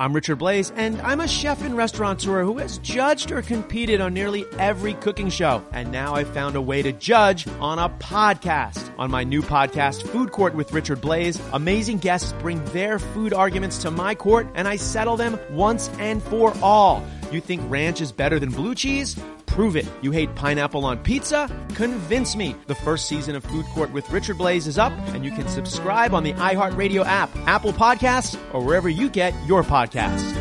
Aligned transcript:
I'm 0.00 0.14
Richard 0.14 0.38
Blais, 0.38 0.72
and 0.76 0.98
I'm 1.02 1.20
a 1.20 1.28
chef 1.28 1.62
and 1.62 1.76
restaurateur 1.76 2.42
who 2.42 2.56
has 2.56 2.78
judged 2.78 3.32
or 3.32 3.42
competed 3.42 4.00
on 4.00 4.14
nearly 4.14 4.46
every 4.58 4.94
cooking 4.94 5.28
show. 5.28 5.62
And 5.72 5.92
now 5.92 6.14
I've 6.14 6.32
found 6.32 6.56
a 6.56 6.60
way 6.62 6.80
to 6.80 6.90
judge 6.92 7.46
on 7.60 7.78
a 7.78 7.90
podcast. 7.90 8.90
On 8.98 9.10
my 9.10 9.24
new 9.24 9.42
podcast, 9.42 10.08
Food 10.08 10.32
Court 10.32 10.54
with 10.54 10.72
Richard 10.72 11.02
Blais, 11.02 11.38
amazing 11.52 11.98
guests 11.98 12.32
bring 12.40 12.64
their 12.72 12.98
food 12.98 13.34
arguments 13.34 13.76
to 13.82 13.90
my 13.90 14.14
court, 14.14 14.48
and 14.54 14.66
I 14.66 14.76
settle 14.76 15.18
them 15.18 15.38
once 15.50 15.90
and 15.98 16.22
for 16.22 16.54
all. 16.62 17.04
You 17.30 17.40
think 17.40 17.62
ranch 17.70 18.00
is 18.00 18.10
better 18.10 18.38
than 18.38 18.50
blue 18.50 18.74
cheese? 18.74 19.16
Prove 19.46 19.76
it. 19.76 19.86
You 20.02 20.10
hate 20.10 20.34
pineapple 20.34 20.84
on 20.84 20.98
pizza? 20.98 21.48
Convince 21.74 22.34
me. 22.34 22.56
The 22.66 22.74
first 22.74 23.06
season 23.08 23.36
of 23.36 23.44
Food 23.44 23.66
Court 23.66 23.92
with 23.92 24.10
Richard 24.10 24.36
Blais 24.36 24.66
is 24.66 24.78
up, 24.78 24.92
and 25.08 25.24
you 25.24 25.30
can 25.30 25.48
subscribe 25.48 26.14
on 26.14 26.22
the 26.24 26.32
iHeartRadio 26.34 27.04
app, 27.04 27.30
Apple 27.46 27.72
Podcasts, 27.72 28.38
or 28.52 28.64
wherever 28.64 28.88
you 28.88 29.08
get 29.08 29.34
your 29.46 29.62
podcasts. 29.62 30.36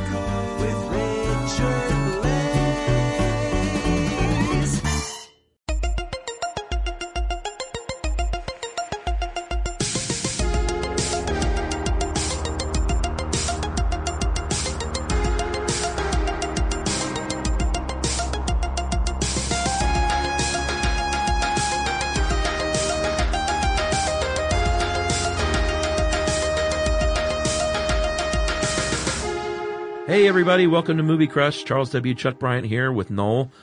Hey, 30.20 30.28
everybody. 30.28 30.68
Welcome 30.68 30.98
to 30.98 31.04
Movie 31.04 31.28
Crush. 31.28 31.64
Charles 31.64 31.92
W. 31.92 32.14
Chuck 32.14 32.40
Bryant 32.40 32.68
here 32.68 32.92
with 32.92 33.10
Noel. 33.10 33.54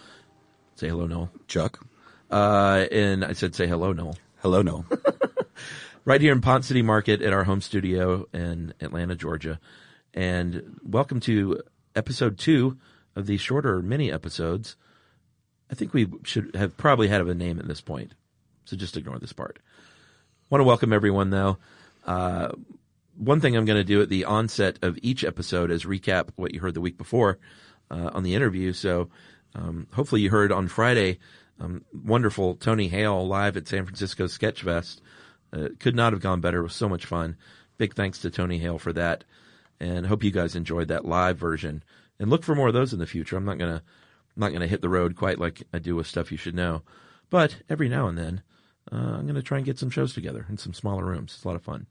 Say 0.75 0.89
hello, 0.89 1.07
Noel. 1.07 1.31
Chuck. 1.48 1.87
Uh, 2.31 2.87
and 2.91 3.27
I 3.27 3.35
said 3.35 3.55
say 3.55 3.67
hello, 3.67 3.93
Noel. 3.93 4.17
Hello, 4.39 4.63
Noel. 4.63 4.87
right 6.07 6.19
here 6.19 6.33
in 6.33 6.41
Ponce 6.41 6.67
City 6.67 6.81
Market 6.81 7.21
at 7.21 7.35
our 7.35 7.45
home 7.45 7.61
studio 7.61 8.27
in 8.33 8.73
Atlanta, 8.81 9.15
Georgia. 9.15 9.61
And 10.15 10.81
welcome 10.83 11.21
to 11.21 11.61
episode 11.95 12.39
two 12.39 12.79
of 13.15 13.27
these 13.27 13.43
shorter 13.43 13.83
mini 13.83 14.11
episodes. 14.11 14.77
I 15.70 15.75
think 15.75 15.93
we 15.93 16.09
should 16.23 16.57
have 16.57 16.75
probably 16.79 17.09
had 17.09 17.20
a 17.20 17.35
name 17.35 17.59
at 17.59 17.69
this 17.69 17.83
point. 17.83 18.15
So 18.65 18.79
just 18.79 18.97
ignore 18.97 19.19
this 19.19 19.35
part. 19.35 19.59
Want 20.48 20.61
to 20.61 20.65
welcome 20.65 20.95
everyone 20.95 21.29
though. 21.29 21.59
Uh, 22.07 22.53
one 23.17 23.41
thing 23.41 23.56
I'm 23.56 23.64
going 23.64 23.78
to 23.78 23.84
do 23.84 24.03
at 24.03 24.09
the 24.09 24.25
onset 24.25 24.78
of 24.83 24.98
each 25.03 25.25
episode 25.25 25.70
is 25.70 25.84
recap 25.84 26.31
what 26.36 26.55
you 26.55 26.61
heard 26.61 26.75
the 26.75 26.81
week 26.81 26.98
before 26.98 27.39
uh, 27.91 28.11
on 28.12 28.23
the 28.23 28.34
interview. 28.34 28.73
So 28.73 29.11
um, 29.55 29.86
hopefully 29.92 30.20
you 30.20 30.31
heard 30.31 30.53
on 30.53 30.69
Friday, 30.69 31.19
um, 31.58 31.84
wonderful 31.92 32.55
Tony 32.56 32.89
Hale 32.89 33.27
live 33.27 33.56
at 33.56 33.69
San 33.69 33.84
Francisco 33.84 34.27
Sketchfest. 34.27 35.01
Uh, 35.52 35.68
could 35.79 35.96
not 35.96 36.13
have 36.13 36.23
gone 36.23 36.41
better. 36.41 36.61
It 36.61 36.64
was 36.64 36.74
so 36.74 36.89
much 36.89 37.07
fun. 37.07 37.36
Big 37.79 37.95
thanks 37.95 38.20
to 38.20 38.30
Tony 38.30 38.58
Hale 38.58 38.79
for 38.79 38.92
that, 38.92 39.24
and 39.80 40.07
hope 40.07 40.24
you 40.24 40.30
guys 40.30 40.57
enjoyed 40.57 40.89
that 40.89 41.05
live 41.05 41.39
version. 41.39 41.83
And 42.18 42.30
look 42.30 42.42
for 42.42 42.55
more 42.55 42.68
of 42.68 42.74
those 42.74 42.92
in 42.92 42.98
the 42.98 43.07
future. 43.07 43.36
I'm 43.36 43.45
not 43.45 43.58
gonna 43.58 43.83
not 44.35 44.52
gonna 44.52 44.67
hit 44.67 44.83
the 44.83 44.89
road 44.89 45.17
quite 45.17 45.39
like 45.39 45.62
I 45.73 45.79
do 45.79 45.95
with 45.95 46.07
stuff 46.07 46.33
you 46.33 46.39
should 46.39 46.55
know, 46.55 46.83
but 47.30 47.57
every 47.68 47.89
now 47.89 48.08
and 48.08 48.18
then 48.18 48.42
uh, 48.91 48.96
I'm 48.96 49.27
gonna 49.27 49.42
try 49.42 49.58
and 49.58 49.67
get 49.67 49.79
some 49.79 49.91
shows 49.91 50.14
together 50.14 50.46
in 50.48 50.57
some 50.57 50.74
smaller 50.74 51.05
rooms. 51.05 51.35
It's 51.35 51.45
a 51.45 51.48
lot 51.48 51.57
of 51.57 51.62
fun. 51.62 51.86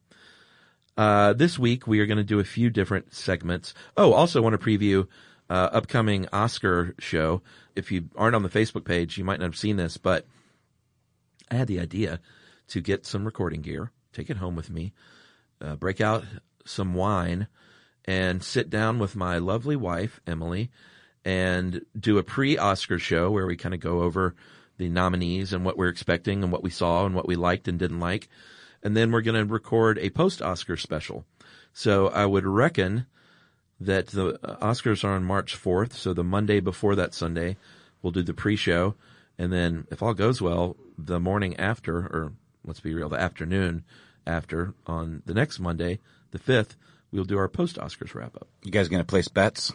Uh, 0.98 1.34
this 1.34 1.60
week 1.60 1.88
we 1.88 2.00
are 2.00 2.06
going 2.06 2.18
to 2.18 2.24
do 2.24 2.40
a 2.40 2.46
few 2.46 2.70
different 2.70 3.14
segments. 3.14 3.74
Oh, 3.98 4.14
also 4.14 4.42
want 4.42 4.60
to 4.60 4.66
preview 4.66 5.08
uh, 5.50 5.70
upcoming 5.72 6.28
Oscar 6.32 6.96
show. 7.00 7.42
If 7.76 7.92
you 7.92 8.10
aren't 8.16 8.36
on 8.36 8.44
the 8.44 8.50
Facebook 8.50 8.86
page, 8.86 9.18
you 9.18 9.24
might 9.24 9.40
not 9.40 9.48
have 9.48 9.58
seen 9.58 9.76
this, 9.76 9.98
but 9.98 10.26
I 11.52 11.56
had 11.56 11.68
the 11.68 11.80
idea 11.80 12.22
to 12.70 12.82
get 12.82 13.06
some 13.06 13.26
recording 13.26 13.62
gear, 13.62 13.92
take 14.14 14.30
it 14.30 14.38
home 14.38 14.56
with 14.56 14.70
me, 14.70 14.94
uh, 15.62 15.76
break 15.76 16.00
out 16.00 16.24
some 16.66 16.94
wine, 16.94 17.48
and 18.06 18.42
sit 18.42 18.70
down 18.70 18.98
with 18.98 19.16
my 19.16 19.38
lovely 19.38 19.76
wife 19.76 20.22
Emily 20.26 20.72
and 21.26 21.82
do 22.00 22.18
a 22.18 22.24
pre-Oscar 22.24 23.00
show 23.00 23.32
where 23.32 23.48
we 23.48 23.58
kind 23.58 23.74
of 23.74 23.82
go 23.82 24.02
over 24.02 24.36
the 24.78 24.90
nominees 24.90 25.54
and 25.54 25.66
what 25.66 25.78
we're 25.78 25.90
expecting 25.90 26.44
and 26.44 26.52
what 26.52 26.64
we 26.64 26.70
saw 26.70 27.06
and 27.06 27.16
what 27.16 27.28
we 27.28 27.36
liked 27.36 27.68
and 27.68 27.80
didn't 27.80 28.00
like 28.00 28.30
and 28.86 28.96
then 28.96 29.12
we're 29.12 29.22
going 29.22 29.36
to 29.48 29.52
record 29.52 29.98
a 29.98 30.12
post 30.12 30.44
Oscar 30.44 30.78
special. 30.78 31.26
So 31.74 32.08
I 32.10 32.28
would 32.28 32.46
reckon 32.46 33.08
that 33.80 34.08
the 34.08 34.40
uh, 34.48 34.58
Oscars 34.58 35.04
are 35.04 35.14
on 35.14 35.24
March 35.24 35.60
4th. 35.60 35.94
So 35.94 36.14
the 36.14 36.24
Monday 36.24 36.60
before 36.60 36.96
that 36.96 37.16
Sunday, 37.16 37.58
we'll 38.02 38.12
do 38.12 38.22
the 38.22 38.36
pre-show. 38.36 38.94
And 39.40 39.52
then 39.52 39.88
if 39.90 40.04
all 40.04 40.14
goes 40.14 40.40
well, 40.40 40.78
the 41.00 41.20
morning 41.20 41.58
after, 41.58 41.98
or 41.98 42.34
let's 42.64 42.80
be 42.80 42.94
real, 42.94 43.10
the 43.10 43.20
afternoon 43.20 43.84
after 44.28 44.76
on 44.86 45.24
the 45.26 45.34
next 45.34 45.60
Monday, 45.60 46.00
the 46.30 46.40
5th, 46.40 46.76
we'll 47.12 47.26
do 47.26 47.40
our 47.40 47.50
post 47.50 47.78
Oscars 47.78 48.14
wrap 48.14 48.36
up. 48.36 48.48
You 48.62 48.72
guys 48.72 48.88
going 48.88 49.02
to 49.02 49.04
place 49.04 49.28
bets 49.28 49.74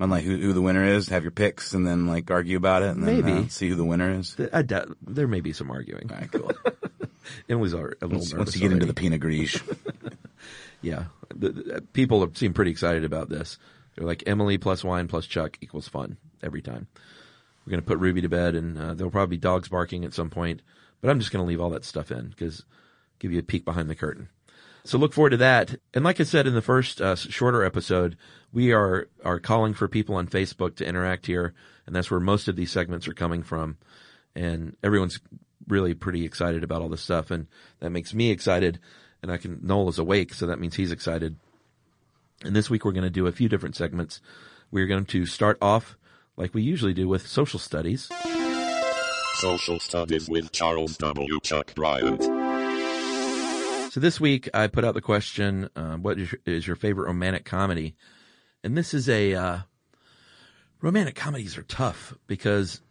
on 0.00 0.10
like 0.10 0.24
who, 0.24 0.36
who, 0.36 0.52
the 0.52 0.62
winner 0.62 0.84
is? 0.84 1.08
Have 1.08 1.22
your 1.22 1.30
picks 1.30 1.74
and 1.74 1.86
then 1.86 2.06
like 2.06 2.30
argue 2.30 2.56
about 2.56 2.82
it 2.82 2.90
and 2.90 3.06
then 3.06 3.22
Maybe. 3.22 3.46
Uh, 3.46 3.48
see 3.48 3.68
who 3.68 3.76
the 3.76 3.84
winner 3.84 4.18
is? 4.18 4.36
I 4.52 4.62
doubt 4.62 4.96
there 5.06 5.28
may 5.28 5.40
be 5.40 5.52
some 5.52 5.70
arguing. 5.70 6.10
All 6.10 6.18
right, 6.18 6.32
cool. 6.32 6.52
Emily's 7.48 7.74
are 7.74 7.96
a 8.00 8.06
little 8.06 8.18
once, 8.18 8.32
nervous. 8.32 8.46
once 8.46 8.54
you 8.56 8.62
get 8.62 8.72
into 8.72 8.86
already. 8.86 8.86
the 8.86 8.94
Pinot 8.94 9.20
Gris. 9.20 9.60
Yeah, 10.82 11.04
the, 11.34 11.50
the, 11.50 11.80
people 11.92 12.26
seem 12.34 12.54
pretty 12.54 12.70
excited 12.70 13.04
about 13.04 13.28
this. 13.28 13.58
They're 13.94 14.06
like 14.06 14.22
Emily 14.26 14.56
plus 14.56 14.82
wine 14.82 15.08
plus 15.08 15.26
Chuck 15.26 15.58
equals 15.60 15.88
fun 15.88 16.16
every 16.42 16.62
time. 16.62 16.86
We're 17.66 17.72
going 17.72 17.82
to 17.82 17.86
put 17.86 17.98
Ruby 17.98 18.22
to 18.22 18.30
bed, 18.30 18.54
and 18.54 18.78
uh, 18.78 18.94
there'll 18.94 19.10
probably 19.10 19.36
be 19.36 19.40
dogs 19.40 19.68
barking 19.68 20.06
at 20.06 20.14
some 20.14 20.30
point. 20.30 20.62
But 21.02 21.10
I'm 21.10 21.18
just 21.18 21.32
going 21.32 21.44
to 21.44 21.46
leave 21.46 21.60
all 21.60 21.70
that 21.70 21.84
stuff 21.84 22.10
in 22.10 22.28
because 22.30 22.64
give 23.18 23.30
you 23.30 23.38
a 23.38 23.42
peek 23.42 23.66
behind 23.66 23.90
the 23.90 23.94
curtain. 23.94 24.30
So 24.84 24.98
look 24.98 25.12
forward 25.12 25.30
to 25.30 25.36
that. 25.38 25.76
And 25.94 26.04
like 26.04 26.20
I 26.20 26.24
said 26.24 26.46
in 26.46 26.54
the 26.54 26.62
first 26.62 27.00
uh, 27.00 27.16
shorter 27.16 27.64
episode, 27.64 28.16
we 28.52 28.72
are 28.72 29.08
are 29.24 29.40
calling 29.40 29.74
for 29.74 29.88
people 29.88 30.16
on 30.16 30.26
Facebook 30.26 30.76
to 30.76 30.86
interact 30.86 31.26
here, 31.26 31.54
and 31.86 31.94
that's 31.94 32.10
where 32.10 32.20
most 32.20 32.48
of 32.48 32.56
these 32.56 32.70
segments 32.70 33.06
are 33.06 33.14
coming 33.14 33.42
from. 33.42 33.76
And 34.34 34.76
everyone's 34.82 35.20
really 35.68 35.94
pretty 35.94 36.24
excited 36.24 36.64
about 36.64 36.82
all 36.82 36.88
this 36.88 37.02
stuff, 37.02 37.30
and 37.30 37.46
that 37.80 37.90
makes 37.90 38.14
me 38.14 38.30
excited. 38.30 38.80
And 39.22 39.30
I 39.30 39.36
can 39.36 39.60
Noel 39.62 39.88
is 39.88 39.98
awake, 39.98 40.34
so 40.34 40.46
that 40.46 40.58
means 40.58 40.76
he's 40.76 40.92
excited. 40.92 41.36
And 42.42 42.56
this 42.56 42.70
week 42.70 42.84
we're 42.84 42.92
going 42.92 43.04
to 43.04 43.10
do 43.10 43.26
a 43.26 43.32
few 43.32 43.48
different 43.48 43.76
segments. 43.76 44.20
We're 44.70 44.86
going 44.86 45.04
to 45.06 45.26
start 45.26 45.58
off 45.60 45.96
like 46.36 46.54
we 46.54 46.62
usually 46.62 46.94
do 46.94 47.06
with 47.06 47.26
social 47.26 47.58
studies. 47.58 48.08
Social 49.34 49.80
Studies 49.80 50.28
with 50.28 50.52
Charles 50.52 50.98
W. 50.98 51.40
Chuck 51.40 51.74
Bryant. 51.74 52.39
So 53.90 53.98
this 53.98 54.20
week 54.20 54.48
I 54.54 54.68
put 54.68 54.84
out 54.84 54.94
the 54.94 55.00
question, 55.00 55.68
uh, 55.74 55.96
what 55.96 56.16
is 56.46 56.64
your, 56.64 56.76
favorite 56.76 57.08
romantic 57.08 57.44
comedy? 57.44 57.96
And 58.62 58.78
this 58.78 58.94
is 58.94 59.08
a, 59.08 59.34
uh, 59.34 59.58
romantic 60.80 61.16
comedies 61.16 61.58
are 61.58 61.64
tough 61.64 62.14
because 62.28 62.82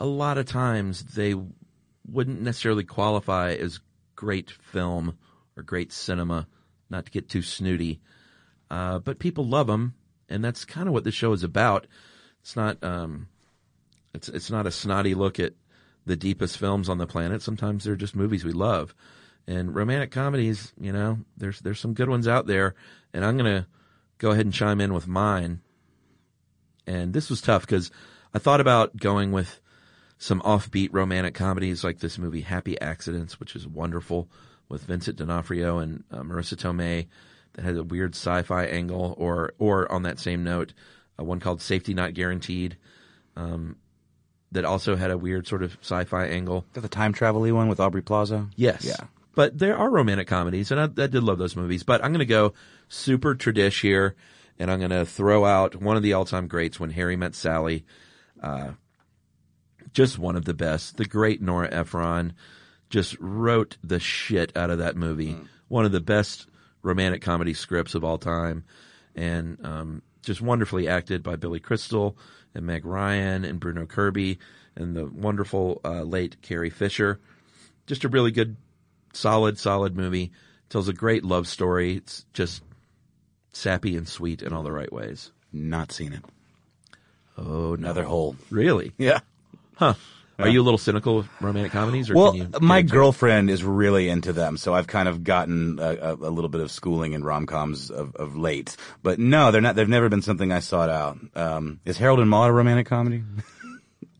a 0.00 0.04
lot 0.04 0.38
of 0.38 0.46
times 0.46 1.14
they 1.14 1.36
wouldn't 2.10 2.42
necessarily 2.42 2.82
qualify 2.82 3.52
as 3.52 3.78
great 4.16 4.50
film 4.50 5.16
or 5.56 5.62
great 5.62 5.92
cinema, 5.92 6.48
not 6.90 7.04
to 7.04 7.12
get 7.12 7.28
too 7.28 7.42
snooty. 7.42 8.00
Uh, 8.68 8.98
but 8.98 9.20
people 9.20 9.46
love 9.46 9.68
them, 9.68 9.94
and 10.28 10.44
that's 10.44 10.64
kind 10.64 10.88
of 10.88 10.92
what 10.92 11.04
the 11.04 11.12
show 11.12 11.32
is 11.32 11.44
about. 11.44 11.86
It's 12.40 12.56
not, 12.56 12.82
um, 12.82 13.28
it's 14.12 14.28
it's 14.28 14.50
not 14.50 14.66
a 14.66 14.72
snotty 14.72 15.14
look 15.14 15.38
at 15.38 15.52
the 16.04 16.16
deepest 16.16 16.58
films 16.58 16.88
on 16.88 16.98
the 16.98 17.06
planet. 17.06 17.42
Sometimes 17.42 17.84
they're 17.84 17.94
just 17.94 18.16
movies 18.16 18.44
we 18.44 18.50
love, 18.50 18.92
and 19.46 19.74
romantic 19.74 20.10
comedies. 20.10 20.72
You 20.80 20.92
know, 20.92 21.18
there's 21.36 21.60
there's 21.60 21.80
some 21.80 21.94
good 21.94 22.08
ones 22.08 22.28
out 22.28 22.46
there, 22.46 22.74
and 23.12 23.24
I'm 23.24 23.36
gonna 23.36 23.66
go 24.18 24.30
ahead 24.30 24.46
and 24.46 24.54
chime 24.54 24.80
in 24.80 24.92
with 24.92 25.06
mine. 25.08 25.60
And 26.86 27.12
this 27.12 27.30
was 27.30 27.40
tough 27.40 27.62
because 27.62 27.90
I 28.34 28.38
thought 28.38 28.60
about 28.60 28.96
going 28.96 29.32
with 29.32 29.60
some 30.18 30.40
offbeat 30.42 30.90
romantic 30.92 31.34
comedies 31.34 31.82
like 31.84 31.98
this 31.98 32.18
movie 32.18 32.42
Happy 32.42 32.80
Accidents, 32.80 33.40
which 33.40 33.56
is 33.56 33.66
wonderful 33.66 34.28
with 34.68 34.84
Vincent 34.84 35.16
D'Onofrio 35.16 35.78
and 35.78 36.04
uh, 36.10 36.20
Marisa 36.20 36.54
Tomei. 36.54 37.06
that 37.54 37.64
had 37.64 37.76
a 37.76 37.82
weird 37.82 38.14
sci-fi 38.14 38.64
angle, 38.66 39.14
or 39.18 39.52
or 39.58 39.90
on 39.90 40.02
that 40.02 40.18
same 40.18 40.44
note, 40.44 40.72
uh, 41.18 41.24
one 41.24 41.40
called 41.40 41.60
Safety 41.60 41.94
Not 41.94 42.14
Guaranteed, 42.14 42.76
um, 43.36 43.76
that 44.52 44.64
also 44.64 44.96
had 44.96 45.10
a 45.10 45.18
weird 45.18 45.46
sort 45.46 45.62
of 45.62 45.76
sci-fi 45.80 46.26
angle. 46.26 46.64
Is 46.68 46.74
that 46.74 46.80
the 46.82 46.88
time 46.88 47.12
travel 47.12 47.42
one 47.54 47.68
with 47.68 47.80
Aubrey 47.80 48.02
Plaza? 48.02 48.48
Yes. 48.56 48.84
Yeah. 48.84 49.06
But 49.34 49.58
there 49.58 49.76
are 49.76 49.90
romantic 49.90 50.28
comedies, 50.28 50.70
and 50.70 50.80
I, 50.80 50.84
I 50.84 51.06
did 51.06 51.22
love 51.22 51.38
those 51.38 51.56
movies. 51.56 51.82
But 51.82 52.04
I'm 52.04 52.12
going 52.12 52.20
to 52.20 52.26
go 52.26 52.52
super 52.88 53.34
tradish 53.34 53.80
here, 53.80 54.14
and 54.58 54.70
I'm 54.70 54.78
going 54.78 54.90
to 54.90 55.06
throw 55.06 55.44
out 55.44 55.76
one 55.76 55.96
of 55.96 56.02
the 56.02 56.12
all-time 56.12 56.48
greats, 56.48 56.78
When 56.78 56.90
Harry 56.90 57.16
Met 57.16 57.34
Sally. 57.34 57.84
Uh, 58.42 58.72
just 59.92 60.18
one 60.18 60.36
of 60.36 60.44
the 60.44 60.54
best. 60.54 60.96
The 60.96 61.04
great 61.04 61.40
Nora 61.40 61.68
Ephron 61.72 62.34
just 62.90 63.16
wrote 63.20 63.78
the 63.82 64.00
shit 64.00 64.56
out 64.56 64.70
of 64.70 64.78
that 64.78 64.96
movie. 64.96 65.36
One 65.68 65.84
of 65.84 65.92
the 65.92 66.00
best 66.00 66.46
romantic 66.82 67.22
comedy 67.22 67.54
scripts 67.54 67.94
of 67.94 68.04
all 68.04 68.18
time, 68.18 68.64
and 69.14 69.58
um, 69.64 70.02
just 70.22 70.40
wonderfully 70.40 70.88
acted 70.88 71.22
by 71.22 71.36
Billy 71.36 71.60
Crystal 71.60 72.16
and 72.54 72.66
Meg 72.66 72.84
Ryan 72.84 73.44
and 73.44 73.60
Bruno 73.60 73.86
Kirby 73.86 74.38
and 74.76 74.96
the 74.96 75.06
wonderful 75.06 75.80
uh, 75.84 76.02
late 76.02 76.40
Carrie 76.42 76.70
Fisher. 76.70 77.20
Just 77.86 78.04
a 78.04 78.08
really 78.08 78.30
good, 78.30 78.56
solid, 79.12 79.58
solid 79.58 79.96
movie. 79.96 80.32
Tells 80.68 80.88
a 80.88 80.92
great 80.92 81.24
love 81.24 81.46
story. 81.46 81.96
It's 81.96 82.24
just 82.32 82.62
sappy 83.52 83.96
and 83.96 84.08
sweet 84.08 84.42
in 84.42 84.52
all 84.52 84.62
the 84.62 84.72
right 84.72 84.92
ways. 84.92 85.30
Not 85.52 85.92
seen 85.92 86.12
it. 86.14 86.24
Oh, 87.36 87.44
no. 87.70 87.74
Another 87.74 88.04
hole. 88.04 88.36
Really? 88.50 88.92
Yeah. 88.98 89.20
Huh. 89.76 89.94
Are 90.38 90.48
you 90.48 90.60
a 90.60 90.64
little 90.64 90.78
cynical 90.78 91.20
of 91.20 91.28
romantic 91.40 91.70
comedies? 91.72 92.10
Or 92.10 92.14
Well, 92.14 92.32
can 92.32 92.40
you 92.40 92.48
my 92.60 92.80
get 92.80 92.84
into 92.86 92.94
it? 92.94 92.96
girlfriend 92.98 93.50
is 93.50 93.62
really 93.62 94.08
into 94.08 94.32
them, 94.32 94.56
so 94.56 94.74
I've 94.74 94.86
kind 94.88 95.08
of 95.08 95.22
gotten 95.22 95.78
a, 95.78 95.82
a, 95.82 96.14
a 96.14 96.30
little 96.30 96.48
bit 96.48 96.60
of 96.62 96.70
schooling 96.70 97.12
in 97.12 97.22
rom 97.22 97.46
coms 97.46 97.90
of, 97.90 98.16
of 98.16 98.36
late. 98.36 98.76
But 99.04 99.18
no, 99.20 99.52
they're 99.52 99.60
not. 99.60 99.76
They've 99.76 99.88
never 99.88 100.08
been 100.08 100.22
something 100.22 100.50
I 100.50 100.58
sought 100.58 100.88
out. 100.88 101.18
Um, 101.36 101.80
is 101.84 101.96
Harold 101.98 102.18
and 102.18 102.28
Maude 102.28 102.50
a 102.50 102.52
romantic 102.52 102.86
comedy? 102.86 103.22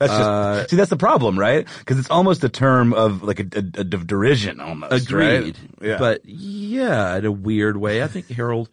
that's 0.06 0.12
just 0.12 0.20
Uh, 0.20 0.66
see. 0.68 0.76
That's 0.76 0.90
the 0.90 0.96
problem, 0.96 1.38
right? 1.38 1.66
Because 1.78 1.98
it's 1.98 2.10
almost 2.10 2.44
a 2.44 2.48
term 2.48 2.92
of 2.92 3.22
like 3.22 3.40
a, 3.40 3.46
a, 3.54 3.80
a 3.80 3.84
derision, 3.84 4.60
almost. 4.60 5.10
right? 5.10 5.32
Agreed. 5.38 5.56
Yeah. 5.80 5.98
But 5.98 6.24
yeah, 6.26 7.16
in 7.16 7.24
a 7.24 7.32
weird 7.32 7.76
way, 7.76 8.02
I 8.02 8.06
think 8.06 8.28
Harold 8.28 8.68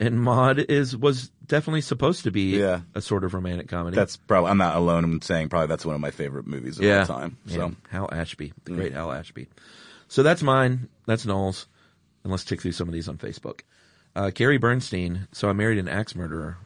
and 0.00 0.20
Maude 0.20 0.58
is 0.58 0.96
was 0.96 1.30
definitely 1.46 1.80
supposed 1.80 2.24
to 2.24 2.30
be 2.30 2.58
Yeah. 2.58 2.80
a 2.94 3.00
sort 3.00 3.24
of 3.24 3.32
romantic 3.34 3.68
comedy. 3.68 3.94
that's 3.96 4.16
probably. 4.16 4.50
I'm 4.50 4.58
not 4.58 4.76
alone 4.76 5.04
in 5.04 5.22
saying 5.22 5.48
probably 5.48 5.68
that's 5.68 5.86
one 5.86 5.94
of 5.94 6.00
my 6.00 6.10
favorite 6.10 6.46
movies 6.46 6.78
of 6.78 6.84
yeah. 6.84 7.00
all 7.00 7.06
time. 7.06 7.36
So 7.46 7.58
Man, 7.58 7.76
Hal 7.90 8.08
Ashby, 8.12 8.52
the 8.64 8.72
great 8.72 8.92
Hal 8.92 9.12
Ashby. 9.12 9.48
So 10.08 10.22
that's 10.22 10.42
mine. 10.42 10.88
That's 11.06 11.24
Noel's. 11.26 11.66
And 12.24 12.30
let's 12.32 12.44
tick 12.44 12.60
through 12.60 12.72
some 12.72 12.88
of 12.88 12.94
these 12.94 13.08
on 13.08 13.18
Facebook. 13.18 13.60
Uh, 14.16 14.30
Carrie 14.34 14.58
Bernstein. 14.58 15.28
So 15.32 15.48
I 15.48 15.52
married 15.52 15.78
an 15.78 15.88
axe 15.88 16.14
murderer. 16.16 16.58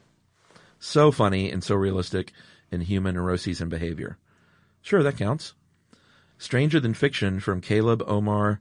So 0.79 1.11
funny 1.13 1.51
and 1.51 1.63
so 1.63 1.75
realistic 1.75 2.33
in 2.71 2.83
human 2.83 3.15
neuroses 3.15 3.61
and 3.61 3.71
behavior. 3.71 4.19
Sure, 4.83 5.03
that 5.03 5.17
counts. 5.17 5.55
Stranger 6.39 6.81
Than 6.81 6.95
Fiction 6.95 7.41
from 7.41 7.61
Caleb 7.61 8.03
Omar 8.07 8.61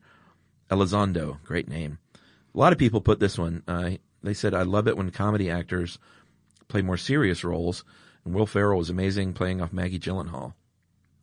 Elizondo. 0.69 1.41
Great 1.43 1.67
name. 1.67 1.99
A 2.53 2.57
lot 2.57 2.73
of 2.73 2.79
people 2.79 3.01
put 3.01 3.19
this 3.19 3.37
one. 3.37 3.63
Uh, 3.67 3.91
they 4.21 4.33
said, 4.33 4.53
I 4.53 4.63
love 4.63 4.87
it 4.87 4.97
when 4.97 5.11
comedy 5.11 5.49
actors 5.49 5.97
play 6.67 6.81
more 6.81 6.97
serious 6.97 7.43
roles. 7.43 7.85
And 8.25 8.33
Will 8.33 8.45
Ferrell 8.45 8.77
was 8.77 8.89
amazing 8.89 9.33
playing 9.33 9.61
off 9.61 9.71
Maggie 9.71 9.99
Gyllenhaal. 9.99 10.53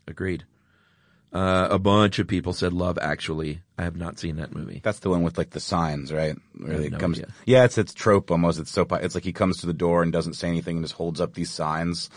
Agreed. 0.09 0.45
Uh, 1.33 1.69
a 1.71 1.79
bunch 1.79 2.19
of 2.19 2.27
people 2.27 2.55
said 2.55 2.73
Love 2.73 2.99
Actually. 3.03 3.61
I 3.77 3.83
have 3.83 3.97
not 3.97 4.19
seen 4.19 4.37
that 4.37 4.55
movie. 4.55 4.81
That's 4.83 5.01
the 5.01 5.11
one 5.11 5.23
with 5.23 5.37
like 5.37 5.51
the 5.51 5.61
signs, 5.61 6.11
right? 6.11 6.37
Where 6.57 6.81
he 6.81 6.89
no 6.89 6.99
comes. 6.99 7.19
idea. 7.19 7.35
Yeah, 7.45 7.65
it's 7.65 7.77
it's 7.77 7.93
trope 7.93 8.31
almost. 8.31 8.59
It's 8.59 8.71
so. 8.71 8.87
It's 8.93 9.15
like 9.15 9.25
he 9.25 9.35
comes 9.35 9.59
to 9.59 9.67
the 9.67 9.75
door 9.75 10.03
and 10.03 10.13
doesn't 10.13 10.35
say 10.35 10.49
anything 10.49 10.77
and 10.77 10.85
just 10.85 10.95
holds 10.95 11.21
up 11.21 11.35
these 11.35 11.51
signs 11.51 12.09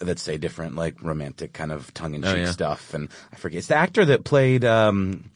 that 0.00 0.18
say 0.18 0.36
different, 0.38 0.74
like 0.76 1.02
romantic 1.02 1.52
kind 1.52 1.70
of 1.72 1.92
tongue 1.94 2.14
in 2.14 2.22
cheek 2.22 2.30
Oh, 2.32 2.36
yeah. 2.36 2.50
stuff. 2.50 2.94
And 2.94 3.08
I 3.32 3.36
forget. 3.36 3.58
It's 3.58 3.66
the 3.68 3.76
actor 3.76 4.04
that 4.06 4.24
played 4.24 4.64
um, 4.64 5.30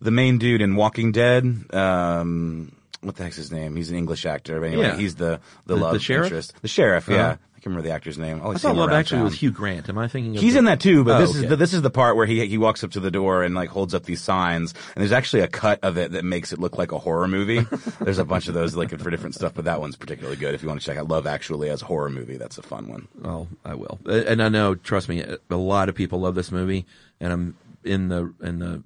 the 0.00 0.10
main 0.10 0.38
dude 0.38 0.60
in 0.62 0.76
Walking 0.76 1.12
Dead. 1.12 1.44
Um, 1.72 2.72
what 3.00 3.16
the 3.16 3.24
heck's 3.24 3.36
his 3.36 3.50
name? 3.52 3.76
He's 3.76 3.90
an 3.90 3.96
English 3.96 4.24
actor. 4.26 4.60
But 4.60 4.66
anyway, 4.66 4.84
Yeah. 4.86 4.96
he's 4.96 5.14
the 5.16 5.40
the, 5.66 5.74
The- 5.74 5.80
love 5.80 5.92
the 6.06 6.14
interest. 6.14 6.54
The 6.62 6.68
sheriff. 6.68 7.08
Yeah, 7.08 7.16
Uh-huh. 7.26 7.36
I 7.64 7.66
can't 7.66 7.76
remember 7.76 7.88
the 7.88 7.94
actor's 7.94 8.18
name. 8.18 8.40
I 8.40 8.44
always 8.44 8.60
thought 8.60 8.76
Love 8.76 8.90
Actually 8.92 9.22
was 9.22 9.32
town. 9.32 9.38
Hugh 9.38 9.50
Grant. 9.50 9.88
Am 9.88 9.96
I 9.96 10.06
thinking 10.06 10.36
of 10.36 10.42
He's 10.42 10.52
the- 10.52 10.58
in 10.58 10.64
that 10.66 10.80
too, 10.80 11.02
but 11.02 11.16
Oh, 11.16 11.20
this 11.26 11.34
is 11.34 11.48
the, 11.48 11.56
this 11.56 11.72
is 11.72 11.80
the 11.80 11.88
part 11.88 12.14
where 12.14 12.26
he 12.26 12.44
he 12.46 12.58
walks 12.58 12.84
up 12.84 12.90
to 12.90 13.00
the 13.00 13.10
door 13.10 13.42
and 13.42 13.54
like 13.54 13.70
holds 13.70 13.94
up 13.94 14.02
these 14.04 14.20
signs, 14.20 14.74
and 14.94 15.00
there's 15.00 15.12
actually 15.12 15.40
a 15.40 15.48
cut 15.48 15.78
of 15.82 15.96
it 15.96 16.12
that 16.12 16.26
makes 16.26 16.52
it 16.52 16.58
look 16.58 16.76
like 16.76 16.92
a 16.92 16.98
horror 16.98 17.26
movie. 17.26 17.60
there's 18.02 18.18
a 18.18 18.24
bunch 18.26 18.48
of 18.48 18.54
those 18.54 18.76
like 18.76 18.90
for 18.90 19.10
different 19.10 19.34
stuff, 19.34 19.54
but 19.54 19.64
that 19.64 19.80
one's 19.80 19.96
particularly 19.96 20.36
good 20.36 20.54
if 20.54 20.62
you 20.62 20.68
want 20.68 20.78
to 20.78 20.84
check 20.84 20.98
out 20.98 21.08
Love 21.08 21.26
Actually 21.26 21.70
as 21.70 21.80
a 21.80 21.86
horror 21.86 22.10
movie. 22.10 22.36
That's 22.36 22.58
a 22.58 22.62
fun 22.62 22.86
one. 22.86 23.08
Well, 23.18 23.48
I 23.64 23.74
will, 23.76 23.98
Uh, 24.06 24.12
and 24.26 24.42
I 24.42 24.50
know. 24.50 24.74
Trust 24.74 25.08
me, 25.08 25.24
a 25.48 25.56
lot 25.56 25.88
of 25.88 25.94
people 25.94 26.20
love 26.20 26.34
this 26.34 26.52
movie, 26.52 26.84
and 27.18 27.32
I'm 27.32 27.56
in 27.82 28.08
the 28.08 28.30
in 28.42 28.58
the 28.58 28.82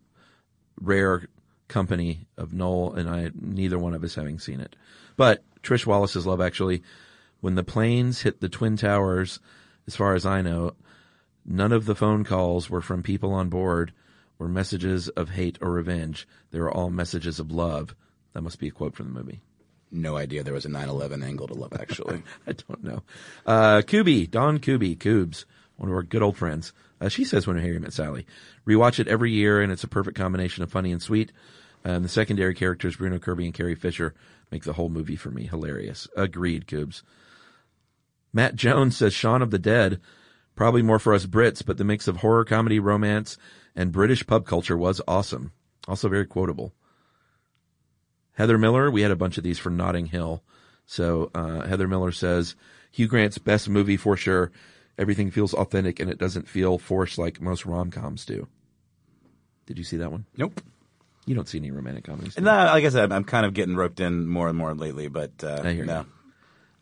rare 0.80 1.26
company 1.66 2.28
of 2.36 2.52
Noel 2.52 2.92
and 2.94 3.10
I. 3.10 3.30
Neither 3.34 3.76
one 3.76 3.94
of 3.94 4.04
us 4.04 4.14
having 4.14 4.38
seen 4.38 4.60
it, 4.60 4.76
but 5.16 5.42
Trish 5.64 5.84
Wallace's 5.84 6.26
Love 6.26 6.40
Actually, 6.40 6.84
when 7.40 7.54
the 7.54 7.64
planes 7.64 8.22
hit 8.22 8.40
the 8.40 8.48
twin 8.48 8.76
towers, 8.76 9.40
as 9.86 9.96
far 9.96 10.14
as 10.14 10.26
I 10.26 10.42
know, 10.42 10.74
none 11.44 11.72
of 11.72 11.86
the 11.86 11.94
phone 11.94 12.24
calls 12.24 12.68
were 12.68 12.82
from 12.82 13.02
people 13.02 13.32
on 13.32 13.48
board, 13.48 13.92
were 14.38 14.48
messages 14.48 15.08
of 15.08 15.30
hate 15.30 15.58
or 15.60 15.70
revenge. 15.70 16.26
They 16.50 16.60
were 16.60 16.70
all 16.70 16.90
messages 16.90 17.40
of 17.40 17.50
love. 17.50 17.94
That 18.32 18.42
must 18.42 18.58
be 18.58 18.68
a 18.68 18.72
quote 18.72 18.94
from 18.94 19.12
the 19.12 19.20
movie. 19.20 19.40
No 19.90 20.16
idea 20.16 20.42
there 20.42 20.54
was 20.54 20.66
a 20.66 20.68
9/11 20.68 21.24
angle 21.24 21.48
to 21.48 21.54
Love 21.54 21.72
Actually. 21.72 22.22
I 22.46 22.52
don't 22.52 22.84
know. 22.84 23.02
Uh, 23.46 23.82
Kubi, 23.82 24.26
Don 24.26 24.58
Kubi, 24.58 24.96
Coobs, 24.96 25.46
one 25.76 25.88
of 25.88 25.94
our 25.94 26.02
good 26.02 26.22
old 26.22 26.36
friends. 26.36 26.72
Uh, 27.00 27.08
she 27.08 27.24
says 27.24 27.46
when 27.46 27.58
Harry 27.58 27.78
met 27.78 27.92
Sally. 27.92 28.26
Rewatch 28.66 28.98
it 28.98 29.08
every 29.08 29.32
year, 29.32 29.62
and 29.62 29.72
it's 29.72 29.84
a 29.84 29.88
perfect 29.88 30.16
combination 30.16 30.62
of 30.62 30.70
funny 30.70 30.92
and 30.92 31.00
sweet. 31.00 31.32
And 31.84 32.04
the 32.04 32.08
secondary 32.08 32.54
characters, 32.54 32.96
Bruno 32.96 33.18
Kirby 33.18 33.46
and 33.46 33.54
Carrie 33.54 33.76
Fisher, 33.76 34.14
make 34.50 34.64
the 34.64 34.72
whole 34.72 34.88
movie 34.88 35.16
for 35.16 35.30
me 35.30 35.46
hilarious. 35.46 36.08
Agreed, 36.16 36.66
Coobs. 36.66 37.02
Matt 38.32 38.54
Jones 38.54 38.96
says 38.96 39.14
Shaun 39.14 39.42
of 39.42 39.50
the 39.50 39.58
Dead, 39.58 40.00
probably 40.54 40.82
more 40.82 40.98
for 40.98 41.14
us 41.14 41.26
Brits, 41.26 41.64
but 41.64 41.78
the 41.78 41.84
mix 41.84 42.08
of 42.08 42.16
horror, 42.16 42.44
comedy, 42.44 42.78
romance, 42.78 43.38
and 43.74 43.92
British 43.92 44.26
pub 44.26 44.46
culture 44.46 44.76
was 44.76 45.00
awesome. 45.08 45.52
Also 45.86 46.08
very 46.08 46.26
quotable. 46.26 46.74
Heather 48.32 48.58
Miller, 48.58 48.90
we 48.90 49.02
had 49.02 49.10
a 49.10 49.16
bunch 49.16 49.38
of 49.38 49.44
these 49.44 49.58
for 49.58 49.70
Notting 49.70 50.06
Hill. 50.06 50.42
So 50.86 51.30
uh, 51.34 51.66
Heather 51.66 51.88
Miller 51.88 52.12
says 52.12 52.54
Hugh 52.92 53.08
Grant's 53.08 53.38
best 53.38 53.68
movie 53.68 53.96
for 53.96 54.16
sure. 54.16 54.52
Everything 54.98 55.30
feels 55.30 55.54
authentic 55.54 56.00
and 56.00 56.10
it 56.10 56.18
doesn't 56.18 56.48
feel 56.48 56.78
forced 56.78 57.18
like 57.18 57.40
most 57.40 57.66
rom 57.66 57.90
coms 57.90 58.24
do. 58.24 58.46
Did 59.66 59.78
you 59.78 59.84
see 59.84 59.98
that 59.98 60.10
one? 60.10 60.26
nope. 60.36 60.60
You 61.26 61.34
don't 61.34 61.46
see 61.46 61.58
any 61.58 61.70
romantic 61.70 62.04
comedies. 62.04 62.38
No, 62.38 62.50
like 62.50 62.86
I 62.86 62.88
said, 62.88 63.12
I'm 63.12 63.22
kind 63.24 63.44
of 63.44 63.52
getting 63.52 63.76
roped 63.76 64.00
in 64.00 64.26
more 64.26 64.48
and 64.48 64.56
more 64.56 64.74
lately, 64.74 65.08
but 65.08 65.44
uh, 65.44 65.60
no. 65.62 65.68
you. 65.68 65.84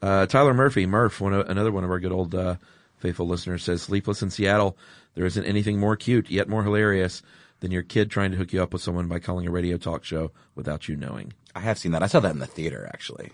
Uh, 0.02 0.26
Tyler 0.26 0.54
Murphy, 0.54 0.86
Murph, 0.86 1.20
one 1.20 1.32
of, 1.32 1.48
another 1.48 1.72
one 1.72 1.84
of 1.84 1.90
our 1.90 2.00
good 2.00 2.12
old 2.12 2.34
uh, 2.34 2.56
faithful 2.98 3.26
listeners, 3.26 3.62
says 3.64 3.82
Sleepless 3.82 4.22
in 4.22 4.30
Seattle. 4.30 4.76
There 5.14 5.24
isn't 5.26 5.44
anything 5.44 5.78
more 5.80 5.96
cute 5.96 6.30
yet 6.30 6.48
more 6.48 6.62
hilarious 6.62 7.22
than 7.60 7.70
your 7.70 7.82
kid 7.82 8.10
trying 8.10 8.30
to 8.32 8.36
hook 8.36 8.52
you 8.52 8.62
up 8.62 8.72
with 8.72 8.82
someone 8.82 9.08
by 9.08 9.18
calling 9.18 9.46
a 9.46 9.50
radio 9.50 9.78
talk 9.78 10.04
show 10.04 10.30
without 10.54 10.88
you 10.88 10.96
knowing. 10.96 11.32
I 11.54 11.60
have 11.60 11.78
seen 11.78 11.92
that. 11.92 12.02
I 12.02 12.06
saw 12.06 12.20
that 12.20 12.32
in 12.32 12.38
the 12.38 12.46
theater 12.46 12.88
actually. 12.92 13.32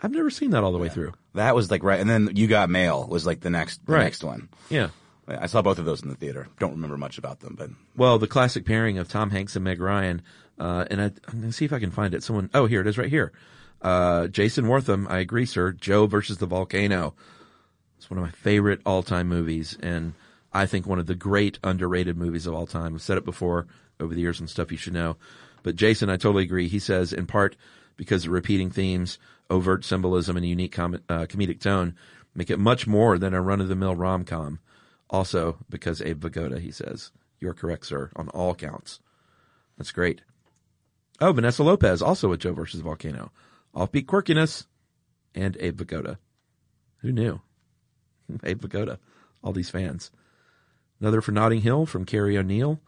I've 0.00 0.10
never 0.10 0.30
seen 0.30 0.50
that 0.50 0.62
all 0.64 0.72
the 0.72 0.78
way 0.78 0.88
through. 0.88 1.12
That 1.34 1.54
was 1.54 1.70
like 1.70 1.82
right, 1.84 2.00
and 2.00 2.10
then 2.10 2.30
You 2.34 2.48
Got 2.48 2.68
Mail 2.68 3.06
was 3.06 3.24
like 3.24 3.40
the 3.40 3.50
next 3.50 3.86
the 3.86 3.92
Right. 3.92 4.02
next 4.04 4.22
one. 4.24 4.48
Yeah. 4.68 4.88
I 5.28 5.46
saw 5.46 5.62
both 5.62 5.78
of 5.78 5.84
those 5.84 6.02
in 6.02 6.08
the 6.08 6.16
theater. 6.16 6.48
Don't 6.58 6.72
remember 6.72 6.98
much 6.98 7.16
about 7.16 7.40
them, 7.40 7.54
but 7.56 7.70
Well, 7.96 8.18
the 8.18 8.26
classic 8.26 8.66
pairing 8.66 8.98
of 8.98 9.08
Tom 9.08 9.30
Hanks 9.30 9.54
and 9.54 9.64
Meg 9.64 9.80
Ryan, 9.80 10.20
uh, 10.58 10.84
and 10.90 11.00
I, 11.00 11.04
I'm 11.04 11.38
going 11.38 11.42
to 11.44 11.52
see 11.52 11.64
if 11.64 11.72
I 11.72 11.78
can 11.78 11.92
find 11.92 12.12
it. 12.12 12.22
Someone, 12.24 12.50
oh, 12.52 12.66
here 12.66 12.80
it 12.80 12.86
is 12.88 12.98
right 12.98 13.08
here. 13.08 13.32
Uh, 13.82 14.28
Jason 14.28 14.68
Wortham, 14.68 15.06
I 15.10 15.18
agree, 15.18 15.44
sir. 15.44 15.72
Joe 15.72 16.06
versus 16.06 16.38
the 16.38 16.46
volcano. 16.46 17.14
It's 17.98 18.08
one 18.08 18.18
of 18.18 18.24
my 18.24 18.30
favorite 18.30 18.80
all-time 18.86 19.28
movies, 19.28 19.76
and 19.82 20.14
I 20.52 20.66
think 20.66 20.86
one 20.86 20.98
of 20.98 21.06
the 21.06 21.14
great 21.14 21.58
underrated 21.64 22.16
movies 22.16 22.46
of 22.46 22.54
all 22.54 22.66
time. 22.66 22.94
I've 22.94 23.02
said 23.02 23.18
it 23.18 23.24
before 23.24 23.66
over 23.98 24.14
the 24.14 24.20
years 24.20 24.40
and 24.40 24.48
stuff 24.48 24.70
you 24.70 24.78
should 24.78 24.92
know. 24.92 25.16
But 25.62 25.76
Jason, 25.76 26.10
I 26.10 26.16
totally 26.16 26.44
agree. 26.44 26.68
He 26.68 26.78
says, 26.78 27.12
in 27.12 27.26
part 27.26 27.56
because 27.96 28.24
of 28.24 28.32
repeating 28.32 28.70
themes, 28.70 29.18
overt 29.50 29.84
symbolism, 29.84 30.36
and 30.36 30.46
unique 30.46 30.72
com- 30.72 31.02
uh, 31.08 31.26
comedic 31.26 31.60
tone, 31.60 31.94
make 32.34 32.50
it 32.50 32.58
much 32.58 32.86
more 32.86 33.18
than 33.18 33.34
a 33.34 33.42
run-of-the-mill 33.42 33.96
rom-com. 33.96 34.60
Also, 35.10 35.58
because 35.68 36.00
Abe 36.00 36.24
Vigoda, 36.24 36.58
he 36.58 36.70
says. 36.70 37.10
You're 37.38 37.54
correct, 37.54 37.86
sir, 37.86 38.10
on 38.16 38.28
all 38.28 38.54
counts. 38.54 39.00
That's 39.76 39.92
great. 39.92 40.22
Oh, 41.20 41.32
Vanessa 41.32 41.62
Lopez, 41.62 42.00
also 42.00 42.28
with 42.28 42.40
Joe 42.40 42.52
versus 42.52 42.80
Volcano. 42.80 43.30
Offbeat 43.74 44.06
quirkiness. 44.06 44.66
And 45.34 45.56
Abe 45.60 45.80
Vigoda. 45.80 46.18
Who 46.98 47.12
knew? 47.12 47.40
Abe 48.44 48.60
Vigoda. 48.60 48.98
All 49.42 49.52
these 49.52 49.70
fans. 49.70 50.10
Another 51.00 51.20
for 51.20 51.32
Notting 51.32 51.62
Hill 51.62 51.86
from 51.86 52.04
Carrie 52.04 52.38
O'Neill. 52.38 52.80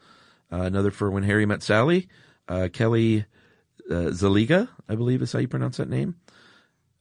Uh, 0.52 0.62
another 0.62 0.90
for 0.90 1.10
When 1.10 1.22
Harry 1.24 1.46
Met 1.46 1.62
Sally. 1.62 2.06
Uh, 2.46 2.68
Kelly 2.72 3.24
uh, 3.90 4.10
Zaliga, 4.12 4.68
I 4.88 4.94
believe 4.94 5.22
is 5.22 5.32
how 5.32 5.38
you 5.38 5.48
pronounce 5.48 5.78
that 5.78 5.88
name. 5.88 6.16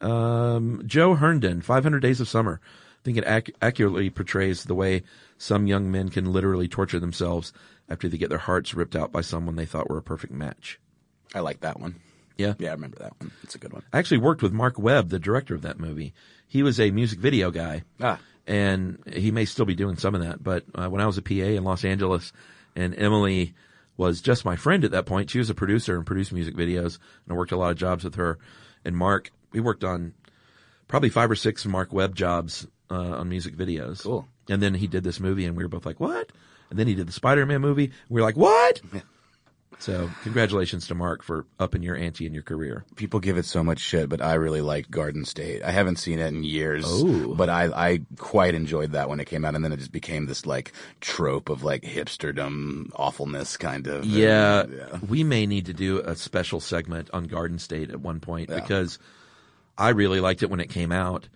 Um, 0.01 0.83
Joe 0.85 1.15
Herndon, 1.15 1.61
500 1.61 1.99
Days 1.99 2.19
of 2.19 2.27
Summer. 2.27 2.59
I 2.63 3.01
think 3.03 3.17
it 3.17 3.25
ac- 3.27 3.53
accurately 3.61 4.09
portrays 4.09 4.63
the 4.63 4.75
way 4.75 5.03
some 5.37 5.67
young 5.67 5.91
men 5.91 6.09
can 6.09 6.31
literally 6.31 6.67
torture 6.67 6.99
themselves 6.99 7.53
after 7.89 8.07
they 8.07 8.17
get 8.17 8.29
their 8.29 8.37
hearts 8.37 8.73
ripped 8.73 8.95
out 8.95 9.11
by 9.11 9.21
someone 9.21 9.55
they 9.55 9.65
thought 9.65 9.89
were 9.89 9.97
a 9.97 10.03
perfect 10.03 10.33
match. 10.33 10.79
I 11.35 11.39
like 11.39 11.61
that 11.61 11.79
one. 11.79 11.95
Yeah. 12.37 12.53
Yeah, 12.57 12.69
I 12.69 12.73
remember 12.73 12.97
that 12.99 13.13
one. 13.19 13.31
It's 13.43 13.55
a 13.55 13.59
good 13.59 13.73
one. 13.73 13.83
I 13.91 13.99
actually 13.99 14.19
worked 14.19 14.41
with 14.41 14.53
Marc 14.53 14.79
Webb, 14.79 15.09
the 15.09 15.19
director 15.19 15.55
of 15.55 15.61
that 15.63 15.79
movie. 15.79 16.13
He 16.47 16.63
was 16.63 16.79
a 16.79 16.91
music 16.91 17.19
video 17.19 17.51
guy. 17.51 17.83
Ah. 18.01 18.19
And 18.45 18.99
he 19.11 19.31
may 19.31 19.45
still 19.45 19.65
be 19.65 19.75
doing 19.75 19.95
some 19.97 20.15
of 20.15 20.21
that. 20.21 20.43
But 20.43 20.65
uh, 20.75 20.89
when 20.89 21.01
I 21.01 21.05
was 21.05 21.17
a 21.17 21.21
PA 21.21 21.33
in 21.33 21.63
Los 21.63 21.85
Angeles 21.85 22.33
and 22.75 22.97
Emily 22.97 23.53
was 23.95 24.21
just 24.21 24.43
my 24.45 24.55
friend 24.55 24.83
at 24.83 24.91
that 24.91 25.05
point, 25.05 25.29
she 25.29 25.39
was 25.39 25.49
a 25.49 25.55
producer 25.55 25.95
and 25.95 26.05
produced 26.05 26.33
music 26.33 26.55
videos. 26.55 26.97
And 27.25 27.31
I 27.31 27.33
worked 27.33 27.51
a 27.51 27.57
lot 27.57 27.71
of 27.71 27.77
jobs 27.77 28.03
with 28.03 28.15
her. 28.15 28.39
And 28.83 28.97
Marc, 28.97 29.31
we 29.51 29.59
worked 29.59 29.83
on 29.83 30.13
probably 30.87 31.09
five 31.09 31.31
or 31.31 31.35
six 31.35 31.65
Marc 31.65 31.93
Webb 31.93 32.15
jobs 32.15 32.67
uh, 32.91 32.95
on 33.17 33.29
music 33.29 33.55
videos. 33.55 34.03
Cool. 34.03 34.27
And 34.49 34.61
then 34.61 34.73
he 34.73 34.87
did 34.87 35.03
this 35.03 35.19
movie 35.19 35.45
and 35.45 35.55
we 35.55 35.63
were 35.63 35.69
both 35.69 35.85
like, 35.85 35.99
what? 35.99 36.31
And 36.69 36.77
then 36.77 36.87
he 36.87 36.95
did 36.95 37.07
the 37.07 37.13
Spider-Man 37.13 37.61
movie. 37.61 37.91
We 38.09 38.19
were 38.19 38.25
like, 38.25 38.35
what? 38.35 38.81
So 39.79 40.09
congratulations 40.23 40.87
to 40.87 40.95
Marc 40.95 41.23
for 41.23 41.45
upping 41.59 41.83
your 41.83 41.95
ante 41.95 42.25
in 42.25 42.33
your 42.33 42.43
career. 42.43 42.85
People 42.95 43.19
give 43.19 43.37
it 43.37 43.45
so 43.45 43.63
much 43.63 43.79
shit, 43.79 44.07
but 44.07 44.21
I 44.21 44.35
really 44.35 44.61
liked 44.61 44.89
Garden 44.89 45.25
State. 45.25 45.61
I 45.63 45.71
haven't 45.71 45.97
seen 45.97 46.19
it 46.19 46.27
in 46.27 46.43
years, 46.43 46.85
Oh. 46.87 47.33
but 47.35 47.49
I 47.49 47.65
I 47.65 47.99
quite 48.17 48.55
enjoyed 48.55 48.93
that 48.93 49.09
when 49.09 49.19
it 49.19 49.25
came 49.25 49.43
out, 49.43 49.55
and 49.55 49.63
then 49.63 49.71
it 49.73 49.77
just 49.79 49.91
became 49.91 50.25
this 50.25 50.45
like 50.45 50.71
trope 51.01 51.49
of 51.49 51.63
like 51.63 51.83
hipsterdom 51.83 52.91
awfulness 52.95 53.57
kind 53.57 53.87
of. 53.87 54.05
Yeah, 54.05 54.61
and, 54.61 54.73
yeah. 54.73 54.99
we 55.07 55.23
may 55.23 55.45
need 55.45 55.65
to 55.65 55.73
do 55.73 55.99
a 55.99 56.15
special 56.15 56.59
segment 56.59 57.09
on 57.11 57.25
Garden 57.25 57.59
State 57.59 57.89
at 57.89 57.99
one 57.99 58.19
point 58.19 58.49
because 58.49 58.99
I 59.77 59.89
really 59.89 60.19
liked 60.21 60.43
it 60.43 60.49
when 60.49 60.59
it 60.59 60.69
came 60.69 60.91
out, 60.91 61.27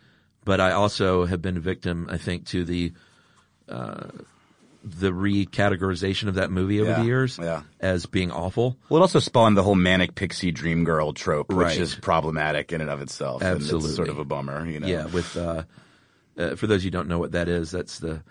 but 0.46 0.62
I 0.62 0.72
also 0.72 1.26
have 1.26 1.42
been 1.42 1.58
a 1.58 1.62
victim, 1.62 2.08
I 2.10 2.18
think, 2.18 2.46
to 2.48 2.64
the 2.64 2.94
uh, 3.68 4.08
the 4.90 5.12
recategorization 5.12 6.28
of 6.28 6.36
that 6.36 6.52
movie 6.52 6.80
over 6.82 6.92
Yeah, 6.92 7.00
the 7.00 7.06
years 7.06 7.40
yeah. 7.42 7.64
as 7.80 8.06
being 8.06 8.32
awful. 8.32 8.78
Well, 8.90 9.00
it 9.00 9.02
also 9.02 9.20
spawned 9.20 9.58
the 9.58 9.64
whole 9.64 9.76
manic 9.76 10.16
pixie 10.16 10.52
dream 10.52 10.84
girl 10.84 11.14
trope, 11.14 11.52
which 11.52 11.78
is 11.78 11.96
problematic 11.96 12.72
in 12.72 12.82
and 12.82 12.90
of 12.90 13.02
itself. 13.02 13.42
and 13.42 13.56
Absolutely. 13.56 13.88
it's 13.90 13.96
sort 13.96 14.10
of 14.10 14.18
a 14.20 14.26
bummer, 14.26 14.66
you 14.68 14.80
know. 14.80 14.88
Yeah, 14.88 15.06
with 15.08 15.36
uh, 15.38 15.64
uh, 16.38 16.56
for 16.56 16.68
those 16.68 16.86
you 16.86 16.92
don't 16.92 17.08
know 17.08 17.20
what 17.20 17.32
that 17.34 17.48
is, 17.50 17.72
that's 17.72 18.00
the 18.00 18.22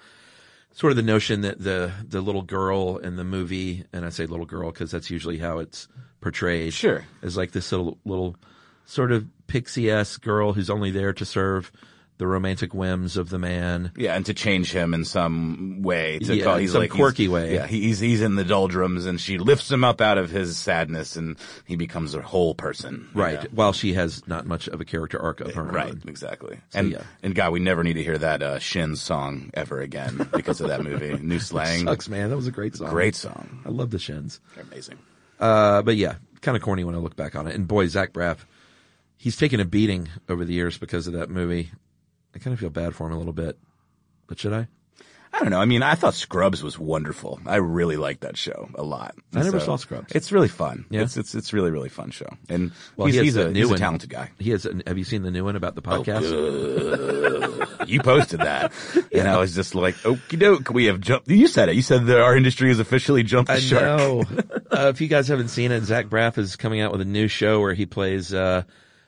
sort 0.72 0.90
of 0.90 0.96
the 0.96 1.02
notion 1.02 1.40
that 1.42 1.58
the 1.58 1.92
the 2.06 2.20
little 2.20 2.42
girl 2.42 2.98
in 2.98 3.16
the 3.16 3.24
movie, 3.24 3.84
and 3.92 4.04
I 4.04 4.10
say 4.10 4.26
little 4.26 4.46
girl 4.46 4.70
because 4.70 4.90
that's 4.90 5.10
usually 5.10 5.38
how 5.38 5.58
it's 5.58 5.88
portrayed. 6.20 6.72
Sure. 6.72 7.04
is 7.22 7.36
like 7.36 7.52
this 7.52 7.70
little 7.72 7.98
little 8.04 8.36
sort 8.84 9.12
of 9.12 9.26
pixie 9.46 9.90
esque 9.90 10.22
girl 10.22 10.52
who's 10.52 10.70
only 10.70 10.90
there 10.90 11.12
to 11.12 11.24
serve 11.24 11.72
the 12.18 12.26
romantic 12.26 12.72
whims 12.72 13.16
of 13.18 13.28
the 13.28 13.38
man. 13.38 13.92
Yeah, 13.96 14.14
and 14.14 14.24
to 14.26 14.32
change 14.34 14.72
him 14.72 14.94
in 14.94 15.04
some 15.04 15.82
way 15.82 16.18
to 16.20 16.34
Yeah, 16.34 16.44
call 16.44 16.56
he's 16.56 16.72
some 16.72 16.80
like 16.80 16.90
he's- 16.90 16.98
quirky 16.98 17.28
way. 17.28 17.54
Yeah, 17.54 17.66
he's 17.66 17.98
he's 18.00 18.22
in 18.22 18.36
the 18.36 18.44
doldrums, 18.44 19.04
and 19.06 19.20
she 19.20 19.36
lifts 19.38 19.70
him 19.70 19.84
up 19.84 20.00
out 20.00 20.16
of 20.16 20.30
his 20.30 20.56
sadness, 20.56 21.16
and 21.16 21.36
he 21.66 21.76
becomes 21.76 22.14
a 22.14 22.22
whole 22.22 22.54
person. 22.54 23.08
Right. 23.14 23.42
know? 23.42 23.48
While 23.52 23.72
she 23.74 23.92
has 23.94 24.26
not 24.26 24.46
much 24.46 24.66
of 24.68 24.80
a 24.80 24.84
character 24.84 25.20
arc 25.20 25.40
of 25.40 25.54
her 25.54 25.62
Right, 25.64 25.90
own. 25.90 26.02
exactly. 26.06 26.58
and 26.72 26.92
yeah. 26.92 27.02
and 27.22 27.34
God, 27.34 27.52
we 27.52 27.60
never 27.60 27.84
need 27.84 27.94
to 27.94 28.02
hear 28.02 28.18
that 28.18 28.42
uh, 28.42 28.58
Shin 28.58 28.96
song 28.96 29.50
ever 29.54 29.80
again 29.80 30.28
because 30.34 30.60
of 30.60 30.68
that 30.68 30.82
movie. 30.82 31.18
New 31.22 31.38
slang, 31.38 31.84
Sucks, 31.84 32.08
man. 32.08 32.30
That 32.30 32.36
was 32.36 32.46
a 32.46 32.50
great 32.52 32.76
song. 32.76 32.88
great 32.90 33.14
song, 33.14 33.60
I 33.66 33.68
love 33.68 33.90
the 33.90 33.98
Shins. 33.98 34.40
They're 34.54 34.64
amazing. 34.64 34.98
Uh, 35.38 35.82
but 35.82 35.96
yeah, 35.96 36.14
kind 36.40 36.56
of 36.56 36.62
corny 36.62 36.82
when 36.84 36.94
I 36.94 36.98
look 36.98 37.14
back 37.14 37.36
on 37.36 37.46
it. 37.46 37.54
And 37.54 37.68
boy, 37.68 37.86
Zach 37.88 38.14
Braff, 38.14 38.38
he's 39.18 39.36
taken 39.36 39.60
a 39.60 39.64
beating 39.66 40.08
over 40.30 40.44
the 40.46 40.54
years 40.54 40.78
because 40.78 41.06
of 41.06 41.12
that 41.12 41.28
movie. 41.28 41.70
I 42.36 42.38
kind 42.38 42.52
of 42.52 42.60
feel 42.60 42.68
bad 42.68 42.94
for 42.94 43.06
him 43.06 43.14
a 43.14 43.18
little 43.18 43.32
bit. 43.32 43.58
But 44.26 44.38
should 44.38 44.52
I? 44.52 44.68
I 45.32 45.40
don't 45.40 45.50
know. 45.50 45.60
I 45.60 45.64
mean, 45.64 45.82
I 45.82 45.94
thought 45.94 46.14
Scrubs 46.14 46.62
was 46.62 46.78
wonderful. 46.78 47.40
I 47.46 47.56
really 47.56 47.96
liked 47.96 48.20
that 48.20 48.36
show 48.36 48.68
a 48.74 48.82
lot. 48.82 49.14
I 49.34 49.42
never 49.42 49.58
saw 49.58 49.76
Scrubs. 49.76 50.12
It's 50.14 50.32
really 50.32 50.48
fun. 50.48 50.84
Yeah? 50.90 51.02
It's 51.02 51.16
it's 51.16 51.34
it's 51.34 51.52
really 51.54 51.70
really 51.70 51.88
fun 51.88 52.10
show. 52.10 52.28
And 52.48 52.72
Well, 52.96 53.06
he's, 53.06 53.16
he 53.16 53.22
he's 53.22 53.36
a 53.36 53.50
new 53.50 53.68
he's 53.68 53.70
a 53.70 53.76
talented 53.76 54.10
guy. 54.10 54.32
He 54.38 54.50
has. 54.50 54.66
Have 54.86 54.98
you 54.98 55.04
seen 55.04 55.22
the 55.22 55.30
new 55.30 55.44
one 55.44 55.56
about 55.56 55.74
the 55.74 55.82
podcast? 55.82 56.26
You 57.88 58.00
posted 58.00 58.40
that, 58.40 58.72
and 59.12 59.28
I 59.28 59.38
was 59.38 59.54
just 59.54 59.74
like, 59.74 59.94
"Okie 59.96 60.38
doke, 60.38 60.70
we 60.70 60.86
have 60.86 61.00
jumped." 61.00 61.28
You 61.28 61.48
said 61.48 61.68
it. 61.68 61.76
You 61.76 61.82
said 61.82 62.06
that 62.06 62.20
our 62.20 62.36
industry 62.36 62.68
has 62.68 62.80
officially 62.80 63.22
jumped 63.22 63.48
the 63.48 63.54
I 63.54 63.60
shark. 63.60 63.84
know. 63.84 64.24
uh, 64.70 64.88
if 64.88 65.00
you 65.00 65.08
guys 65.08 65.28
haven't 65.28 65.48
seen 65.48 65.70
it, 65.70 65.84
Zach 65.84 66.06
Braff 66.06 66.38
is 66.38 66.56
coming 66.56 66.80
out 66.80 66.92
with 66.92 67.00
a 67.00 67.06
new 67.06 67.28
show 67.28 67.60
where 67.60 67.74
he 67.74 67.86
plays. 67.86 68.32
Uh, 68.34 68.62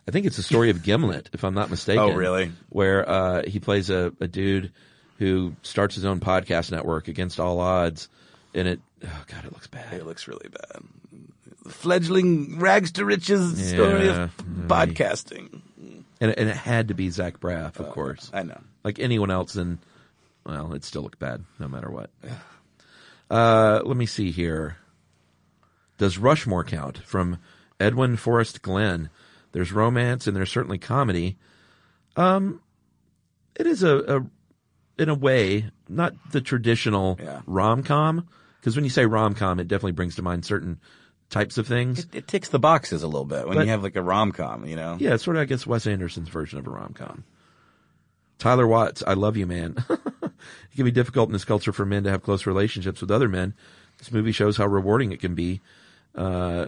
I 0.09 0.11
think 0.11 0.25
it's 0.25 0.37
the 0.39 0.43
story 0.43 0.71
of 0.71 0.83
Gimlet, 0.83 1.29
if 1.35 1.45
I'm 1.45 1.53
not 1.53 1.69
mistaken. 1.69 2.03
Oh, 2.03 2.13
really? 2.13 2.51
Where 2.71 3.07
uh, 3.07 3.43
he 3.47 3.61
plays 3.61 3.91
a, 3.91 4.11
a 4.21 4.27
dude 4.27 4.73
who 5.19 5.53
starts 5.63 5.95
his 5.95 6.07
own 6.07 6.19
podcast 6.19 6.71
network 6.73 7.09
against 7.09 7.39
all 7.39 7.61
odds, 7.61 8.09
and 8.55 8.67
it. 8.67 8.81
Oh 9.05 9.25
God, 9.29 9.45
it 9.45 9.53
looks 9.53 9.67
bad. 9.67 9.93
It 9.93 10.07
looks 10.07 10.27
really 10.27 10.49
bad. 10.49 10.83
The 11.63 11.69
fledgling 11.71 12.59
rags 12.59 12.93
to 12.93 13.05
riches 13.05 13.69
story 13.71 14.07
Yeah. 14.07 14.25
of 14.25 14.37
podcasting. 14.67 15.61
And, 16.21 16.37
and 16.37 16.49
it 16.49 16.57
had 16.57 16.89
to 16.89 16.95
be 16.95 17.11
Zach 17.11 17.39
Braff, 17.39 17.79
of 17.79 17.91
course. 17.91 18.31
I 18.33 18.43
know. 18.43 18.61
Like 18.83 18.99
anyone 18.99 19.31
else, 19.31 19.53
then, 19.53 19.79
well, 20.47 20.73
it 20.73 20.85
still 20.85 21.03
looked 21.03 21.19
bad, 21.19 21.45
no 21.61 21.69
matter 21.69 21.91
what. 21.91 22.11
Uh, 23.31 23.83
let 23.85 23.97
me 23.97 24.07
see 24.07 24.31
here. 24.31 24.79
Does 25.99 26.17
Rushmore 26.19 26.65
count? 26.65 26.99
From 26.99 27.39
Edwin 27.79 28.17
Forrest 28.17 28.63
Glenn. 28.63 29.11
There's 29.53 29.73
romance 29.73 30.27
and 30.27 30.37
there's 30.37 30.51
certainly 30.51 30.79
comedy. 30.79 31.37
Um, 32.17 32.61
it 33.57 33.67
is 33.67 33.83
a, 33.83 33.97
a 34.19 34.27
in 35.03 35.09
a 35.09 35.15
way, 35.15 35.71
not 35.89 36.13
the 36.33 36.41
traditional 36.41 37.19
Yeah. 37.23 37.41
rom 37.47 37.83
com. 37.83 38.29
Because 38.61 38.75
when 38.77 38.85
you 38.85 38.91
say 38.91 39.07
rom 39.07 39.35
com, 39.35 39.61
it 39.61 39.69
definitely 39.69 39.93
brings 39.93 40.17
to 40.17 40.23
mind 40.23 40.45
certain 40.45 40.81
types 41.31 41.59
of 41.59 41.67
things. 41.67 42.01
It, 42.01 42.15
it 42.15 42.29
ticks 42.29 42.49
the 42.49 42.59
boxes 42.59 43.03
a 43.03 43.07
little 43.07 43.25
bit 43.25 43.47
when 43.47 43.57
But- 43.57 43.65
you 43.67 43.71
have 43.71 43.83
like 43.83 43.97
a 43.97 44.03
rom 44.03 44.33
com, 44.33 44.67
you 44.67 44.77
know. 44.77 44.97
Yeah, 44.99 45.15
it's 45.15 45.25
sort 45.25 45.37
of, 45.37 45.43
I 45.43 45.45
guess, 45.45 45.67
Wes 45.67 45.87
Anderson's 45.87 46.29
version 46.29 46.59
of 46.59 46.67
a 46.67 46.71
rom 46.71 46.93
com. 46.95 47.25
Tyler 48.39 48.67
Watts, 48.67 49.03
I 49.07 49.15
love 49.15 49.37
you, 49.37 49.47
man. 49.47 49.77
it 49.91 50.77
can 50.77 50.85
be 50.85 50.91
difficult 50.93 51.29
in 51.29 51.33
this 51.33 51.45
culture 51.45 51.73
for 51.73 51.85
men 51.85 52.05
to 52.05 52.11
have 52.11 52.23
close 52.23 52.47
relationships 52.47 53.01
with 53.01 53.11
other 53.11 53.29
men. 53.29 53.55
This 53.99 54.13
movie 54.13 54.31
shows 54.33 54.57
how 54.57 54.67
rewarding 54.67 55.11
it 55.11 55.21
can 55.21 55.35
be, 55.35 55.61
uh, 56.15 56.67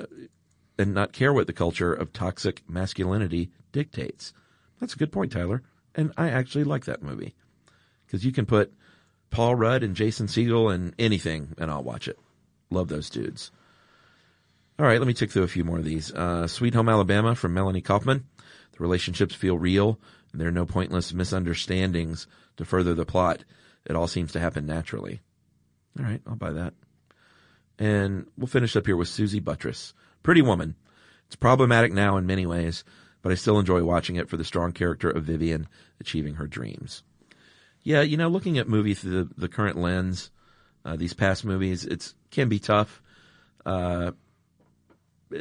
and 0.80 0.94
not 0.94 1.12
care 1.12 1.32
what 1.32 1.46
the 1.46 1.52
culture 1.52 1.92
of 1.92 2.12
toxic 2.12 2.62
masculinity 2.68 3.50
dictates. 3.72 4.32
That's 4.80 4.94
a 4.94 4.98
good 4.98 5.12
point, 5.12 5.32
Tyler. 5.32 5.62
And 5.94 6.12
I 6.16 6.30
actually 6.30 6.64
like 6.64 6.86
that 6.86 7.02
movie 7.02 7.34
because 8.06 8.24
you 8.24 8.32
can 8.32 8.46
put 8.46 8.72
Paul 9.30 9.54
Rudd 9.54 9.82
and 9.82 9.94
Jason 9.94 10.26
Segel 10.26 10.74
and 10.74 10.94
anything, 10.98 11.54
and 11.58 11.70
I'll 11.70 11.84
watch 11.84 12.08
it. 12.08 12.18
Love 12.70 12.88
those 12.88 13.10
dudes. 13.10 13.50
All 14.78 14.86
right, 14.86 14.98
let 14.98 15.06
me 15.06 15.14
tick 15.14 15.30
through 15.30 15.42
a 15.42 15.48
few 15.48 15.64
more 15.64 15.78
of 15.78 15.84
these. 15.84 16.12
Uh, 16.12 16.46
Sweet 16.46 16.74
Home 16.74 16.88
Alabama 16.88 17.34
from 17.34 17.52
Melanie 17.52 17.82
Kaufman. 17.82 18.24
The 18.72 18.78
relationships 18.78 19.34
feel 19.34 19.58
real, 19.58 19.98
and 20.32 20.40
there 20.40 20.48
are 20.48 20.52
no 20.52 20.64
pointless 20.64 21.12
misunderstandings 21.12 22.26
to 22.56 22.64
further 22.64 22.94
the 22.94 23.04
plot. 23.04 23.44
It 23.84 23.94
all 23.94 24.08
seems 24.08 24.32
to 24.32 24.40
happen 24.40 24.66
naturally. 24.66 25.20
All 25.98 26.04
right, 26.04 26.22
I'll 26.26 26.36
buy 26.36 26.52
that. 26.52 26.74
And 27.78 28.26
we'll 28.36 28.46
finish 28.46 28.76
up 28.76 28.86
here 28.86 28.96
with 28.96 29.08
Susie 29.08 29.40
Buttress. 29.40 29.92
Pretty 30.22 30.42
Woman. 30.42 30.76
It's 31.26 31.36
problematic 31.36 31.92
now 31.92 32.16
in 32.16 32.26
many 32.26 32.46
ways, 32.46 32.84
but 33.22 33.32
I 33.32 33.34
still 33.36 33.58
enjoy 33.58 33.84
watching 33.84 34.16
it 34.16 34.28
for 34.28 34.36
the 34.36 34.44
strong 34.44 34.72
character 34.72 35.08
of 35.08 35.24
Vivian 35.24 35.68
achieving 36.00 36.34
her 36.34 36.46
dreams. 36.46 37.02
Yeah, 37.82 38.02
you 38.02 38.16
know, 38.16 38.28
looking 38.28 38.58
at 38.58 38.68
movies 38.68 39.00
through 39.00 39.24
the, 39.24 39.34
the 39.36 39.48
current 39.48 39.78
lens, 39.78 40.30
uh, 40.84 40.96
these 40.96 41.14
past 41.14 41.44
movies, 41.44 41.84
it 41.84 42.12
can 42.30 42.48
be 42.48 42.58
tough. 42.58 43.00
Uh, 43.64 44.12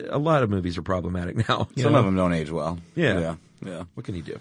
a 0.10 0.18
lot 0.18 0.44
of 0.44 0.50
movies 0.50 0.78
are 0.78 0.82
problematic 0.82 1.36
now. 1.50 1.68
Some 1.78 1.94
know? 1.94 2.00
of 2.00 2.06
them 2.06 2.16
don't 2.16 2.34
age 2.34 2.52
well. 2.52 2.80
Yeah. 2.96 3.20
Yeah. 3.20 3.36
Yeah. 3.66 3.84
What 3.94 4.06
can 4.06 4.16
you 4.16 4.22
do? 4.22 4.40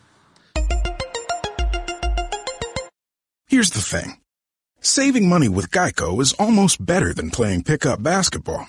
Here's 3.46 3.70
the 3.70 3.80
thing. 3.80 4.20
Saving 4.80 5.28
money 5.28 5.48
with 5.48 5.70
Geico 5.70 6.20
is 6.20 6.34
almost 6.34 6.84
better 6.84 7.12
than 7.14 7.30
playing 7.30 7.64
pickup 7.64 8.02
basketball. 8.02 8.68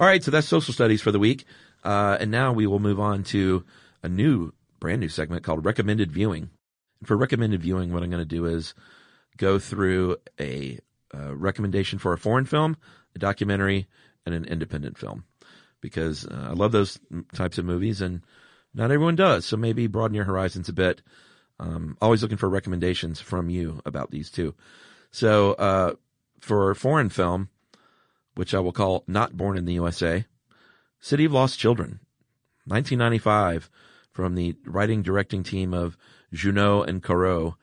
All 0.00 0.06
right, 0.06 0.24
so 0.24 0.30
that's 0.30 0.48
social 0.48 0.72
studies 0.72 1.02
for 1.02 1.12
the 1.12 1.18
week. 1.18 1.44
Uh, 1.84 2.16
and 2.18 2.30
now 2.30 2.54
we 2.54 2.66
will 2.66 2.78
move 2.78 2.98
on 2.98 3.22
to 3.24 3.66
a 4.02 4.08
new, 4.08 4.54
brand 4.80 5.00
new 5.00 5.10
segment 5.10 5.44
called 5.44 5.66
recommended 5.66 6.10
viewing. 6.10 6.48
For 7.04 7.18
recommended 7.18 7.60
viewing, 7.60 7.92
what 7.92 8.02
I'm 8.02 8.08
going 8.08 8.22
to 8.22 8.24
do 8.24 8.46
is 8.46 8.72
go 9.36 9.58
through 9.58 10.16
a 10.40 10.78
uh, 11.14 11.36
recommendation 11.36 11.98
for 11.98 12.14
a 12.14 12.18
foreign 12.18 12.46
film, 12.46 12.78
a 13.14 13.18
documentary, 13.18 13.88
and 14.24 14.34
an 14.34 14.46
independent 14.46 14.96
film. 14.96 15.24
Because 15.82 16.24
uh, 16.26 16.46
I 16.48 16.52
love 16.54 16.72
those 16.72 16.98
types 17.34 17.58
of 17.58 17.66
movies, 17.66 18.00
and 18.00 18.22
not 18.72 18.90
everyone 18.90 19.16
does. 19.16 19.44
So 19.44 19.58
maybe 19.58 19.86
broaden 19.86 20.14
your 20.14 20.24
horizons 20.24 20.70
a 20.70 20.72
bit. 20.72 21.02
Um, 21.58 21.98
always 22.00 22.22
looking 22.22 22.38
for 22.38 22.48
recommendations 22.48 23.20
from 23.20 23.50
you 23.50 23.82
about 23.84 24.10
these 24.10 24.30
two. 24.30 24.54
So 25.10 25.52
uh, 25.52 25.94
for 26.40 26.74
foreign 26.74 27.10
film, 27.10 27.50
which 28.34 28.54
I 28.54 28.60
will 28.60 28.72
call 28.72 29.04
Not 29.06 29.36
Born 29.36 29.56
in 29.56 29.64
the 29.64 29.74
USA. 29.74 30.24
City 31.00 31.24
of 31.24 31.32
Lost 31.32 31.58
Children, 31.58 32.00
1995, 32.66 33.70
from 34.12 34.34
the 34.34 34.56
writing 34.66 35.02
directing 35.02 35.42
team 35.42 35.72
of 35.72 35.96
Jeunet 36.32 36.88
and 36.88 37.02
Caro 37.02 37.56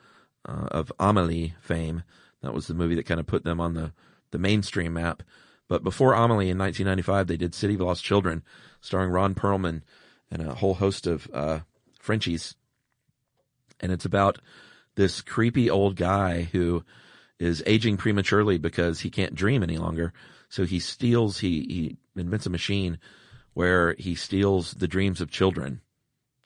uh, 0.47 0.67
of 0.71 0.91
Amelie 0.99 1.53
fame. 1.61 2.03
That 2.41 2.53
was 2.53 2.67
the 2.67 2.73
movie 2.73 2.95
that 2.95 3.05
kind 3.05 3.19
of 3.19 3.27
put 3.27 3.43
them 3.43 3.59
on 3.59 3.73
the, 3.73 3.93
the 4.31 4.39
mainstream 4.39 4.93
map. 4.93 5.23
But 5.67 5.83
before 5.83 6.13
Amelie 6.13 6.49
in 6.49 6.57
1995, 6.57 7.27
they 7.27 7.37
did 7.37 7.53
City 7.53 7.75
of 7.75 7.81
Lost 7.81 8.03
Children, 8.03 8.43
starring 8.81 9.11
Ron 9.11 9.35
Perlman 9.35 9.81
and 10.31 10.41
a 10.41 10.55
whole 10.55 10.75
host 10.75 11.07
of 11.07 11.29
uh, 11.33 11.59
Frenchies. 11.99 12.55
And 13.79 13.91
it's 13.91 14.05
about 14.05 14.39
this 14.95 15.21
creepy 15.21 15.69
old 15.69 15.95
guy 15.95 16.43
who 16.43 16.83
is 17.39 17.61
aging 17.65 17.97
prematurely 17.97 18.57
because 18.57 19.01
he 19.01 19.09
can't 19.09 19.35
dream 19.35 19.61
any 19.61 19.77
longer. 19.77 20.13
So 20.49 20.65
he 20.65 20.79
steals, 20.79 21.39
he, 21.39 21.61
he 22.15 22.19
invents 22.21 22.45
a 22.45 22.49
machine 22.49 22.99
where 23.53 23.95
he 23.97 24.15
steals 24.15 24.71
the 24.73 24.87
dreams 24.87 25.19
of 25.21 25.29
children. 25.31 25.81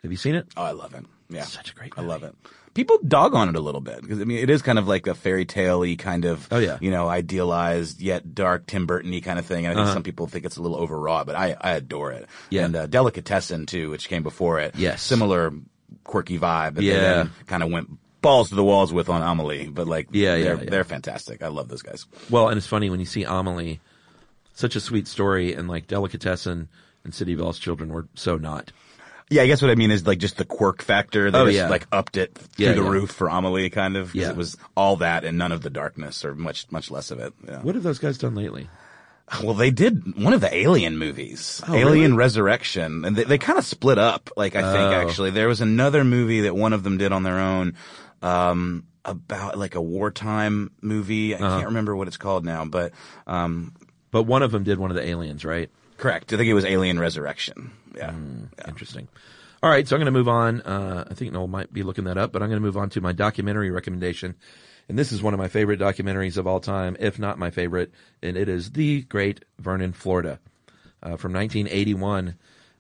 Have 0.02 0.12
you 0.12 0.18
seen 0.18 0.36
it? 0.36 0.48
Oh, 0.58 0.64
I 0.64 0.72
love 0.72 0.94
it. 0.96 1.06
Yeah. 1.30 1.44
Such 1.44 1.72
a 1.72 1.76
great 1.76 1.96
movie. 1.96 2.08
I 2.08 2.12
love 2.12 2.24
it. 2.24 2.36
People 2.74 2.98
dog 3.06 3.36
on 3.36 3.50
it 3.50 3.56
a 3.56 3.60
little 3.60 3.82
bit 3.82 4.02
because 4.02 4.22
I 4.22 4.24
mean 4.24 4.38
it 4.38 4.50
is 4.50 4.62
kind 4.62 4.80
of 4.80 4.88
like 4.88 5.06
a 5.06 5.14
fairy 5.14 5.44
tale 5.44 5.84
kind 5.98 6.24
of 6.24 6.48
oh 6.52 6.58
yeah 6.58 6.78
you 6.80 6.90
know 6.90 7.10
idealized 7.10 8.00
yet 8.02 8.34
dark 8.34 8.66
Tim 8.66 8.86
Burton-y 8.86 9.20
kind 9.20 9.38
of 9.38 9.46
thing. 9.46 9.66
And 9.66 9.74
I 9.74 9.76
think 9.76 9.86
Uh-huh. 9.88 9.94
some 9.96 10.04
people 10.04 10.28
think 10.28 10.46
it's 10.46 10.56
a 10.56 10.62
little 10.62 10.78
overwrought, 10.78 11.26
but 11.26 11.36
I 11.36 11.56
I 11.60 11.72
adore 11.74 12.14
it. 12.14 12.28
Yeah. 12.50 12.64
And 12.66 12.76
uh, 12.76 12.88
Delicatessen 12.88 13.66
too, 13.66 13.90
which 13.90 14.08
came 14.08 14.24
before 14.24 14.60
it. 14.60 14.76
Yes. 14.78 15.02
Similar 15.04 15.52
quirky 16.06 16.40
vibe. 16.40 16.76
That 16.76 16.84
Yeah. 16.84 17.24
They 17.24 17.30
kind 17.46 17.62
of 17.62 17.70
went 17.72 17.90
balls 18.22 18.50
to 18.50 18.56
the 18.56 18.64
walls 18.64 18.94
with 18.94 19.10
on 19.10 19.22
Amelie, 19.22 19.68
but 19.68 19.86
like 19.88 20.08
Yeah, 20.12 20.36
yeah, 20.36 20.44
they're, 20.46 20.64
yeah. 20.64 20.70
they're 20.70 20.84
fantastic. 20.86 21.44
I 21.44 21.50
love 21.50 21.68
those 21.68 21.82
guys. 21.82 22.06
Well, 22.30 22.48
and 22.48 22.58
it's 22.58 22.68
funny 22.68 22.90
when 22.90 23.02
you 23.02 23.06
see 23.06 23.24
Amelie, 23.26 23.82
such 24.62 24.76
a 24.78 24.80
sweet 24.80 25.08
story, 25.08 25.54
and 25.54 25.68
like 25.68 25.88
Delicatessen 25.88 26.70
and 27.04 27.14
City 27.14 27.34
of 27.34 27.40
Lost 27.40 27.62
Children 27.62 27.92
were 27.92 28.08
so 28.16 28.38
not. 28.38 28.72
Yeah, 29.30 29.44
I 29.44 29.48
guess 29.48 29.62
what 29.62 29.72
I 29.72 29.76
mean 29.76 29.92
is 29.92 30.06
like 30.06 30.20
just 30.20 30.38
the 30.38 30.44
quirk 30.46 30.82
factor. 30.82 31.32
They 31.32 31.38
Oh, 31.40 31.46
just 31.46 31.56
yeah. 31.58 31.70
like 31.70 31.88
upped 31.92 32.18
it 32.18 32.36
through 32.36 32.66
Yeah, 32.66 32.74
the 32.74 32.84
yeah. 32.84 32.90
roof 32.90 33.12
for 33.12 33.28
Amelie, 33.30 33.70
kind 33.70 33.96
of. 33.98 34.14
Yeah. 34.14 34.30
It 34.30 34.36
was 34.36 34.58
all 34.76 34.98
that 34.98 35.24
and 35.24 35.38
none 35.38 35.52
of 35.54 35.62
the 35.62 35.70
darkness, 35.70 36.24
or 36.26 36.36
much 36.36 36.70
much 36.72 36.92
less 36.92 37.12
of 37.12 37.20
it. 37.20 37.34
Yeah. 37.48 37.60
What 37.62 37.76
have 37.76 37.84
those 37.84 38.00
guys 38.00 38.18
done 38.18 38.36
lately? 38.36 38.70
Well, 39.42 39.54
they 39.54 39.72
did 39.72 40.22
one 40.22 40.34
of 40.34 40.42
the 40.42 40.54
Alien 40.54 40.98
movies, 40.98 41.62
Oh, 41.66 41.74
Alien 41.74 42.12
really? 42.12 42.18
Resurrection, 42.18 43.06
and 43.06 43.16
they, 43.16 43.24
they 43.24 43.38
kind 43.38 43.58
of 43.58 43.64
split 43.64 43.98
up. 43.98 44.30
Like 44.36 44.58
I 44.58 44.62
think 44.74 44.92
Oh. 44.94 45.08
actually 45.08 45.30
there 45.30 45.48
was 45.48 45.62
another 45.62 46.04
movie 46.04 46.42
that 46.42 46.54
one 46.54 46.74
of 46.74 46.84
them 46.84 46.98
did 46.98 47.14
on 47.14 47.24
their 47.24 47.40
own, 47.40 47.76
um, 48.22 48.84
about 49.06 49.58
like 49.58 49.76
a 49.76 49.82
wartime 49.82 50.72
movie. 50.82 51.34
I 51.34 51.38
Uh-huh. 51.40 51.56
can't 51.58 51.68
remember 51.70 51.96
what 51.96 52.10
it's 52.10 52.18
called 52.18 52.44
now, 52.44 52.66
but 52.66 52.92
um, 53.26 53.74
But 54.12 54.24
one 54.24 54.44
of 54.44 54.52
them 54.52 54.64
did 54.64 54.78
one 54.78 54.92
of 54.92 54.96
the 54.96 55.08
aliens, 55.08 55.46
right? 55.46 55.70
correct. 56.02 56.34
I 56.34 56.38
think 56.38 56.50
it 56.50 56.54
was 56.56 56.66
Alien 56.66 57.00
Resurrection. 57.00 57.72
Yeah. 57.96 58.12
Hmm. 58.12 58.46
Interesting. 58.68 59.08
All 59.64 59.70
right, 59.70 59.88
so 59.88 59.96
I'm 59.96 60.00
going 60.00 60.12
to 60.12 60.18
move 60.18 60.28
on. 60.28 60.62
Uh, 60.62 61.06
I 61.10 61.14
think 61.14 61.32
Noel 61.32 61.48
might 61.48 61.72
be 61.72 61.84
looking 61.84 62.06
that 62.06 62.18
up, 62.18 62.32
but 62.32 62.42
I'm 62.42 62.50
going 62.50 62.60
to 62.60 62.66
move 62.66 62.78
on 62.78 62.90
to 62.92 63.02
my 63.02 63.12
documentary 63.12 63.70
recommendation. 63.70 64.36
And 64.90 64.98
this 64.98 65.12
is 65.12 65.22
one 65.22 65.36
of 65.36 65.38
my 65.40 65.48
favorite 65.48 65.80
documentaries 65.80 66.38
of 66.38 66.48
all 66.48 66.60
time, 66.60 66.98
if 67.00 67.20
not 67.20 67.38
my 67.38 67.52
favorite, 67.52 67.92
and 68.24 68.36
it 68.36 68.50
is 68.50 68.72
The 68.72 69.04
Great 69.04 69.46
Vernon, 69.60 69.94
Florida, 69.94 70.40
uh, 71.04 71.16
from 71.18 71.34
1981. 71.34 72.36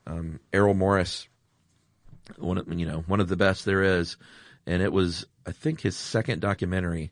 Um, 0.07 0.39
Errol 0.51 0.73
Morris, 0.73 1.27
one 2.39 2.57
of, 2.57 2.67
you 2.73 2.87
know, 2.87 3.03
one 3.05 3.19
of 3.19 3.29
the 3.29 3.37
best 3.37 3.65
there 3.65 3.83
is, 3.83 4.17
and 4.65 4.81
it 4.81 4.91
was, 4.91 5.27
I 5.45 5.51
think, 5.51 5.81
his 5.81 5.95
second 5.95 6.41
documentary 6.41 7.11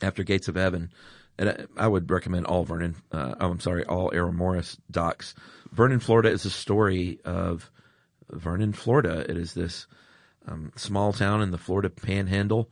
after 0.00 0.22
Gates 0.22 0.48
of 0.48 0.54
Heaven. 0.54 0.90
And 1.38 1.68
I, 1.76 1.86
would 1.86 2.10
recommend 2.10 2.46
all 2.46 2.64
Vernon, 2.64 2.96
uh, 3.12 3.34
oh, 3.38 3.50
I'm 3.50 3.60
sorry, 3.60 3.84
all 3.84 4.10
Errol 4.14 4.32
Morris 4.32 4.78
docs. 4.90 5.34
Vernon, 5.70 6.00
Florida 6.00 6.30
is 6.30 6.46
a 6.46 6.50
story 6.50 7.20
of 7.24 7.70
Vernon, 8.30 8.72
Florida. 8.72 9.26
It 9.28 9.36
is 9.36 9.52
this 9.52 9.86
um, 10.46 10.72
small 10.76 11.12
town 11.12 11.42
in 11.42 11.50
the 11.50 11.58
Florida 11.58 11.90
panhandle 11.90 12.70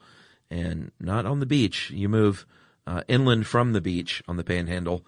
and 0.50 0.92
not 0.98 1.26
on 1.26 1.40
the 1.40 1.46
beach. 1.46 1.90
You 1.90 2.08
move 2.08 2.46
uh, 2.86 3.02
inland 3.06 3.46
from 3.46 3.72
the 3.72 3.80
beach 3.80 4.22
on 4.28 4.36
the 4.36 4.44
panhandle 4.44 5.04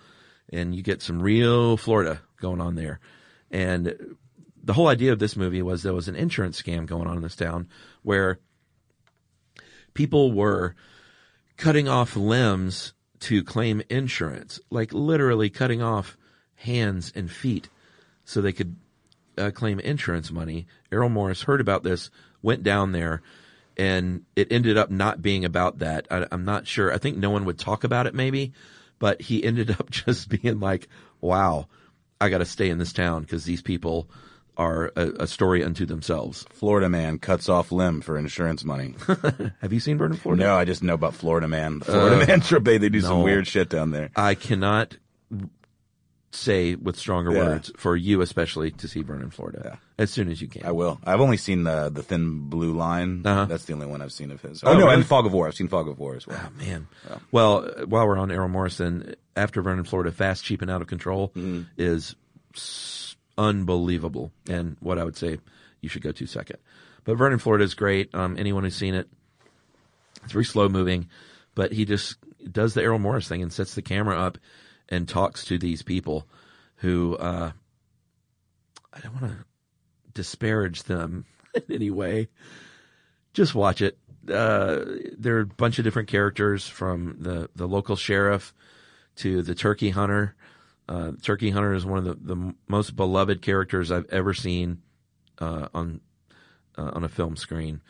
and 0.53 0.75
you 0.75 0.83
get 0.83 1.03
some 1.03 1.23
real 1.23 1.77
Florida 1.77 2.21
going 2.41 2.61
on 2.61 2.75
there. 2.75 3.01
And 3.51 4.17
the 4.63 4.73
whole 4.73 4.89
idea 4.89 5.13
of 5.13 5.19
this 5.19 5.37
movie 5.37 5.63
was 5.63 5.83
there 5.83 5.95
was 5.95 6.09
an 6.09 6.17
insurance 6.17 6.61
scam 6.61 6.87
going 6.87 7.07
on 7.07 7.17
in 7.17 7.23
this 7.23 7.37
town 7.37 7.69
where 8.03 8.39
people 9.95 10.33
were 10.33 10.75
cutting 11.57 11.89
off 11.89 12.17
limbs 12.17 12.93
to 13.21 13.43
claim 13.43 13.83
insurance, 13.89 14.61
like 14.71 14.93
literally 14.93 15.51
cutting 15.51 15.83
off 15.83 16.17
hands 16.57 17.13
and 17.15 17.31
feet 17.31 17.69
so 18.25 18.41
they 18.41 18.53
could 18.53 18.77
uh, 19.39 19.51
claim 19.51 19.81
insurance 19.81 20.31
money. 20.31 20.67
Errol 20.91 21.09
Morris 21.09 21.43
heard 21.43 21.61
about 21.61 21.83
this, 21.83 22.11
went 22.43 22.63
down 22.63 22.93
there, 22.93 23.23
and 23.77 24.25
it 24.35 24.51
ended 24.51 24.77
up 24.77 24.91
not 24.91 25.23
being 25.23 25.45
about 25.45 25.79
that. 25.79 26.07
I, 26.11 26.27
I'm 26.31 26.45
not 26.45 26.67
sure. 26.67 26.93
I 26.93 26.99
think 26.99 27.17
no 27.17 27.31
one 27.31 27.45
would 27.45 27.59
talk 27.59 27.85
about 27.85 28.07
it 28.07 28.15
maybe, 28.15 28.53
but 28.99 29.21
he 29.23 29.45
ended 29.45 29.71
up 29.71 29.91
just 29.91 30.29
being 30.29 30.61
like, 30.61 30.89
wow, 31.21 31.69
I 32.21 32.29
got 32.29 32.39
to 32.39 32.45
stay 32.45 32.71
in 32.71 32.79
this 32.79 32.93
town 32.93 33.23
because 33.23 33.45
these 33.45 33.63
people 33.63 34.09
are 34.57 34.93
a, 34.97 35.09
a 35.21 35.27
story 35.27 35.63
unto 35.63 35.85
themselves. 35.87 36.47
Florida 36.51 36.89
man 36.89 37.19
cuts 37.19 37.49
off 37.49 37.71
limb 37.73 38.01
for 38.01 38.17
insurance 38.17 38.65
money. 38.65 38.95
Have 39.61 39.73
you 39.73 39.81
seen 39.81 39.99
Vernon, 39.99 40.17
Florida? 40.17 40.45
no, 40.45 40.57
I 40.57 40.65
just 40.65 40.83
know 40.83 40.95
about 40.95 41.15
Florida 41.15 41.47
man. 41.49 41.81
The 41.81 41.85
Florida 41.87 42.27
man 42.27 42.41
trip. 42.43 42.65
They 42.65 42.79
do 42.89 43.01
some 43.01 43.23
weird 43.23 43.47
shit 43.47 43.69
down 43.69 43.91
there. 43.91 44.11
I 44.17 44.35
cannot 44.35 44.97
say 46.33 46.75
with 46.75 46.97
stronger 46.97 47.33
Yeah. 47.33 47.45
words 47.45 47.73
for 47.79 47.97
you 47.97 48.21
especially 48.21 48.71
to 48.73 48.89
see 48.89 49.03
Vernon, 49.03 49.31
Florida 49.31 49.63
Yeah. 49.65 49.77
as 49.99 50.11
soon 50.11 50.29
as 50.29 50.43
you 50.43 50.49
can. 50.49 50.67
I 50.67 50.73
will. 50.73 51.01
I've 51.05 51.21
only 51.21 51.39
seen 51.39 51.65
the 51.65 51.89
the 51.89 52.03
Thin 52.03 52.49
Blue 52.51 52.73
Line. 52.75 53.23
Uh-huh. 53.25 53.47
That's 53.47 53.65
the 53.65 53.73
only 53.73 53.87
one 53.87 54.03
I've 54.03 54.13
seen 54.13 54.31
of 54.31 54.43
his. 54.43 54.63
Oh, 54.63 54.69
Oh, 54.69 54.73
no, 54.75 54.81
really? 54.81 54.95
and 54.97 55.07
Fog 55.07 55.25
of 55.25 55.33
War. 55.33 55.47
I've 55.47 55.55
seen 55.55 55.69
Fog 55.69 55.89
of 55.89 55.99
War 55.99 56.15
as 56.15 56.27
well. 56.27 56.41
Oh, 56.45 56.51
man. 56.59 56.89
Well, 57.33 57.65
uh, 57.65 57.87
while 57.87 58.07
we're 58.07 58.19
on 58.19 58.31
Errol 58.31 58.49
Morrison, 58.49 59.15
after 59.35 59.63
Vernon, 59.63 59.85
Florida, 59.85 60.13
Fast, 60.13 60.45
Cheap, 60.45 60.61
and 60.63 60.71
Out 60.71 60.83
of 60.83 60.89
Control 60.89 61.29
Mm-hmm. 61.31 61.63
is 61.79 62.15
s- 62.55 63.06
unbelievable. 63.39 64.33
And 64.49 64.77
what 64.81 64.99
I 64.99 65.05
would 65.05 65.17
say 65.17 65.39
you 65.81 65.89
should 65.89 66.03
go 66.03 66.13
to 66.13 66.27
second. 66.27 66.59
But 67.05 67.17
Vernon, 67.17 67.39
Florida 67.39 67.65
is 67.65 67.75
great. 67.75 68.15
Um, 68.15 68.37
anyone 68.39 68.65
who's 68.65 68.75
seen 68.75 68.95
it, 68.95 69.09
it's 70.25 70.33
very 70.33 70.45
slow 70.45 70.69
moving, 70.69 71.09
but 71.55 71.73
he 71.73 71.85
just 71.85 72.17
does 72.51 72.75
the 72.75 72.83
Errol 72.83 72.99
Morris 72.99 73.29
thing 73.29 73.43
and 73.43 73.53
sets 73.53 73.75
the 73.75 73.83
camera 73.83 74.19
up 74.19 74.39
and 74.89 75.09
talks 75.09 75.45
to 75.47 75.59
these 75.59 75.83
people 75.83 76.27
who, 76.77 77.17
uh, 77.17 77.53
I 78.93 79.01
don't 79.01 79.21
want 79.21 79.33
to 79.33 79.45
disparage 80.15 80.83
them 80.85 81.25
in 81.55 81.63
any 81.71 81.91
way. 81.91 82.29
Just 83.33 83.55
watch 83.55 83.83
it. 83.83 83.99
Uh, 84.29 84.85
there 85.17 85.37
are 85.37 85.43
a 85.43 85.47
bunch 85.47 85.79
of 85.79 85.85
different 85.85 86.09
characters 86.09 86.67
from 86.67 87.17
the, 87.21 87.49
the 87.55 87.69
local 87.69 87.95
sheriff 87.95 88.53
to 89.17 89.43
the 89.43 89.55
turkey 89.55 89.91
hunter. 89.91 90.35
Uh, 90.89 91.13
turkey 91.23 91.51
hunter 91.51 91.75
is 91.75 91.85
one 91.85 91.99
of 91.99 92.05
the, 92.05 92.35
the 92.35 92.55
most 92.69 92.95
beloved 92.95 93.43
characters 93.43 93.91
I've 93.91 94.07
ever 94.11 94.35
seen 94.35 94.83
uh, 95.39 95.69
on 95.75 96.01
uh, 96.79 96.91
on 96.95 97.05
a 97.05 97.09
film 97.09 97.37
screen. 97.37 97.81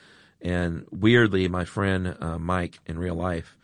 And 0.41 0.87
weirdly, 0.91 1.49
my 1.49 1.65
friend 1.65 2.17
uh, 2.21 2.39
Mike 2.39 2.79
in 2.87 2.99
real 2.99 3.15
life 3.15 3.57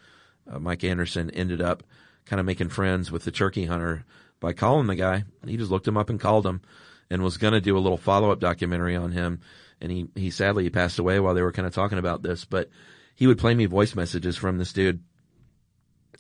uh, 0.51 0.59
Mike 0.59 0.85
Anderson 0.85 1.31
ended 1.31 1.61
up 1.61 1.83
kind 2.27 2.41
of 2.41 2.47
making 2.47 2.69
friends 2.69 3.11
with 3.11 3.25
the 3.25 3.31
turkey 3.31 3.67
hunter 3.67 4.05
by 4.41 4.53
calling 4.53 4.87
the 4.87 4.95
guy. 4.95 5.25
He 5.47 5.57
just 5.57 5.71
looked 5.71 5.89
him 5.89 5.97
up 5.97 6.11
and 6.11 6.21
called 6.21 6.47
him, 6.47 6.63
and 7.11 7.23
was 7.23 7.37
going 7.37 7.53
to 7.53 7.61
do 7.61 7.77
a 7.77 7.81
little 7.81 7.99
follow 7.99 8.31
up 8.31 8.41
documentary 8.41 8.97
on 8.97 9.13
him. 9.13 9.41
And 9.81 9.91
he 9.91 10.09
he 10.15 10.31
sadly 10.31 10.65
he 10.65 10.71
passed 10.71 10.99
away 10.99 11.21
while 11.21 11.35
they 11.35 11.43
were 11.43 11.53
kind 11.53 11.67
of 11.67 11.75
talking 11.75 11.99
about 11.99 12.23
this, 12.23 12.45
but 12.45 12.71
he 13.15 13.27
would 13.27 13.39
play 13.39 13.55
me 13.55 13.67
voice 13.67 13.95
messages 13.95 14.37
from 14.37 14.59
this 14.59 14.73
dude. 14.73 15.03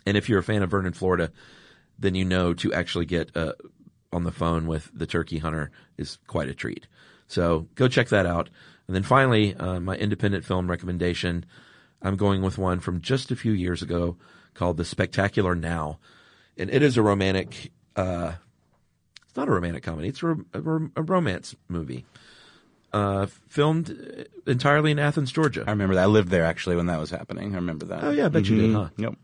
And 0.04 0.16
if 0.16 0.28
you're 0.28 0.40
a 0.40 0.44
fan 0.44 0.62
of 0.62 0.70
Vernon, 0.70 0.92
Florida, 0.92 1.30
then 2.02 2.14
you 2.14 2.24
know 2.24 2.52
to 2.54 2.72
actually 2.72 3.06
get 3.06 3.36
uh, 3.36 3.52
on 4.12 4.24
the 4.24 4.30
phone 4.32 4.66
with 4.66 4.90
the 4.92 5.06
turkey 5.06 5.38
hunter 5.38 5.70
is 5.96 6.18
quite 6.26 6.48
a 6.48 6.54
treat. 6.54 6.86
So 7.26 7.66
go 7.76 7.88
check 7.88 8.08
that 8.08 8.26
out. 8.26 8.50
And 8.86 8.94
then 8.94 9.02
finally, 9.04 9.54
uh, 9.56 9.80
my 9.80 9.96
independent 9.96 10.44
film 10.44 10.68
recommendation. 10.70 11.46
I'm 12.02 12.16
going 12.16 12.42
with 12.42 12.58
one 12.58 12.80
from 12.80 13.00
just 13.00 13.30
a 13.30 13.36
few 13.36 13.52
years 13.52 13.80
ago 13.80 14.16
called 14.54 14.76
The 14.76 14.84
Spectacular 14.84 15.54
Now. 15.54 15.98
And 16.58 16.68
it 16.68 16.82
is 16.82 16.96
a 16.96 17.02
romantic, 17.02 17.70
uh, 17.96 18.32
it's 19.24 19.36
not 19.36 19.48
a 19.48 19.52
romantic 19.52 19.84
comedy, 19.84 20.08
it's 20.08 20.22
a, 20.22 20.32
a, 20.52 20.60
a 20.96 21.02
romance 21.02 21.54
movie. 21.68 22.04
Uh, 22.92 23.26
filmed 23.48 24.26
entirely 24.46 24.90
in 24.90 24.98
Athens, 24.98 25.32
Georgia. 25.32 25.64
I 25.66 25.70
remember 25.70 25.94
that. 25.94 26.02
I 26.02 26.06
lived 26.06 26.28
there 26.28 26.44
actually 26.44 26.76
when 26.76 26.86
that 26.86 27.00
was 27.00 27.08
happening. 27.10 27.52
I 27.52 27.56
remember 27.56 27.86
that. 27.86 28.04
Oh, 28.04 28.10
yeah, 28.10 28.26
I 28.26 28.28
bet 28.28 28.46
you 28.48 28.56
did, 28.56 28.70
Mhm. 28.70 28.74
huh? 28.74 28.88
Yep. 28.98 29.14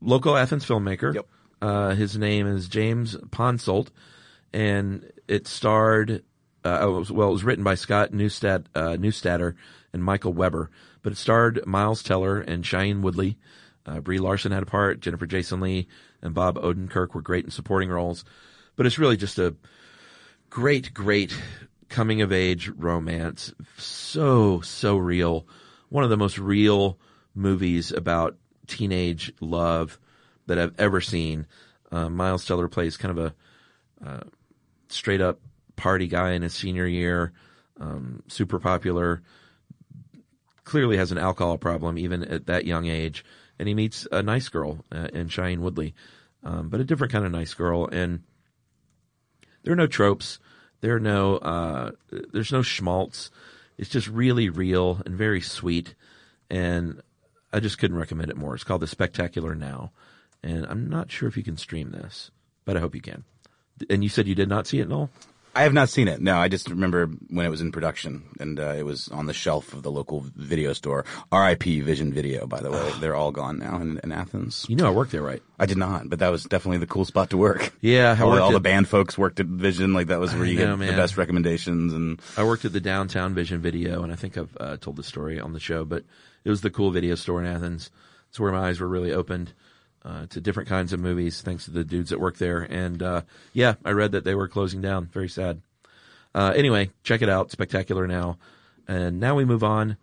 local 0.00 0.36
Athens 0.36 0.64
filmmaker. 0.66 1.14
Yep. 1.14 1.26
Uh, 1.60 1.94
his 1.94 2.16
name 2.16 2.46
is 2.46 2.68
James 2.68 3.16
Ponsoldt, 3.30 3.88
and 4.52 5.10
it 5.26 5.46
starred. 5.46 6.22
Uh, 6.64 6.78
oh, 6.82 6.96
it 6.96 6.98
was- 7.00 7.12
well, 7.12 7.28
it 7.28 7.32
was 7.32 7.44
written 7.44 7.64
by 7.64 7.74
Scott 7.74 8.12
Neustadter, 8.12 8.66
uh, 8.74 9.52
and 9.92 10.04
Michael 10.04 10.32
Weber, 10.32 10.70
but 11.02 11.12
it 11.12 11.16
starred 11.16 11.64
Miles 11.66 12.02
Teller 12.02 12.40
and 12.40 12.62
Shailene 12.64 13.00
Woodley. 13.00 13.38
Uh, 13.86 14.00
Brie 14.00 14.18
Larson 14.18 14.52
had 14.52 14.62
a 14.62 14.66
part. 14.66 15.00
Jennifer 15.00 15.24
Jason 15.26 15.60
Lee 15.60 15.88
and 16.20 16.34
Bob 16.34 16.56
Odenkirk 16.58 17.14
were 17.14 17.22
great 17.22 17.44
in 17.46 17.50
supporting 17.50 17.88
roles. 17.88 18.24
But 18.76 18.84
it's 18.84 18.98
really 18.98 19.16
just 19.16 19.38
a 19.38 19.56
great, 20.50 20.92
great 20.92 21.34
coming 21.88 22.20
of 22.20 22.30
age 22.32 22.68
romance. 22.68 23.54
So, 23.78 24.60
so 24.60 24.98
real. 24.98 25.46
One 25.88 26.04
of 26.04 26.10
the 26.10 26.18
most 26.18 26.38
real 26.38 26.98
movies 27.34 27.90
about 27.92 28.36
teenage 28.66 29.32
love 29.40 29.98
that 30.48 30.58
I've 30.58 30.74
ever 30.78 31.00
seen. 31.00 31.46
Uh, 31.90 32.08
Miles 32.08 32.44
Teller 32.44 32.68
plays 32.68 32.96
kind 32.96 33.18
of 33.18 33.26
a 33.26 34.06
uh, 34.06 34.20
straight 34.88 35.20
up 35.20 35.40
party 35.76 36.08
guy 36.08 36.32
in 36.32 36.42
his 36.42 36.54
senior 36.54 36.86
year, 36.86 37.32
um, 37.80 38.22
super 38.28 38.58
popular, 38.58 39.22
clearly 40.64 40.96
has 40.96 41.12
an 41.12 41.18
alcohol 41.18 41.56
problem 41.56 41.96
even 41.96 42.24
at 42.24 42.46
that 42.46 42.66
young 42.66 42.86
age. 42.86 43.24
And 43.58 43.66
he 43.66 43.74
meets 43.74 44.06
a 44.12 44.22
nice 44.22 44.48
girl 44.48 44.84
uh, 44.92 45.08
in 45.12 45.28
Shailene 45.28 45.58
Woodley, 45.60 45.94
um, 46.44 46.68
but 46.68 46.80
a 46.80 46.84
different 46.84 47.12
kind 47.12 47.24
of 47.24 47.32
nice 47.32 47.54
girl. 47.54 47.86
And 47.86 48.22
there 49.62 49.72
are 49.72 49.76
no 49.76 49.86
tropes. 49.86 50.38
There 50.80 50.94
are 50.94 51.00
no, 51.00 51.36
uh, 51.38 51.92
there's 52.32 52.52
no 52.52 52.62
schmaltz. 52.62 53.30
It's 53.78 53.90
just 53.90 54.08
really 54.08 54.48
real 54.48 55.00
and 55.04 55.16
very 55.16 55.40
sweet. 55.40 55.94
And 56.50 57.02
I 57.52 57.60
just 57.60 57.78
couldn't 57.78 57.98
recommend 57.98 58.30
it 58.30 58.36
more. 58.36 58.54
It's 58.54 58.64
called 58.64 58.82
The 58.82 58.86
Spectacular 58.86 59.54
Now. 59.54 59.92
And 60.42 60.66
I'm 60.66 60.88
not 60.88 61.10
sure 61.10 61.28
if 61.28 61.36
you 61.36 61.42
can 61.42 61.56
stream 61.56 61.90
this, 61.90 62.30
but 62.64 62.76
I 62.76 62.80
hope 62.80 62.94
you 62.94 63.00
can. 63.00 63.24
And 63.90 64.02
you 64.02 64.08
said 64.08 64.26
you 64.26 64.34
did 64.34 64.48
not 64.48 64.66
see 64.66 64.80
it, 64.80 64.88
Noel? 64.88 65.10
I 65.58 65.62
have 65.62 65.72
not 65.72 65.88
seen 65.88 66.06
it. 66.06 66.20
No, 66.20 66.38
I 66.38 66.46
just 66.46 66.70
remember 66.70 67.06
when 67.30 67.44
it 67.44 67.48
was 67.48 67.60
in 67.60 67.72
production 67.72 68.22
and 68.38 68.60
uh, 68.60 68.74
it 68.76 68.84
was 68.84 69.08
on 69.08 69.26
the 69.26 69.32
shelf 69.32 69.72
of 69.72 69.82
the 69.82 69.90
local 69.90 70.24
video 70.36 70.72
store. 70.72 71.04
R.I.P. 71.32 71.80
Vision 71.80 72.12
Video, 72.12 72.46
by 72.46 72.60
the 72.60 72.70
way. 72.70 72.92
They're 73.00 73.16
all 73.16 73.32
gone 73.32 73.58
now 73.58 73.80
in, 73.80 73.98
in 74.04 74.12
Athens. 74.12 74.66
You 74.68 74.76
know 74.76 74.86
I 74.86 74.90
worked 74.90 75.10
there, 75.10 75.22
right? 75.22 75.42
I 75.58 75.66
did 75.66 75.76
not, 75.76 76.08
but 76.08 76.20
that 76.20 76.28
was 76.28 76.44
definitely 76.44 76.78
the 76.78 76.86
cool 76.86 77.04
spot 77.04 77.30
to 77.30 77.36
work. 77.36 77.74
Yeah, 77.80 78.14
I 78.16 78.22
all, 78.22 78.38
all 78.38 78.52
the 78.52 78.60
band 78.60 78.88
folks 78.88 79.18
worked 79.18 79.40
at 79.40 79.46
Vision. 79.46 79.94
Like 79.94 80.08
that 80.08 80.20
was 80.20 80.34
where 80.34 80.44
you 80.44 80.58
know, 80.58 80.76
get 80.76 80.78
man. 80.78 80.88
the 80.88 80.96
best 80.96 81.16
recommendations. 81.16 81.92
And 81.92 82.20
I 82.36 82.44
worked 82.44 82.64
at 82.64 82.72
the 82.72 82.80
downtown 82.80 83.34
Vision 83.34 83.60
Video, 83.60 84.02
and 84.02 84.12
I 84.12 84.16
think 84.16 84.38
I've 84.38 84.56
uh, 84.60 84.76
told 84.76 84.96
the 84.96 85.02
story 85.02 85.40
on 85.40 85.54
the 85.54 85.60
show, 85.60 85.84
but 85.84 86.04
it 86.44 86.50
was 86.50 86.60
the 86.60 86.70
cool 86.70 86.90
video 86.90 87.16
store 87.16 87.40
in 87.40 87.46
Athens. 87.46 87.90
It's 88.28 88.38
where 88.38 88.52
my 88.52 88.68
eyes 88.68 88.78
were 88.78 88.88
really 88.88 89.12
opened 89.12 89.54
uh, 90.04 90.26
to 90.26 90.40
different 90.40 90.68
kinds 90.68 90.92
of 90.92 91.00
movies, 91.00 91.42
thanks 91.42 91.64
to 91.64 91.70
the 91.70 91.84
dudes 91.84 92.10
that 92.10 92.20
work 92.20 92.38
there. 92.38 92.60
And 92.60 93.02
uh, 93.02 93.22
yeah, 93.52 93.74
I 93.84 93.90
read 93.90 94.12
that 94.12 94.24
they 94.24 94.34
were 94.34 94.48
closing 94.48 94.80
down. 94.80 95.06
Very 95.06 95.28
sad. 95.28 95.60
Uh, 96.34 96.52
anyway, 96.54 96.90
check 97.02 97.22
it 97.22 97.28
out. 97.28 97.50
Spectacular 97.50 98.06
now. 98.06 98.38
And 98.86 99.20
now 99.20 99.34
we 99.34 99.44
move 99.44 99.64
on 99.64 99.96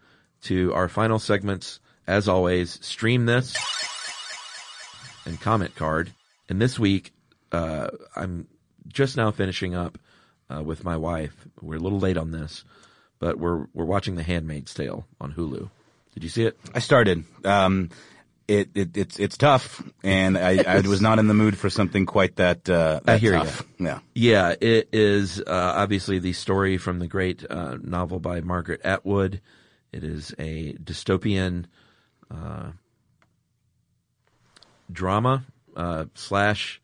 to 0.43 0.73
our 0.73 0.89
final 0.89 1.19
segments. 1.19 1.79
As 2.07 2.27
always, 2.27 2.77
stream 2.85 3.25
this 3.25 3.55
and 5.25 5.41
comment 5.41 5.75
card. 5.75 6.13
And 6.47 6.61
this 6.61 6.77
week, 6.77 7.13
uh, 7.51 7.87
I'm 8.15 8.47
just 8.87 9.17
now 9.17 9.31
finishing 9.31 9.73
up 9.73 9.97
uh, 10.53 10.61
with 10.61 10.83
my 10.83 10.97
wife. 10.97 11.47
We're 11.61 11.77
a 11.77 11.79
little 11.79 11.99
late 11.99 12.17
on 12.17 12.29
this, 12.29 12.63
but 13.17 13.39
we're 13.39 13.65
we're 13.73 13.85
watching 13.85 14.15
The 14.15 14.23
Handmaid's 14.23 14.73
Tale 14.73 15.07
on 15.19 15.33
Hulu. 15.33 15.69
Did 16.13 16.23
you 16.23 16.29
see 16.29 16.45
it? 16.45 16.57
I 16.73 16.79
started. 16.79 17.23
Um, 17.43 17.89
it, 18.47 18.69
it 18.75 18.95
it's 18.97 19.19
it's 19.19 19.37
tough, 19.37 19.81
and 20.03 20.37
I, 20.37 20.63
I 20.67 20.79
was 20.81 21.01
not 21.01 21.17
in 21.19 21.27
the 21.27 21.33
mood 21.33 21.57
for 21.57 21.69
something 21.69 22.05
quite 22.05 22.35
that. 22.37 22.69
Uh, 22.69 22.99
that 23.05 23.13
I 23.13 23.17
hear 23.17 23.33
tough. 23.33 23.63
Yeah. 23.79 23.99
Yeah, 24.13 24.53
it 24.61 24.89
is 24.93 25.39
uh, 25.39 25.43
obviously 25.75 26.19
the 26.19 26.33
story 26.33 26.77
from 26.77 26.99
the 26.99 27.07
great 27.07 27.43
uh, 27.49 27.77
novel 27.81 28.19
by 28.19 28.41
Margaret 28.41 28.81
Atwood. 28.83 29.41
It 29.91 30.03
is 30.03 30.33
a 30.37 30.73
dystopian 30.73 31.65
uh, 32.29 32.71
drama 34.91 35.45
uh, 35.75 36.05
slash. 36.13 36.81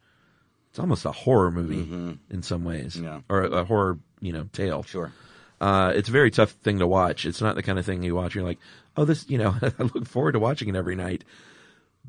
It's 0.69 0.79
almost 0.79 1.03
a 1.05 1.11
horror 1.11 1.51
movie 1.51 2.17
in 2.29 2.43
some 2.43 2.63
ways, 2.63 2.95
Yeah. 2.95 3.19
or 3.27 3.41
a, 3.43 3.49
a 3.49 3.63
horror, 3.65 3.99
you 4.21 4.31
know, 4.31 4.45
tale. 4.53 4.83
Sure. 4.83 5.11
Uh, 5.59 5.91
it's 5.93 6.07
a 6.07 6.13
very 6.13 6.31
tough 6.31 6.51
thing 6.51 6.79
to 6.79 6.87
watch. 6.87 7.25
It's 7.25 7.41
not 7.41 7.55
the 7.55 7.61
kind 7.61 7.77
of 7.77 7.85
thing 7.85 8.01
you 8.03 8.15
watch. 8.15 8.35
You're 8.35 8.45
like, 8.45 8.57
oh, 8.95 9.03
this, 9.03 9.29
you 9.29 9.37
know, 9.37 9.53
I 9.61 9.83
look 9.83 10.07
forward 10.07 10.31
to 10.31 10.39
watching 10.39 10.69
it 10.69 10.75
every 10.77 10.95
night. 10.95 11.25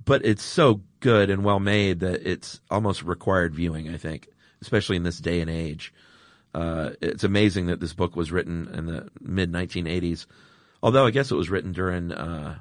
But 0.04 0.24
it's 0.24 0.42
so 0.42 0.80
good 1.00 1.30
and 1.30 1.44
well 1.44 1.60
made 1.60 2.00
that 2.00 2.28
it's 2.28 2.60
almost 2.70 3.02
required 3.02 3.54
viewing. 3.54 3.88
I 3.92 3.96
think, 3.96 4.28
especially 4.60 4.96
in 4.96 5.02
this 5.02 5.18
day 5.18 5.40
and 5.40 5.50
age. 5.50 5.92
Uh, 6.54 6.90
it's 7.00 7.24
amazing 7.24 7.66
that 7.66 7.80
this 7.80 7.94
book 7.94 8.14
was 8.14 8.30
written 8.30 8.68
in 8.74 8.86
the 8.86 9.08
mid 9.20 9.50
1980s. 9.50 10.26
Although 10.82 11.06
I 11.06 11.10
guess 11.10 11.30
it 11.30 11.36
was 11.36 11.48
written 11.48 11.72
during 11.72 12.12
uh, 12.12 12.58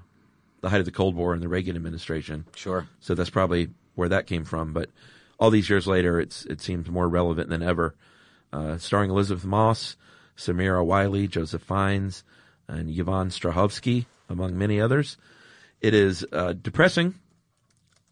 the 0.61 0.69
height 0.69 0.79
of 0.79 0.85
the 0.85 0.91
Cold 0.91 1.15
War 1.15 1.33
and 1.33 1.41
the 1.41 1.49
Reagan 1.49 1.75
administration. 1.75 2.45
Sure. 2.55 2.87
So 2.99 3.15
that's 3.15 3.29
probably 3.29 3.69
where 3.95 4.09
that 4.09 4.27
came 4.27 4.45
from. 4.45 4.73
But 4.73 4.89
all 5.39 5.49
these 5.49 5.69
years 5.69 5.87
later, 5.87 6.19
it's 6.19 6.45
it 6.45 6.61
seems 6.61 6.89
more 6.89 7.09
relevant 7.09 7.49
than 7.49 7.63
ever. 7.63 7.95
Uh, 8.53 8.77
starring 8.77 9.09
Elisabeth 9.09 9.45
Moss, 9.45 9.95
Samira 10.37 10.85
Wiley, 10.85 11.27
Joseph 11.27 11.63
Fiennes, 11.63 12.23
and 12.67 12.89
Yvonne 12.89 13.29
Strahovski, 13.29 14.05
among 14.29 14.57
many 14.57 14.79
others. 14.79 15.17
It 15.79 15.93
is 15.93 16.25
uh, 16.31 16.53
depressing, 16.53 17.15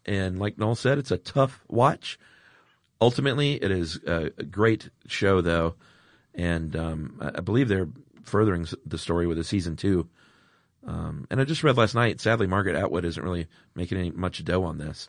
and 0.06 0.38
like 0.38 0.58
Noel 0.58 0.74
said, 0.74 0.98
it's 0.98 1.10
a 1.10 1.18
tough 1.18 1.62
watch. 1.68 2.18
Ultimately, 3.00 3.54
it 3.54 3.70
is 3.70 3.96
a, 4.06 4.30
great 4.30 4.90
show, 5.06 5.40
though, 5.40 5.74
and 6.34 6.76
um, 6.76 7.32
I 7.34 7.40
believe 7.40 7.68
they're 7.68 7.88
furthering 8.24 8.66
the 8.84 8.98
story 8.98 9.26
with 9.26 9.38
a 9.38 9.44
season 9.44 9.76
two. 9.76 10.08
Um, 10.86 11.26
and 11.30 11.40
I 11.40 11.44
just 11.44 11.64
read 11.64 11.76
last 11.76 11.94
night. 11.94 12.20
Sadly, 12.20 12.46
Margaret 12.46 12.76
Atwood 12.76 13.04
isn't 13.04 13.22
really 13.22 13.46
making 13.74 13.98
any 13.98 14.10
much 14.10 14.44
dough 14.44 14.64
on 14.64 14.78
this. 14.78 15.08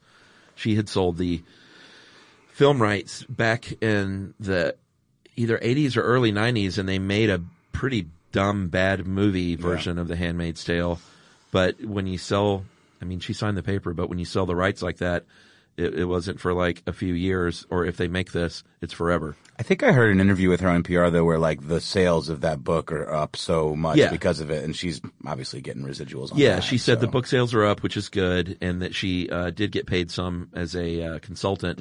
She 0.56 0.76
had 0.76 0.90
sold 0.90 1.18
the 1.18 1.44
film 2.52 2.82
rights 2.82 3.24
back 3.24 3.82
in 3.82 4.34
the 4.40 4.76
either 5.36 5.58
80s 5.58 5.98
or 5.98 6.02
early 6.02 6.32
90s, 6.32 6.78
and 6.78 6.88
they 6.88 7.00
made 7.00 7.30
a 7.30 7.42
pretty 7.72 8.08
dumb, 8.32 8.68
bad 8.68 9.06
movie 9.06 9.56
version 9.56 9.98
of 9.98 10.08
The 10.08 10.16
Handmaid's 10.16 10.64
Tale. 10.64 11.00
But 11.52 11.84
when 11.84 12.08
you 12.08 12.18
sell, 12.18 12.66
I 13.02 13.06
mean, 13.06 13.20
she 13.20 13.34
signed 13.34 13.58
the 13.58 13.64
paper, 13.64 13.94
but 13.94 14.10
when 14.10 14.20
you 14.20 14.26
sell 14.26 14.46
the 14.46 14.56
rights 14.56 14.82
like 14.82 14.98
that, 14.98 15.26
it, 15.78 15.94
it 16.00 16.06
wasn't 16.06 16.40
for 16.40 16.54
like 16.54 16.84
a 16.86 16.92
few 16.94 17.14
years, 17.14 17.66
or 17.70 17.86
if 17.86 17.96
they 17.98 18.08
make 18.10 18.32
this, 18.34 18.64
it's 18.82 18.94
forever. 18.94 19.36
I 19.58 19.64
think 19.64 19.84
I 19.84 19.92
heard 19.94 20.12
an 20.12 20.20
interview 20.20 20.50
with 20.50 20.60
her 20.60 20.68
on 20.70 20.84
NPR 20.84 21.12
though, 21.12 21.24
where 21.24 21.40
like 21.40 21.66
the 21.68 21.80
sales 21.80 22.28
of 22.30 22.42
that 22.42 22.64
book 22.64 22.92
are 22.92 23.10
up 23.12 23.36
so 23.38 23.76
much 23.76 23.98
Yeah. 23.98 24.10
because 24.12 24.40
of 24.42 24.52
it, 24.52 24.64
and 24.64 24.76
she's 24.76 25.00
obviously 25.26 25.62
getting 25.62 25.84
residuals. 25.84 26.32
on 26.34 26.38
Yeah, 26.38 26.56
that, 26.56 26.64
she 26.64 26.78
said 26.78 27.00
the 27.00 27.08
book 27.08 27.26
sales 27.26 27.54
are 27.54 27.66
up, 27.66 27.84
which 27.84 27.96
is 27.96 28.10
good, 28.10 28.58
and 28.62 28.82
that 28.82 28.94
she 28.94 29.30
uh, 29.30 29.50
did 29.52 29.72
get 29.72 29.86
paid 29.88 30.12
some 30.12 30.50
as 30.54 30.76
a 30.76 31.04
uh, 31.16 31.20
consultant 31.20 31.80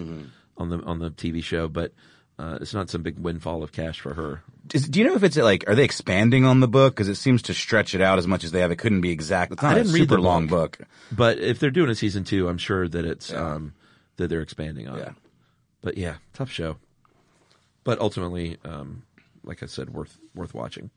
on 0.56 0.68
the 0.70 0.78
on 0.84 0.98
the 1.00 1.10
TV 1.10 1.42
show, 1.42 1.66
but 1.68 1.92
uh, 2.40 2.58
it's 2.60 2.72
not 2.72 2.88
some 2.88 3.02
big 3.02 3.18
windfall 3.18 3.62
of 3.62 3.70
cash 3.72 4.00
for 4.00 4.14
her. 4.14 4.42
Is, 4.72 4.88
do 4.88 4.98
you 5.00 5.06
know 5.06 5.14
if 5.14 5.22
it's 5.22 5.36
like 5.36 5.64
are 5.68 5.74
they 5.74 5.84
expanding 5.84 6.44
on 6.46 6.60
the 6.60 6.68
book 6.68 6.94
because 6.94 7.08
it 7.08 7.16
seems 7.16 7.42
to 7.42 7.54
stretch 7.54 7.94
it 7.94 8.00
out 8.00 8.18
as 8.18 8.26
much 8.26 8.44
as 8.44 8.50
they 8.52 8.60
have? 8.60 8.70
It 8.70 8.76
couldn't 8.76 9.00
be 9.02 9.10
exact. 9.10 9.52
It's 9.52 9.62
not 9.62 9.72
I 9.72 9.74
didn't 9.74 9.90
a 9.90 9.92
read 9.94 10.00
super 10.02 10.16
the 10.16 10.22
long 10.22 10.46
book. 10.46 10.78
book. 10.78 10.88
But 11.12 11.38
if 11.38 11.58
they're 11.58 11.70
doing 11.70 11.90
a 11.90 11.94
season 11.94 12.24
two, 12.24 12.48
I'm 12.48 12.58
sure 12.58 12.88
that 12.88 13.04
it's 13.04 13.32
um, 13.32 13.74
that 14.16 14.28
they're 14.28 14.40
expanding 14.42 14.88
on 14.88 14.98
Yeah. 14.98 15.04
it. 15.10 15.14
But 15.82 15.98
yeah, 15.98 16.16
tough 16.34 16.50
show. 16.50 16.76
But 17.84 18.00
ultimately, 18.00 18.58
um, 18.64 19.02
like 19.44 19.62
I 19.62 19.66
said, 19.66 19.90
worth 19.90 20.18
worth 20.34 20.54
watching. 20.54 20.90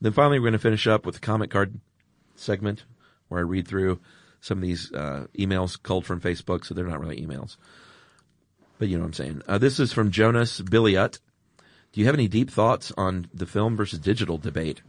Then 0.00 0.12
finally, 0.12 0.38
we're 0.38 0.44
going 0.44 0.52
to 0.52 0.58
finish 0.58 0.86
up 0.86 1.04
with 1.04 1.16
the 1.16 1.20
comment 1.20 1.50
card 1.50 1.78
segment 2.36 2.84
where 3.28 3.40
I 3.40 3.44
read 3.44 3.68
through 3.68 4.00
some 4.40 4.58
of 4.58 4.62
these 4.62 4.90
uh, 4.92 5.26
emails 5.38 5.80
culled 5.82 6.06
from 6.06 6.20
Facebook, 6.20 6.64
so 6.64 6.74
they're 6.74 6.86
not 6.86 7.00
really 7.00 7.20
emails. 7.20 7.56
But 8.80 8.88
you 8.88 8.96
know 8.96 9.02
what 9.02 9.08
I'm 9.08 9.12
saying. 9.12 9.42
Uh, 9.46 9.58
this 9.58 9.78
is 9.78 9.92
from 9.92 10.10
Jonas 10.10 10.62
Billiot. 10.62 11.18
Do 11.92 12.00
you 12.00 12.06
have 12.06 12.14
any 12.14 12.28
deep 12.28 12.50
thoughts 12.50 12.90
on 12.96 13.28
the 13.34 13.44
film 13.44 13.76
versus 13.76 13.98
digital 13.98 14.38
debate? 14.38 14.80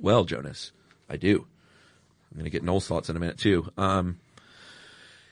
Well, 0.00 0.24
Jonas, 0.24 0.72
I 1.08 1.16
do. 1.16 1.46
I'm 2.32 2.38
going 2.38 2.46
to 2.46 2.50
get 2.50 2.64
Noel's 2.64 2.88
thoughts 2.88 3.08
in 3.08 3.14
a 3.14 3.20
minute 3.20 3.38
too. 3.38 3.70
Um, 3.78 4.18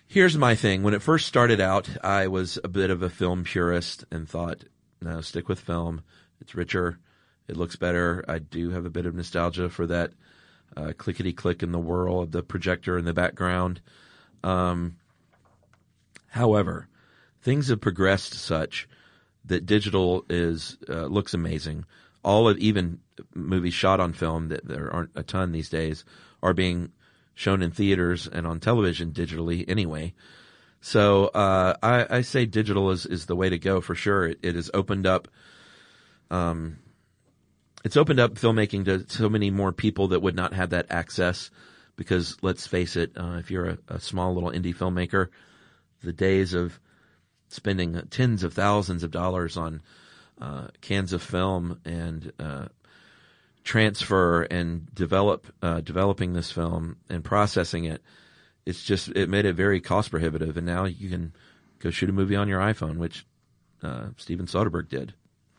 here's 0.06 0.38
my 0.38 0.54
thing. 0.54 0.84
When 0.84 0.94
it 0.94 1.02
first 1.02 1.26
started 1.26 1.60
out, 1.60 1.88
I 2.04 2.28
was 2.28 2.60
a 2.62 2.68
bit 2.68 2.90
of 2.90 3.02
a 3.02 3.10
film 3.10 3.42
purist 3.42 4.04
and 4.12 4.28
thought, 4.28 4.62
no, 5.00 5.20
stick 5.20 5.48
with 5.48 5.58
film. 5.58 6.02
It's 6.40 6.54
richer. 6.54 7.00
It 7.48 7.56
looks 7.56 7.74
better. 7.74 8.24
I 8.28 8.38
do 8.38 8.70
have 8.70 8.86
a 8.86 8.90
bit 8.90 9.04
of 9.04 9.16
nostalgia 9.16 9.68
for 9.68 9.88
that 9.88 10.12
uh, 10.76 10.92
clickety 10.96 11.32
click 11.32 11.64
in 11.64 11.72
the 11.72 11.80
whirl 11.80 12.20
of 12.20 12.30
the 12.30 12.44
projector 12.44 12.96
in 12.98 13.04
the 13.04 13.12
background. 13.12 13.80
Um, 14.44 14.98
however, 16.28 16.86
things 17.42 17.68
have 17.68 17.80
progressed 17.80 18.34
such 18.34 18.88
that 19.44 19.66
digital 19.66 20.24
is 20.28 20.78
uh, 20.88 21.06
looks 21.06 21.34
amazing. 21.34 21.84
All 22.24 22.48
of 22.48 22.58
even 22.58 23.00
movies 23.34 23.74
shot 23.74 24.00
on 24.00 24.12
film 24.12 24.48
that 24.48 24.66
there 24.66 24.92
aren't 24.92 25.10
a 25.14 25.22
ton 25.22 25.52
these 25.52 25.68
days 25.68 26.04
are 26.42 26.54
being 26.54 26.92
shown 27.34 27.62
in 27.62 27.70
theaters 27.70 28.28
and 28.28 28.46
on 28.46 28.60
television 28.60 29.10
digitally 29.10 29.64
anyway. 29.68 30.14
So 30.80 31.26
uh, 31.26 31.74
I, 31.82 32.18
I, 32.18 32.20
say 32.22 32.44
digital 32.44 32.90
is, 32.90 33.06
is 33.06 33.26
the 33.26 33.36
way 33.36 33.48
to 33.48 33.58
go 33.58 33.80
for 33.80 33.94
sure. 33.94 34.26
It, 34.26 34.40
it 34.42 34.54
has 34.56 34.70
opened 34.74 35.06
up, 35.06 35.28
um, 36.30 36.78
it's 37.84 37.96
opened 37.96 38.18
up 38.18 38.34
filmmaking 38.34 38.84
to 38.86 39.06
so 39.08 39.28
many 39.28 39.50
more 39.50 39.72
people 39.72 40.08
that 40.08 40.22
would 40.22 40.34
not 40.34 40.52
have 40.54 40.70
that 40.70 40.86
access. 40.90 41.50
Because 41.94 42.36
let's 42.42 42.66
face 42.66 42.96
it, 42.96 43.12
uh, 43.16 43.36
if 43.38 43.50
you're 43.50 43.66
a, 43.66 43.78
a 43.88 44.00
small 44.00 44.34
little 44.34 44.50
indie 44.50 44.74
filmmaker, 44.74 45.28
the 46.02 46.12
days 46.12 46.52
of 46.52 46.80
spending 47.52 48.00
tens 48.10 48.42
of 48.42 48.54
thousands 48.54 49.02
of 49.02 49.10
dollars 49.10 49.56
on 49.56 49.82
uh, 50.40 50.68
cans 50.80 51.12
of 51.12 51.22
film 51.22 51.80
and 51.84 52.32
uh, 52.40 52.66
transfer 53.62 54.42
and 54.42 54.92
develop 54.94 55.46
uh, 55.62 55.80
developing 55.80 56.32
this 56.32 56.50
film 56.50 56.96
and 57.08 57.22
processing 57.22 57.84
it. 57.84 58.02
It's 58.64 58.82
just 58.82 59.08
it 59.08 59.28
made 59.28 59.44
it 59.44 59.54
very 59.54 59.80
cost 59.80 60.10
prohibitive, 60.10 60.56
and 60.56 60.66
now 60.66 60.84
you 60.84 61.10
can 61.10 61.32
go 61.78 61.90
shoot 61.90 62.08
a 62.08 62.12
movie 62.12 62.36
on 62.36 62.48
your 62.48 62.60
iPhone, 62.60 62.96
which 62.96 63.26
uh, 63.82 64.06
Steven 64.16 64.46
Soderbergh 64.46 64.88
did. 64.88 65.14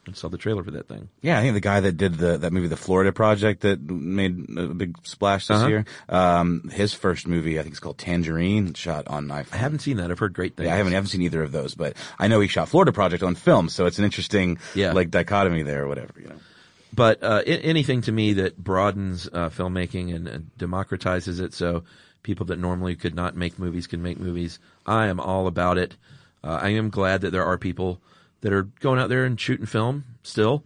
I 0.08 0.12
saw 0.14 0.28
the 0.28 0.38
trailer 0.38 0.64
for 0.64 0.72
that 0.72 0.88
thing. 0.90 1.08
Yeah, 1.22 1.40
I 1.40 1.42
think 1.44 1.54
the 1.54 1.62
guy 1.62 1.80
that 1.80 1.94
did 1.94 2.16
the 2.16 2.38
that 2.38 2.52
movie, 2.52 2.68
The 2.68 2.76
Florida 2.76 3.14
Project, 3.14 3.62
that 3.62 3.82
made 3.90 4.46
a 4.58 4.68
big 4.68 4.98
splash 5.08 5.48
this 5.48 5.58
Uh-huh. 5.60 5.68
year. 5.68 5.86
Um, 6.10 6.70
his 6.74 6.94
first 6.94 7.26
movie, 7.28 7.58
I 7.58 7.62
think 7.64 7.72
it's 7.74 7.80
called 7.80 7.98
Tangerine, 7.98 8.74
shot 8.74 9.08
on 9.08 9.28
iPhone. 9.28 9.54
I 9.54 9.58
haven't 9.58 9.80
seen 9.80 9.98
that. 9.98 10.12
I've 10.12 10.20
heard 10.20 10.34
great 10.34 10.56
things. 10.58 10.68
Yeah, 10.68 10.74
I 10.74 10.78
haven't, 10.78 10.92
I 10.92 10.96
haven't 10.96 11.10
seen 11.10 11.22
either 11.22 11.42
of 11.42 11.52
those, 11.54 11.74
but 11.74 11.96
I 12.20 12.28
know 12.28 12.42
he 12.42 12.48
shot 12.50 12.68
Florida 12.68 12.92
Project 12.92 13.24
on 13.24 13.36
film, 13.36 13.70
so 13.70 13.86
it's 13.86 13.98
an 13.98 14.04
interesting, 14.06 14.58
Yeah. 14.76 14.92
like 14.92 15.10
dichotomy 15.10 15.64
there 15.64 15.84
or 15.84 15.88
whatever, 15.88 16.14
you 16.22 16.28
know. 16.28 16.36
but 16.94 17.24
uh, 17.24 17.42
I- 17.48 17.50
anything 17.50 18.02
to 18.02 18.12
me 18.12 18.34
that 18.34 18.58
broadens 18.62 19.30
uh, 19.32 19.50
filmmaking 19.50 20.14
and, 20.14 20.28
and 20.28 20.52
democratizes 20.60 21.40
it, 21.40 21.54
so 21.54 21.84
people 22.24 22.46
that 22.48 22.60
normally 22.60 22.96
could 22.98 23.16
not 23.16 23.36
make 23.38 23.58
movies 23.58 23.88
can 23.88 24.02
make 24.04 24.20
movies. 24.20 24.60
I 24.86 25.08
am 25.08 25.20
all 25.22 25.48
about 25.48 25.78
it. 25.78 25.96
Uh, 26.44 26.60
I 26.62 26.70
am 26.72 26.90
glad 26.90 27.22
that 27.22 27.32
there 27.32 27.46
are 27.46 27.58
people 27.58 28.02
that 28.44 28.52
are 28.52 28.64
going 28.82 29.00
out 29.00 29.08
there 29.08 29.24
and 29.24 29.40
shooting 29.40 29.66
film 29.66 30.04
still 30.22 30.64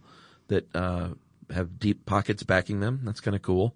that 0.48 0.66
uh, 0.74 1.10
have 1.50 1.78
deep 1.78 2.04
pockets 2.04 2.42
backing 2.42 2.80
them. 2.80 3.00
That's 3.04 3.20
kind 3.20 3.36
of 3.36 3.42
cool. 3.42 3.74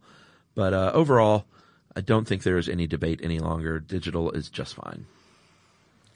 But 0.57 0.75
uh, 0.75 0.91
overall, 0.93 1.47
I 1.95 2.01
don't 2.01 2.27
think 2.27 2.43
there 2.43 2.59
is 2.59 2.69
any 2.69 2.89
debate 2.89 3.21
any 3.23 3.39
longer. 3.39 3.79
Digital 3.79 4.33
is 4.33 4.51
just 4.51 4.75
fine. 4.75 5.07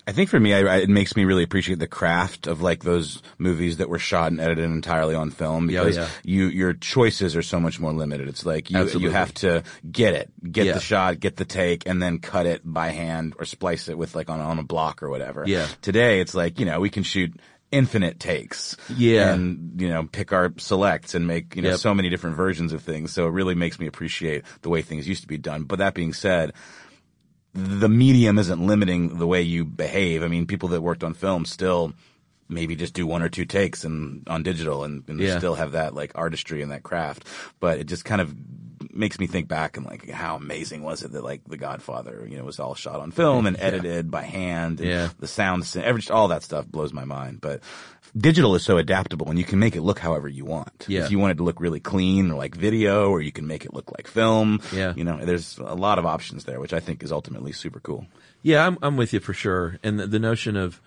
I 0.08 0.12
think 0.12 0.30
for 0.30 0.38
me, 0.38 0.54
I, 0.54 0.78
it 0.78 0.88
makes 0.88 1.16
me 1.16 1.24
really 1.24 1.42
appreciate 1.42 1.80
the 1.80 1.88
craft 1.88 2.46
of 2.46 2.60
like 2.60 2.84
those 2.84 3.22
movies 3.38 3.78
that 3.78 3.88
were 3.88 3.98
shot 3.98 4.30
and 4.30 4.40
edited 4.40 4.64
entirely 4.64 5.16
on 5.16 5.30
film 5.30 5.66
because 5.66 5.96
yeah. 5.96 6.08
you 6.22 6.46
your 6.46 6.74
choices 6.74 7.34
are 7.34 7.42
so 7.42 7.58
much 7.58 7.80
more 7.80 7.92
limited. 7.92 8.28
It's 8.28 8.46
like 8.46 8.70
you 8.70 8.78
Absolutely. 8.78 9.02
you 9.02 9.10
have 9.10 9.34
to 9.34 9.64
get 9.90 10.14
it, 10.14 10.30
get 10.52 10.66
Yeah. 10.66 10.72
the 10.74 10.80
shot, 10.80 11.18
get 11.18 11.36
the 11.36 11.44
take, 11.44 11.88
and 11.88 12.00
then 12.00 12.20
cut 12.20 12.46
it 12.46 12.62
by 12.64 12.90
hand 12.90 13.34
or 13.36 13.44
splice 13.44 13.88
it 13.88 13.98
with 13.98 14.14
like 14.14 14.30
on 14.30 14.38
on 14.38 14.60
a 14.60 14.64
block 14.64 15.02
or 15.02 15.10
whatever. 15.10 15.42
Yeah. 15.44 15.66
Today, 15.82 16.20
it's 16.20 16.36
like 16.36 16.60
you 16.60 16.66
know 16.66 16.78
we 16.78 16.90
can 16.90 17.02
shoot 17.02 17.40
infinite 17.72 18.20
takes. 18.20 18.76
Yeah. 18.88 19.32
and 19.34 19.80
you 19.80 19.88
know 19.88 20.08
pick 20.10 20.32
our 20.32 20.52
selects 20.56 21.14
and 21.14 21.26
make 21.26 21.56
you 21.56 21.62
know 21.62 21.70
Yep. 21.70 21.78
so 21.80 21.94
many 21.94 22.08
different 22.08 22.36
versions 22.36 22.72
of 22.72 22.82
things. 22.82 23.12
So 23.12 23.26
it 23.26 23.30
really 23.30 23.54
makes 23.54 23.78
me 23.80 23.86
appreciate 23.86 24.44
the 24.62 24.68
way 24.68 24.82
things 24.82 25.08
used 25.08 25.22
to 25.22 25.28
be 25.28 25.38
done. 25.38 25.64
But 25.64 25.78
that 25.80 25.94
being 25.94 26.12
said 26.12 26.52
the 27.54 27.88
medium 27.88 28.38
isn't 28.38 28.66
limiting 28.66 29.18
the 29.18 29.26
way 29.26 29.40
you 29.40 29.64
behave. 29.64 30.22
I 30.22 30.28
mean, 30.28 30.46
people 30.46 30.68
that 30.70 30.82
worked 30.82 31.02
on 31.02 31.14
film 31.14 31.44
still 31.46 31.94
maybe 32.48 32.76
just 32.76 32.94
do 32.94 33.06
one 33.06 33.22
or 33.22 33.28
two 33.28 33.44
takes 33.44 33.82
and 33.84 34.22
on 34.28 34.42
digital 34.42 34.84
and, 34.84 35.02
and 35.08 35.18
Yeah. 35.18 35.38
still 35.38 35.54
have 35.56 35.72
that 35.72 35.94
like 35.94 36.12
artistry 36.14 36.62
and 36.62 36.70
that 36.70 36.82
craft. 36.82 37.26
But 37.58 37.78
it 37.78 37.84
just 37.86 38.04
kind 38.04 38.20
of 38.20 38.34
makes 38.96 39.18
me 39.18 39.26
think 39.26 39.48
back 39.48 39.76
and 39.76 39.86
like 39.86 40.08
how 40.10 40.36
amazing 40.36 40.82
was 40.82 41.02
it 41.02 41.12
that 41.12 41.22
like 41.24 41.42
The 41.46 41.56
Godfather, 41.56 42.26
you 42.28 42.36
know, 42.38 42.44
was 42.44 42.58
all 42.58 42.74
shot 42.74 43.00
on 43.00 43.10
film 43.10 43.46
and 43.46 43.56
edited 43.58 44.10
by 44.10 44.22
hand 44.22 44.80
and 44.80 44.88
Yeah. 44.88 45.08
the 45.18 45.26
sound, 45.26 45.70
every, 45.82 46.02
all 46.10 46.28
that 46.28 46.42
stuff 46.42 46.66
blows 46.66 46.92
my 46.92 47.04
mind. 47.04 47.40
But 47.40 47.60
digital 48.16 48.54
is 48.54 48.62
so 48.64 48.78
adaptable 48.78 49.28
and 49.28 49.38
you 49.38 49.44
can 49.44 49.58
make 49.58 49.76
it 49.76 49.82
look 49.82 49.98
however 49.98 50.28
you 50.28 50.44
want. 50.44 50.86
Yeah. 50.88 51.04
If 51.04 51.10
you 51.10 51.18
want 51.18 51.32
it 51.32 51.36
to 51.36 51.44
look 51.44 51.60
really 51.60 51.80
clean 51.80 52.30
or 52.30 52.34
like 52.36 52.54
video 52.54 53.10
or 53.10 53.20
you 53.20 53.32
can 53.32 53.46
make 53.46 53.64
it 53.64 53.74
look 53.74 53.92
like 53.92 54.06
film. 54.08 54.60
Yeah. 54.72 54.92
You 54.96 55.04
know, 55.04 55.24
there's 55.24 55.58
a 55.58 55.74
lot 55.74 55.98
of 55.98 56.06
options 56.06 56.44
there, 56.44 56.60
which 56.60 56.72
I 56.72 56.80
think 56.80 57.02
is 57.02 57.12
ultimately 57.12 57.52
super 57.52 57.80
cool. 57.80 58.06
Yeah, 58.42 58.66
I'm 58.66 58.78
I'm 58.82 58.96
with 58.96 59.12
you 59.12 59.20
for 59.20 59.34
sure. 59.34 59.78
And 59.82 59.98
the, 59.98 60.06
the 60.06 60.18
notion 60.18 60.56
of, 60.56 60.80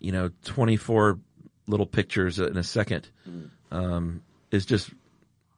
you 0.00 0.10
know, 0.12 0.30
24 0.44 1.18
little 1.66 1.86
pictures 1.86 2.38
in 2.38 2.56
a 2.56 2.62
second, 2.64 3.08
um, 3.70 4.22
is 4.50 4.66
just 4.66 4.90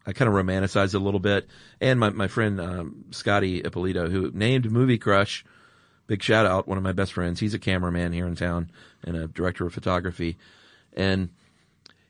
I 0.07 0.13
kind 0.13 0.29
of 0.29 0.35
romanticize 0.35 0.89
it 0.89 0.95
a 0.95 0.99
little 0.99 1.21
bit. 1.21 1.47
And 1.81 1.99
my 1.99 2.11
my 2.11 2.29
friend 2.29 2.61
um, 2.61 3.05
Scotty 3.11 3.61
Ippolito, 3.61 4.09
who 4.09 4.31
named 4.35 4.71
Movie 4.71 4.99
Crush, 4.99 5.45
big 6.07 6.23
shout 6.23 6.47
out, 6.47 6.69
one 6.69 6.79
of 6.79 6.85
my 6.85 6.93
best 6.93 7.13
friends. 7.13 7.41
He's 7.41 7.55
a 7.55 7.59
cameraman 7.59 8.13
here 8.13 8.27
in 8.27 8.37
town 8.37 8.71
and 9.03 9.17
a 9.17 9.27
director 9.27 9.67
of 9.67 9.75
photography, 9.75 10.37
and 10.93 11.31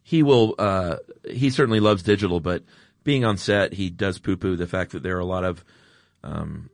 he 0.03 0.23
will 0.23 0.55
uh, 0.59 0.97
he 1.29 1.51
certainly 1.51 1.81
loves 1.81 2.03
digital, 2.03 2.41
but 2.41 2.63
being 3.05 3.25
on 3.25 3.37
set, 3.37 3.75
he 3.75 3.91
does 3.91 4.19
poo 4.19 4.37
poo 4.37 4.57
the 4.57 4.67
fact 4.67 4.93
that 4.93 5.03
there 5.03 5.17
are 5.17 5.21
a 5.21 5.27
lot 5.27 5.45
of 5.45 5.65
um, 6.23 6.71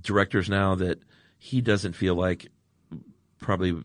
directors 0.00 0.48
now 0.48 0.74
that 0.74 1.00
he 1.38 1.60
doesn't 1.60 1.92
feel 1.92 2.14
like 2.14 2.48
probably 3.38 3.82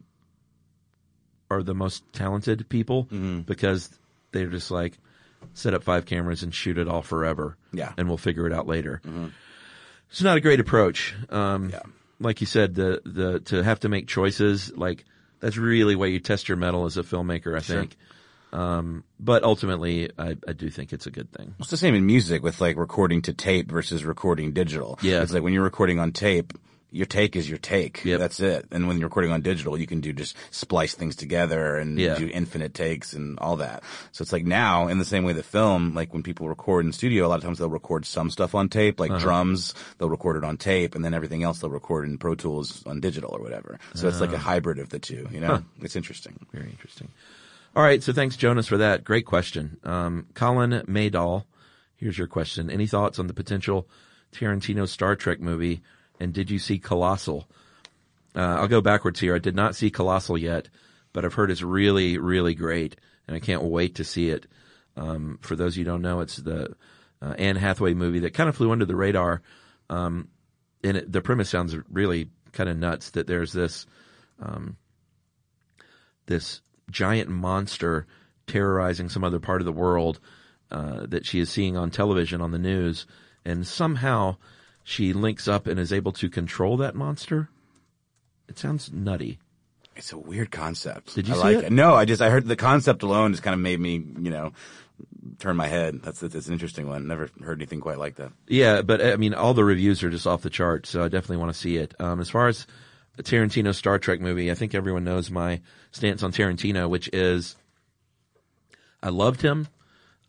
are 1.50 1.62
the 1.62 1.76
most 1.76 2.12
talented 2.14 2.68
people 2.70 3.08
because 3.46 3.90
they're 4.32 4.48
just 4.48 4.72
like 4.72 4.98
set 5.54 5.74
up 5.74 5.84
five 5.84 6.06
cameras 6.06 6.44
and 6.44 6.54
shoot 6.54 6.78
it 6.78 6.88
all 6.88 7.02
forever. 7.02 7.58
Yeah. 7.74 7.94
And 7.98 8.08
we'll 8.08 8.18
figure 8.18 8.48
it 8.48 8.54
out 8.54 8.68
later. 8.68 9.02
It's 10.10 10.22
not 10.22 10.38
a 10.38 10.42
great 10.42 10.60
approach. 10.60 11.16
Um, 11.30 11.70
Yeah. 11.70 11.82
like 12.20 12.42
you 12.42 12.48
said, 12.48 12.76
the, 12.76 13.02
the, 13.06 13.40
to 13.42 13.64
have 13.64 13.80
to 13.82 13.90
make 13.90 14.08
choices, 14.08 14.72
like 14.76 15.06
that's 15.40 15.58
really 15.58 15.96
where 15.96 16.10
you 16.10 16.20
test 16.20 16.48
your 16.50 16.58
mettle 16.58 16.86
as 16.86 16.98
a 16.98 17.04
filmmaker, 17.04 17.58
I 17.58 17.62
think. 17.62 17.96
Um, 18.54 19.06
but 19.20 19.44
ultimately, 19.44 20.10
I, 20.18 20.36
I 20.46 20.52
do 20.54 20.70
think 20.70 20.92
it's 20.92 21.08
a 21.08 21.12
good 21.12 21.32
thing. 21.32 21.56
It's 21.60 21.70
the 21.70 21.78
same 21.78 21.96
in 21.96 22.06
music 22.06 22.44
with 22.44 22.60
like 22.60 22.76
recording 22.76 23.22
to 23.24 23.34
tape 23.34 23.72
versus 23.72 24.04
recording 24.04 24.52
digital. 24.52 25.00
Yeah. 25.02 25.22
It's 25.22 25.32
like 25.32 25.42
when 25.44 25.54
you're 25.54 25.64
recording 25.64 26.00
on 26.00 26.12
tape, 26.12 26.52
your 26.94 27.06
take 27.06 27.38
is 27.38 27.48
your 27.50 27.58
take. 27.58 28.04
Yep. 28.04 28.20
That's 28.20 28.40
it. 28.42 28.66
And 28.72 28.86
when 28.88 29.00
you're 29.00 29.08
recording 29.08 29.32
on 29.32 29.40
digital, 29.42 29.78
you 29.78 29.88
can 29.88 30.02
do 30.02 30.12
just 30.12 30.36
splice 30.52 30.94
things 30.94 31.16
together 31.16 31.78
and 31.78 31.98
Yeah. 31.98 32.16
do 32.16 32.30
infinite 32.32 32.74
takes 32.74 33.14
and 33.14 33.40
all 33.40 33.56
that. 33.58 33.82
So 34.12 34.22
it's 34.24 34.34
like 34.34 34.46
now, 34.46 34.88
in 34.90 35.00
the 35.00 35.06
same 35.06 35.24
way 35.24 35.32
that 35.34 35.46
film, 35.46 35.94
like 35.96 36.14
when 36.14 36.22
people 36.22 36.50
record 36.50 36.86
in 36.86 36.92
studio, 36.92 37.26
a 37.26 37.30
lot 37.30 37.38
of 37.38 37.44
times 37.44 37.60
they'll 37.60 37.70
record 37.70 38.06
some 38.06 38.30
stuff 38.30 38.54
on 38.54 38.68
tape, 38.68 39.00
like 39.00 39.18
drums, 39.20 39.74
they'll 39.98 40.10
record 40.10 40.36
it 40.36 40.44
on 40.44 40.58
tape, 40.58 40.94
and 40.94 41.04
then 41.06 41.14
everything 41.14 41.44
else 41.44 41.60
they'll 41.60 41.70
record 41.70 42.06
in 42.06 42.18
Pro 42.18 42.36
Tools 42.36 42.84
on 42.86 43.00
digital 43.00 43.32
or 43.34 43.42
whatever. 43.42 43.80
So 43.96 44.10
it's 44.10 44.20
like 44.20 44.34
a 44.34 44.38
hybrid 44.38 44.78
of 44.80 44.90
the 44.90 45.00
two, 45.00 45.30
you 45.32 45.40
know? 45.40 45.64
It's 45.82 45.96
interesting. 45.96 46.46
Very 46.52 46.70
interesting. 46.70 47.08
All 47.74 47.84
right. 47.84 48.04
So 48.04 48.12
thanks, 48.12 48.36
Jonas, 48.36 48.68
for 48.68 48.78
that. 48.78 49.06
Great 49.06 49.26
question. 49.26 49.78
Um, 49.86 50.26
Colin 50.34 50.84
Maydall, 50.88 51.46
here's 51.96 52.18
your 52.18 52.28
question. 52.28 52.70
Any 52.70 52.86
thoughts 52.86 53.18
on 53.18 53.28
the 53.28 53.34
potential 53.34 53.88
Tarantino 54.34 54.86
Star 54.90 55.16
Trek 55.16 55.40
movie? 55.40 55.82
And 56.22 56.34
did 56.34 56.52
you 56.52 56.60
see 56.60 56.78
Colossal? 56.78 57.50
Uh, 58.36 58.42
I'll 58.60 58.68
go 58.68 58.80
backwards 58.80 59.20
here. 59.20 59.36
I 59.36 59.40
did 59.40 59.56
not 59.56 59.76
see 59.76 59.90
Colossal 59.90 60.38
yet, 60.38 60.70
but 61.14 61.26
I've 61.26 61.34
heard 61.34 61.50
it's 61.50 61.64
really, 61.64 62.20
really 62.20 62.54
great, 62.54 62.96
and 63.28 63.36
I 63.36 63.40
can't 63.40 63.64
wait 63.64 63.96
to 63.96 64.04
see 64.04 64.30
it. 64.30 64.46
Um, 64.96 65.40
for 65.42 65.56
those 65.56 65.74
of 65.74 65.78
you 65.78 65.84
who 65.84 65.92
don't 65.92 66.04
know, 66.04 66.20
it's 66.20 66.38
the 66.38 66.76
uh, 67.24 67.34
Anne 67.40 67.56
Hathaway 67.56 67.96
movie 67.96 68.20
that 68.20 68.36
kind 68.36 68.48
of 68.48 68.56
flew 68.56 68.72
under 68.72 68.86
the 68.86 68.96
radar. 68.96 69.42
Um, 69.90 70.28
and 70.84 70.98
it, 70.98 71.12
the 71.12 71.22
premise 71.22 71.50
sounds 71.50 71.76
really 71.90 72.30
kind 72.52 72.70
of 72.70 72.78
nuts 72.78 73.10
that 73.12 73.26
there's 73.26 73.52
this 73.52 73.88
this 76.28 76.62
giant 76.90 77.30
monster 77.30 78.06
terrorizing 78.48 79.10
some 79.10 79.24
other 79.24 79.40
part 79.40 79.62
of 79.62 79.66
the 79.66 79.72
world 79.72 80.20
uh, 80.70 81.06
that 81.08 81.26
she 81.26 81.40
is 81.40 81.50
seeing 81.50 81.78
on 81.78 81.90
television 81.90 82.42
on 82.42 82.52
the 82.52 82.60
news, 82.60 83.08
and 83.44 83.66
somehow 83.66 84.38
she 84.84 85.14
links 85.14 85.48
up 85.48 85.68
and 85.68 85.80
is 85.80 85.94
able 85.94 86.12
to 86.14 86.30
control 86.30 86.78
that 86.78 86.96
monster. 86.96 87.50
It 88.48 88.58
sounds 88.58 88.92
nutty. 88.92 89.40
It's 89.96 90.12
a 90.12 90.18
weird 90.18 90.52
concept. 90.52 91.16
Did 91.16 91.28
you 91.28 91.34
I 91.34 91.38
see 91.38 91.44
like 91.44 91.58
it? 91.58 91.64
it? 91.66 91.72
No, 91.72 91.94
I 91.96 92.06
just 92.06 92.22
I 92.22 92.30
heard 92.30 92.48
the 92.48 92.56
concept 92.56 93.04
alone 93.04 93.32
just 93.32 93.44
kind 93.44 93.54
of 93.54 93.60
made 93.60 93.80
me, 93.80 93.94
you 93.94 94.32
know, 94.32 94.54
turn 95.40 95.56
my 95.56 95.68
head. 95.68 96.02
That's 96.02 96.20
that's 96.20 96.48
an 96.48 96.54
interesting 96.54 96.88
one. 96.88 97.08
Never 97.08 97.30
heard 97.44 97.60
anything 97.60 97.82
quite 97.82 97.98
like 97.98 98.16
that. 98.16 98.32
Yeah, 98.48 98.82
but 98.82 99.04
I 99.04 99.16
mean, 99.18 99.34
all 99.34 99.54
the 99.54 99.64
reviews 99.66 100.02
are 100.04 100.10
just 100.10 100.28
off 100.28 100.42
the 100.42 100.50
chart, 100.50 100.86
so 100.86 101.04
I 101.04 101.08
definitely 101.08 101.38
want 101.38 101.54
to 101.54 101.60
see 101.60 101.78
it. 101.78 101.94
Um, 102.00 102.20
as 102.20 102.30
far 102.30 102.48
as 102.48 102.68
a 103.18 103.24
Tarantino 103.24 103.76
Star 103.76 104.00
Trek 104.00 104.22
movie, 104.22 104.50
I 104.50 104.56
think 104.56 104.74
everyone 104.74 105.04
knows 105.04 105.30
my 105.30 105.62
stance 105.92 106.24
on 106.24 106.32
Tarantino, 106.32 106.90
which 106.90 107.10
is 107.12 107.56
I 109.04 109.10
loved 109.10 109.42
him, 109.42 109.68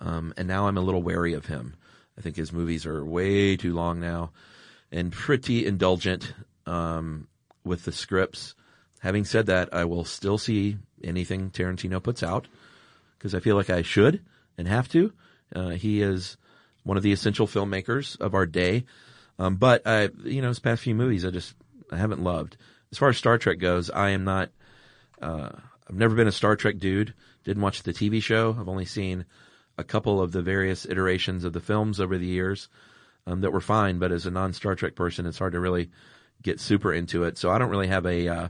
um, 0.01 0.35
and 0.37 0.49
now 0.49 0.67
I'm 0.67 0.77
a 0.77 0.83
little 0.83 1.03
wary 1.03 1.35
of 1.35 1.47
him. 1.47 1.75
I 2.19 2.21
think 2.21 2.37
his 2.37 2.53
movies 2.53 2.87
are 2.87 3.05
way 3.05 3.57
too 3.57 3.75
long 3.75 4.01
now 4.01 4.33
and 4.93 5.11
pretty 5.11 5.67
indulgent 5.67 6.35
um, 6.67 7.27
with 7.65 7.85
the 7.85 7.93
scripts. 7.93 8.55
Having 9.01 9.25
said 9.25 9.47
that, 9.47 9.71
I 9.73 9.85
will 9.85 10.05
still 10.05 10.39
see 10.39 10.77
anything 11.03 11.51
Tarantino 11.51 12.03
puts 12.03 12.23
out 12.23 12.47
because 13.19 13.35
I 13.35 13.41
feel 13.41 13.57
like 13.57 13.71
I 13.71 13.83
should 13.83 14.23
and 14.59 14.69
have 14.69 14.89
to. 14.91 15.13
Uh, 15.55 15.71
he 15.71 16.03
is 16.03 16.37
one 16.85 16.97
of 16.97 17.03
the 17.03 17.13
essential 17.13 17.47
filmmakers 17.47 18.21
of 18.21 18.35
our 18.35 18.47
day. 18.47 18.85
Um, 19.39 19.57
but 19.57 19.87
I, 19.87 20.11
you 20.25 20.43
know, 20.43 20.49
his 20.49 20.61
past 20.61 20.83
few 20.83 20.95
movies, 20.95 21.25
I 21.25 21.31
just 21.31 21.55
I 21.91 21.97
haven't 21.97 22.23
loved. 22.23 22.57
As 22.93 22.99
far 22.99 23.09
as 23.09 23.17
Star 23.17 23.39
Trek 23.39 23.59
goes, 23.59 23.91
I 23.91 24.11
am 24.11 24.25
not. 24.25 24.51
Uh, 25.21 25.51
I've 25.89 25.97
never 25.97 26.15
been 26.15 26.29
a 26.29 26.33
Star 26.33 26.55
Trek 26.57 26.79
dude. 26.79 27.15
Didn't 27.45 27.63
watch 27.63 27.83
the 27.83 27.93
TV 27.93 28.23
show. 28.23 28.57
I've 28.59 28.69
only 28.69 28.85
seen 28.85 29.25
a 29.79 29.85
couple 29.85 30.21
of 30.21 30.33
the 30.33 30.43
various 30.43 30.87
iterations 30.87 31.45
of 31.45 31.53
the 31.53 31.61
films 31.61 32.01
over 32.01 32.19
the 32.19 32.27
years 32.27 32.69
um, 33.27 33.41
that 33.41 33.53
were 33.53 33.61
fine. 33.61 33.99
But 33.99 34.13
as 34.13 34.27
a 34.27 34.31
non 34.31 34.53
Star 34.53 34.75
Trek 34.75 34.95
person, 34.95 35.27
it's 35.27 35.39
hard 35.39 35.53
to 35.53 35.61
really 35.61 35.91
get 36.43 36.61
super 36.61 36.93
into 36.93 37.25
it. 37.25 37.39
So 37.39 37.51
I 37.51 37.59
don't 37.59 37.71
really 37.71 37.89
have 37.89 38.07
a 38.07 38.29
uh, 38.29 38.49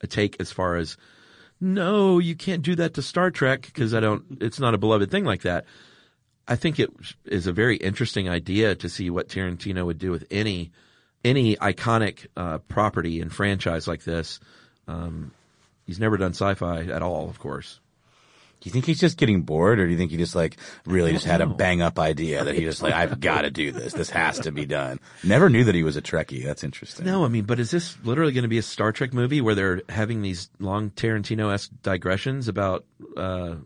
a 0.00 0.06
take 0.06 0.36
as 0.40 0.50
far 0.52 0.76
as 0.76 0.96
no, 1.60 2.18
you 2.18 2.34
can't 2.34 2.62
do 2.62 2.74
that 2.76 2.94
to 2.94 3.02
Star 3.02 3.30
Trek 3.30 3.62
because 3.62 3.94
I 3.94 4.00
don't. 4.00 4.24
It's 4.40 4.60
not 4.60 4.74
a 4.74 4.78
beloved 4.78 5.10
thing 5.10 5.24
like 5.24 5.42
that. 5.42 5.64
I 6.46 6.56
think 6.56 6.78
it 6.78 6.90
is 7.24 7.46
a 7.46 7.52
very 7.52 7.76
interesting 7.76 8.28
idea 8.28 8.74
to 8.74 8.88
see 8.88 9.08
what 9.08 9.28
Tarantino 9.28 9.86
would 9.86 9.98
do 9.98 10.10
with 10.10 10.26
any 10.30 10.72
any 11.24 11.56
iconic 11.56 12.26
uh, 12.36 12.58
property 12.58 13.20
and 13.20 13.32
franchise 13.32 13.88
like 13.88 14.04
this. 14.04 14.40
Um, 14.86 15.32
he's 15.86 15.98
never 15.98 16.18
done 16.18 16.32
sci-fi 16.32 16.82
at 16.82 17.02
all, 17.02 17.30
of 17.30 17.38
course. 17.38 17.80
Do 18.64 18.68
you 18.68 18.72
think 18.72 18.86
he's 18.86 18.98
just 18.98 19.18
getting 19.18 19.42
bored, 19.42 19.78
or 19.78 19.84
do 19.84 19.92
you 19.92 19.98
think 19.98 20.10
he 20.10 20.16
just 20.16 20.34
like 20.34 20.56
really 20.86 21.12
just 21.12 21.26
had 21.26 21.42
a 21.42 21.46
bang 21.46 21.82
up 21.82 21.98
idea 21.98 22.44
that 22.44 22.54
he 22.54 22.62
just 22.62 22.82
like 22.82 22.94
I've 22.94 23.20
got 23.20 23.42
to 23.42 23.50
do 23.50 23.72
this. 23.72 23.92
This 23.92 24.08
has 24.08 24.38
to 24.38 24.52
be 24.52 24.64
done. 24.64 25.00
Never 25.22 25.50
knew 25.50 25.64
that 25.64 25.74
he 25.74 25.82
was 25.82 25.98
a 25.98 26.02
Trekkie. 26.02 26.42
That's 26.42 26.64
interesting. 26.64 27.04
No, 27.04 27.26
I 27.26 27.28
mean, 27.28 27.44
but 27.44 27.60
is 27.60 27.70
this 27.70 27.98
literally 28.04 28.32
going 28.32 28.44
to 28.44 28.48
be 28.48 28.56
a 28.56 28.62
Star 28.62 28.90
Trek 28.90 29.12
movie 29.12 29.42
where 29.42 29.54
they're 29.54 29.82
having 29.90 30.22
these 30.22 30.48
long 30.60 30.88
Tarantino-esque 30.92 31.72
digressions 31.82 32.48
about 32.48 32.86
uh, 33.18 33.56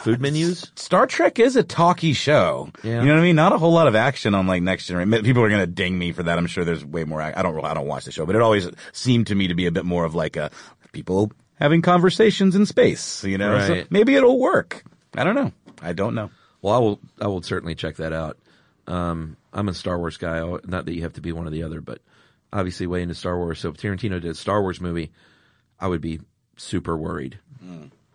food 0.00 0.20
menus? 0.20 0.70
Star 0.74 1.06
Trek 1.06 1.38
is 1.38 1.56
a 1.56 1.62
talky 1.62 2.12
show. 2.12 2.68
Yeah. 2.82 3.00
You 3.00 3.06
know 3.06 3.14
what 3.14 3.20
I 3.20 3.22
mean? 3.22 3.36
Not 3.36 3.54
a 3.54 3.58
whole 3.58 3.72
lot 3.72 3.88
of 3.88 3.94
action 3.94 4.34
on 4.34 4.46
like 4.46 4.62
Next 4.62 4.86
Generation. 4.86 5.24
People 5.24 5.42
are 5.44 5.48
going 5.48 5.62
to 5.62 5.66
ding 5.66 5.98
me 5.98 6.12
for 6.12 6.24
that. 6.24 6.36
I'm 6.36 6.46
sure 6.46 6.66
there's 6.66 6.84
way 6.84 7.04
more. 7.04 7.22
I 7.22 7.40
don't. 7.40 7.64
I 7.64 7.72
don't 7.72 7.86
watch 7.86 8.04
the 8.04 8.12
show, 8.12 8.26
but 8.26 8.36
it 8.36 8.42
always 8.42 8.68
seemed 8.92 9.28
to 9.28 9.34
me 9.34 9.48
to 9.48 9.54
be 9.54 9.64
a 9.64 9.72
bit 9.72 9.86
more 9.86 10.04
of 10.04 10.14
like 10.14 10.36
a 10.36 10.50
people 10.92 11.32
having 11.62 11.80
conversations 11.80 12.56
in 12.56 12.66
space. 12.66 13.22
You 13.24 13.38
know, 13.38 13.60
So 13.66 13.84
maybe 13.88 14.16
it'll 14.16 14.38
work. 14.40 14.82
I 15.16 15.22
don't 15.22 15.36
know. 15.36 15.52
I 15.80 15.92
don't 15.92 16.14
know. 16.16 16.30
Well, 16.60 16.74
I 16.74 16.78
will. 16.78 17.00
I 17.20 17.26
will 17.28 17.42
certainly 17.42 17.74
check 17.76 17.96
that 17.96 18.12
out. 18.12 18.36
Um, 18.88 19.36
I'm 19.52 19.68
a 19.68 19.74
Star 19.74 19.96
Wars 19.98 20.16
guy. 20.16 20.40
Not 20.64 20.86
that 20.86 20.94
you 20.94 21.02
have 21.02 21.12
to 21.14 21.20
be 21.20 21.30
one 21.32 21.46
or 21.46 21.50
the 21.50 21.62
other, 21.62 21.80
but 21.80 22.00
obviously 22.52 22.86
way 22.88 23.02
into 23.02 23.14
Star 23.14 23.36
Wars. 23.38 23.60
So 23.60 23.68
if 23.68 23.76
Tarantino 23.76 24.20
did 24.20 24.26
a 24.26 24.34
Star 24.34 24.60
Wars 24.60 24.80
movie, 24.80 25.12
I 25.78 25.86
would 25.86 26.00
be 26.00 26.20
super 26.56 26.96
worried. 26.96 27.38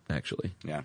Actually, 0.10 0.54
Yeah. 0.64 0.82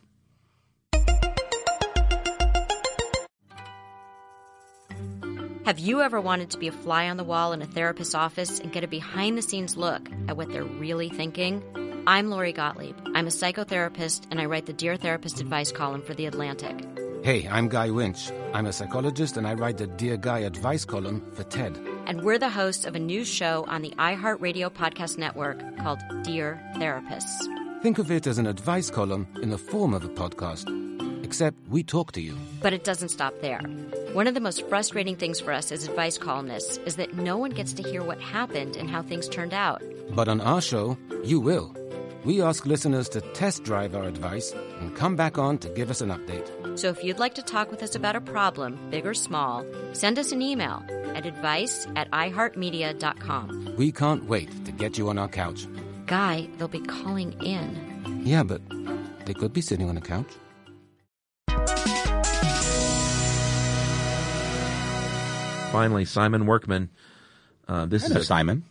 Have 5.65 5.79
you 5.79 6.01
ever 6.03 6.21
wanted 6.21 6.51
to 6.51 6.59
be 6.59 6.67
a 6.67 6.73
fly 6.73 7.09
on 7.09 7.17
the 7.17 7.25
wall 7.25 7.53
in 7.53 7.63
a 7.63 7.67
therapist's 7.67 8.15
office 8.17 8.59
and 8.59 8.73
get 8.73 8.83
a 8.83 8.89
behind 8.89 9.39
the 9.39 9.43
scenes 9.43 9.77
look 9.77 10.03
at 10.29 10.37
what 10.37 10.51
they're 10.53 10.65
really 10.65 11.09
thinking? 11.09 11.63
I'm 12.05 12.31
Lori 12.31 12.53
Gottlieb. 12.53 12.97
I'm 13.15 13.29
a 13.29 13.31
psychotherapist 13.31 14.27
and 14.33 14.41
I 14.41 14.47
write 14.47 14.67
the 14.67 14.73
Dear 14.73 14.97
Therapist 14.97 15.41
advice 15.41 15.71
column 15.71 16.03
for 16.03 16.15
The 16.15 16.27
Atlantic. 16.27 16.77
Hey, 17.23 17.47
I'm 17.49 17.69
Guy 17.69 17.91
Winch. 17.91 18.33
I'm 18.53 18.67
a 18.67 18.73
psychologist 18.73 19.37
and 19.37 19.47
I 19.47 19.55
write 19.55 19.79
the 19.79 19.87
Dear 19.87 20.17
Guy 20.17 20.41
advice 20.41 20.85
column 20.85 21.23
for 21.35 21.45
TED. 21.45 21.79
And 22.07 22.23
we're 22.23 22.39
the 22.39 22.49
hosts 22.49 22.87
of 22.87 22.97
a 22.97 22.99
new 22.99 23.25
show 23.25 23.65
on 23.69 23.83
the 23.83 23.91
iHeartRadio 23.91 24.71
podcast 24.71 25.17
network 25.17 25.61
called 25.79 26.01
Dear 26.25 26.61
Therapists. 26.75 27.39
Think 27.83 27.99
of 27.99 28.11
it 28.11 28.27
as 28.27 28.39
an 28.39 28.49
advice 28.49 28.91
column 28.91 29.29
in 29.41 29.51
the 29.51 29.59
form 29.59 29.95
of 29.95 30.03
a 30.03 30.09
podcast, 30.09 30.67
except 31.23 31.57
we 31.69 31.85
talk 31.85 32.11
to 32.13 32.21
you. 32.21 32.37
But 32.61 32.73
it 32.73 32.83
doesn't 32.83 33.11
stop 33.11 33.35
there. 33.43 33.61
One 34.13 34.27
of 34.27 34.35
the 34.35 34.41
most 34.41 34.67
frustrating 34.69 35.15
things 35.15 35.39
for 35.39 35.53
us 35.53 35.71
as 35.71 35.87
advice 35.87 36.19
columnists 36.19 36.79
is 36.79 36.97
that 36.97 37.15
no 37.15 37.37
one 37.37 37.51
gets 37.51 37.73
to 37.75 37.83
hear 37.85 38.03
what 38.03 38.21
happened 38.21 38.77
and 38.77 38.91
how 38.91 39.03
things 39.03 39.29
turned 39.29 39.55
out. 39.55 39.81
But 40.11 40.27
on 40.27 40.41
our 40.41 40.61
show, 40.61 40.99
you 41.23 41.39
will. 41.39 41.73
We 42.25 42.41
ask 42.41 42.67
listeners 42.67 43.09
to 43.11 43.21
test 43.21 43.65
drive 43.65 43.95
our 43.95 44.05
advice 44.05 44.53
and 44.81 44.95
come 44.95 45.17
back 45.17 45.39
on 45.39 45.59
to 45.59 45.69
give 45.69 45.91
us 45.91 46.01
an 46.01 46.11
update. 46.11 46.79
So 46.79 46.89
if 46.89 47.03
you'd 47.03 47.19
like 47.19 47.35
to 47.35 47.43
talk 47.43 47.71
with 47.71 47.83
us 47.83 47.95
about 47.95 48.17
a 48.17 48.21
problem, 48.21 48.79
big 48.91 49.07
or 49.07 49.15
small, 49.15 49.65
send 49.93 50.19
us 50.19 50.33
an 50.33 50.41
email 50.41 50.85
at 51.15 51.27
advice 51.27 51.87
at 51.97 52.11
iheartmedia.com. 52.11 53.75
We 53.77 53.93
can't 53.93 54.25
wait 54.25 54.65
to 54.65 54.73
get 54.73 54.97
you 54.99 55.09
on 55.09 55.19
our 55.19 55.29
couch. 55.29 55.67
Guy, 56.07 56.49
they'll 56.59 56.69
be 56.69 56.81
calling 56.81 57.33
in. 57.43 58.23
Yeah, 58.25 58.43
but 58.45 58.63
they 59.27 59.35
could 59.35 59.53
be 59.53 59.61
sitting 59.61 59.89
on 59.89 59.97
a 59.97 60.01
couch. 60.01 60.29
finally, 65.73 66.05
Simon 66.05 66.47
Workman. 66.47 66.91
Uh, 67.67 67.87
this 67.87 68.05
I 68.05 68.07
is 68.09 68.17
a, 68.17 68.25
Simon. 68.25 68.65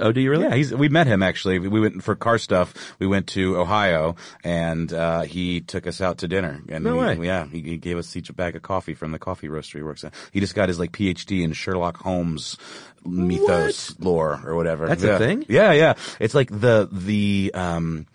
Oh, 0.00 0.12
do 0.12 0.20
you 0.20 0.30
really? 0.30 0.44
Yeah, 0.44 0.54
he's. 0.54 0.74
We 0.74 0.88
met 0.88 1.06
him 1.06 1.22
actually. 1.22 1.58
We 1.58 1.80
went 1.80 2.02
for 2.02 2.14
car 2.14 2.38
stuff. 2.38 2.74
We 2.98 3.06
went 3.06 3.26
to 3.28 3.56
Ohio, 3.58 4.16
and 4.42 4.92
uh, 4.92 5.22
he 5.22 5.60
took 5.60 5.86
us 5.86 6.00
out 6.00 6.18
to 6.18 6.28
dinner. 6.28 6.62
And 6.68 6.84
No 6.84 6.94
he- 6.94 7.18
way. 7.18 7.26
Yeah, 7.26 7.46
he, 7.46 7.60
he 7.60 7.76
gave 7.76 7.98
us 7.98 8.14
each 8.16 8.30
a 8.30 8.32
bag 8.32 8.56
of 8.56 8.62
coffee 8.62 8.94
from 8.94 9.12
the 9.12 9.18
coffee 9.18 9.48
roastery 9.48 9.76
he 9.78 9.82
works 9.82 10.04
at. 10.04 10.14
He 10.32 10.40
just 10.40 10.54
got 10.54 10.68
his 10.68 10.78
like 10.78 10.92
PhD 10.92 11.42
in 11.42 11.52
Sherlock 11.52 11.96
Holmes 11.98 12.56
mythos 13.04 13.98
lore 14.00 14.40
or 14.44 14.54
whatever. 14.56 14.86
That's 14.88 15.02
a 15.02 15.18
thing? 15.18 15.44
Yeah, 15.48 15.72
yeah. 15.72 15.94
It's 16.20 16.34
like 16.34 16.48
the 16.50 16.88
the 16.90 17.52
um. 17.54 18.06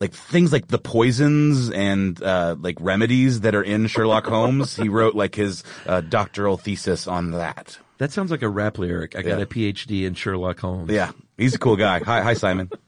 Like 0.00 0.12
things 0.12 0.52
like 0.52 0.68
the 0.68 0.78
poisons 0.78 1.70
and 1.70 2.22
uh, 2.22 2.56
like 2.60 2.76
remedies 2.80 3.40
that 3.40 3.54
are 3.54 3.62
in 3.62 3.86
Sherlock 3.86 4.26
Holmes, 4.26 4.76
he 4.76 4.88
wrote 4.90 5.14
like 5.14 5.34
his 5.34 5.64
uh, 5.86 6.02
doctoral 6.02 6.58
thesis 6.58 7.06
on 7.08 7.30
that. 7.30 7.78
That 7.98 8.12
sounds 8.12 8.30
like 8.30 8.42
a 8.42 8.48
rap 8.48 8.76
lyric. 8.78 9.16
I 9.16 9.22
got 9.22 9.38
Yeah. 9.38 9.44
a 9.44 9.46
PhD 9.46 10.04
in 10.04 10.12
Sherlock 10.12 10.60
Holmes. 10.60 10.90
Yeah, 10.90 11.12
he's 11.38 11.54
a 11.54 11.58
cool 11.58 11.76
guy. 11.76 12.00
Hi, 12.00 12.20
hi, 12.22 12.34
Simon. 12.34 12.70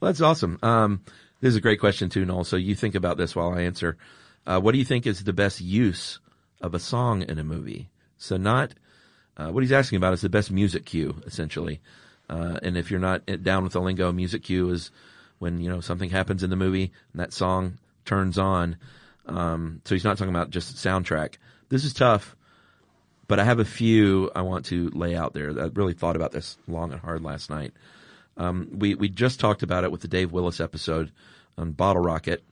Well, 0.00 0.10
that's 0.12 0.20
awesome. 0.20 0.58
Um, 0.62 1.00
this 1.40 1.50
is 1.50 1.56
a 1.56 1.60
great 1.62 1.80
question 1.80 2.10
too, 2.10 2.26
Noel. 2.26 2.44
So 2.44 2.56
you 2.56 2.74
think 2.74 2.94
about 2.94 3.16
this 3.16 3.34
while 3.34 3.54
I 3.54 3.62
answer. 3.62 3.96
Uh, 4.46 4.60
what 4.60 4.72
do 4.72 4.78
you 4.78 4.84
think 4.84 5.06
is 5.06 5.24
the 5.24 5.32
best 5.32 5.62
use 5.62 6.18
of 6.60 6.74
a 6.74 6.78
song 6.78 7.22
in 7.22 7.38
a 7.38 7.44
movie? 7.44 7.88
So 8.18 8.36
not 8.36 8.74
uh, 9.38 9.48
what 9.50 9.62
he's 9.62 9.72
asking 9.72 9.96
about 9.96 10.12
is 10.12 10.20
the 10.20 10.28
best 10.28 10.50
music 10.50 10.84
cue, 10.84 11.22
essentially. 11.24 11.80
Uh, 12.28 12.58
and 12.62 12.76
if 12.76 12.90
you're 12.90 13.00
not 13.00 13.22
down 13.42 13.62
with 13.62 13.72
the 13.72 13.80
lingo, 13.80 14.12
music 14.12 14.42
cue 14.42 14.68
is 14.70 14.90
when 15.44 15.60
you 15.60 15.68
know 15.68 15.82
something 15.82 16.08
happens 16.08 16.42
in 16.42 16.48
the 16.48 16.56
movie 16.56 16.90
and 17.12 17.20
that 17.20 17.34
song 17.34 17.76
turns 18.06 18.38
on. 18.38 18.78
Um, 19.26 19.82
so 19.84 19.94
he's 19.94 20.02
not 20.02 20.16
talking 20.16 20.34
about 20.34 20.48
just 20.48 20.76
soundtrack. 20.76 21.34
This 21.68 21.84
is 21.84 21.92
tough, 21.92 22.34
but 23.28 23.38
I 23.38 23.44
have 23.44 23.58
a 23.58 23.64
few 23.66 24.30
I 24.34 24.40
want 24.40 24.64
to 24.66 24.88
lay 24.94 25.14
out 25.14 25.34
there. 25.34 25.50
I 25.50 25.66
really 25.66 25.92
thought 25.92 26.16
about 26.16 26.32
this 26.32 26.56
long 26.66 26.92
and 26.92 27.00
hard 27.00 27.22
last 27.22 27.50
night. 27.50 27.74
Um, 28.38 28.70
we 28.72 28.94
we 28.94 29.10
just 29.10 29.38
talked 29.38 29.62
about 29.62 29.84
it 29.84 29.92
with 29.92 30.00
the 30.00 30.08
Dave 30.08 30.32
Willis 30.32 30.60
episode 30.60 31.12
on 31.58 31.72
Bottle 31.72 32.02
Rocket, 32.02 32.42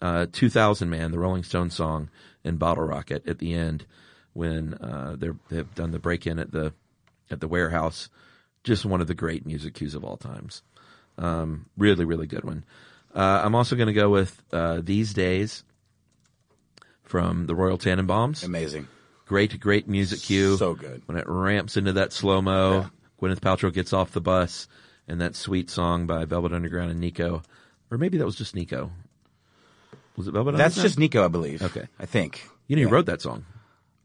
uh, 0.00 0.24
2000 0.32 0.88
Man, 0.88 1.12
the 1.12 1.18
Rolling 1.18 1.44
Stones 1.44 1.74
song 1.74 2.08
in 2.42 2.56
Bottle 2.56 2.84
Rocket 2.84 3.28
at 3.28 3.38
the 3.38 3.52
end 3.52 3.84
when 4.32 4.72
uh, 4.74 5.16
they're, 5.18 5.36
they've 5.50 5.74
done 5.74 5.90
the 5.90 5.98
break 5.98 6.26
in 6.26 6.38
at 6.38 6.52
the 6.52 6.72
at 7.30 7.40
the 7.40 7.48
warehouse. 7.48 8.08
Just 8.64 8.86
one 8.86 9.02
of 9.02 9.08
the 9.08 9.14
great 9.14 9.44
music 9.44 9.74
cues 9.74 9.94
of 9.94 10.04
all 10.04 10.16
times. 10.16 10.62
Um, 11.20 11.66
really, 11.76 12.04
really 12.04 12.26
good 12.26 12.42
one. 12.44 12.64
Uh, 13.14 13.42
I'm 13.44 13.54
also 13.54 13.76
going 13.76 13.88
to 13.88 13.92
go 13.92 14.08
with 14.10 14.42
uh, 14.52 14.80
These 14.82 15.12
Days 15.14 15.62
from 17.04 17.46
the 17.46 17.54
Royal 17.54 17.78
Tenenbaums. 17.78 18.44
Amazing. 18.44 18.88
Great, 19.26 19.58
great 19.60 19.88
music 19.88 20.20
cue. 20.20 20.56
So 20.56 20.74
good. 20.74 21.02
When 21.06 21.16
it 21.18 21.24
ramps 21.28 21.76
into 21.76 21.92
that 21.94 22.12
slow 22.12 22.40
mo, 22.42 22.90
Gwyneth 23.20 23.40
Paltrow 23.40 23.72
gets 23.72 23.92
off 23.92 24.12
the 24.12 24.20
bus, 24.20 24.66
and 25.06 25.20
that 25.20 25.36
sweet 25.36 25.70
song 25.70 26.06
by 26.06 26.24
Velvet 26.24 26.52
Underground 26.52 26.90
and 26.90 27.00
Nico, 27.00 27.42
or 27.90 27.98
maybe 27.98 28.18
that 28.18 28.24
was 28.26 28.36
just 28.36 28.54
Nico. 28.54 28.90
Was 30.16 30.26
it 30.26 30.32
Velvet 30.32 30.50
Underground? 30.54 30.58
That's 30.58 30.76
Underground? 30.78 30.88
just 30.90 30.98
Nico, 30.98 31.24
I 31.24 31.28
believe. 31.28 31.62
Okay. 31.62 31.86
I 31.98 32.06
think. 32.06 32.48
You 32.66 32.76
know, 32.76 32.82
Yeah. 32.82 32.88
wrote 32.90 33.06
that 33.06 33.20
song. 33.22 33.44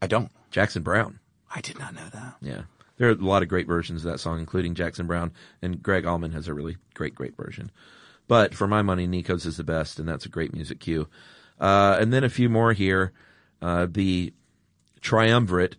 I 0.01 0.07
don't. 0.07 0.32
Jackson 0.51 0.84
Browne. 0.84 1.20
I 1.53 1.61
did 1.61 1.80
not 1.80 1.93
know 1.95 2.07
that. 2.11 2.36
Yeah. 2.41 2.63
There 2.98 3.10
are 3.10 3.14
a 3.14 3.16
lot 3.16 3.43
of 3.43 3.50
great 3.50 3.68
versions 3.68 4.06
of 4.06 4.12
that 4.12 4.20
song, 4.20 4.39
including 4.39 4.74
Jackson 4.76 5.06
Browne 5.08 5.32
and 5.62 5.82
Gregg 5.84 6.06
Allman 6.06 6.32
has 6.32 6.48
a 6.48 6.54
really 6.54 6.78
great, 6.93 7.14
great 7.16 7.36
version. 7.36 7.72
But 8.28 8.56
for 8.56 8.68
my 8.68 8.82
money, 8.82 9.06
Nico's 9.06 9.46
is 9.46 9.58
the 9.58 9.64
best, 9.64 10.00
and 10.00 10.08
that's 10.08 10.26
a 10.26 10.30
great 10.30 10.54
music 10.54 10.80
cue. 10.80 11.08
Uh, 11.60 11.98
and 12.00 12.12
then 12.12 12.24
a 12.24 12.30
few 12.30 12.50
more 12.50 12.74
here. 12.74 13.12
Uh, 13.62 13.88
the 13.89 14.34
triumvirate 15.02 15.76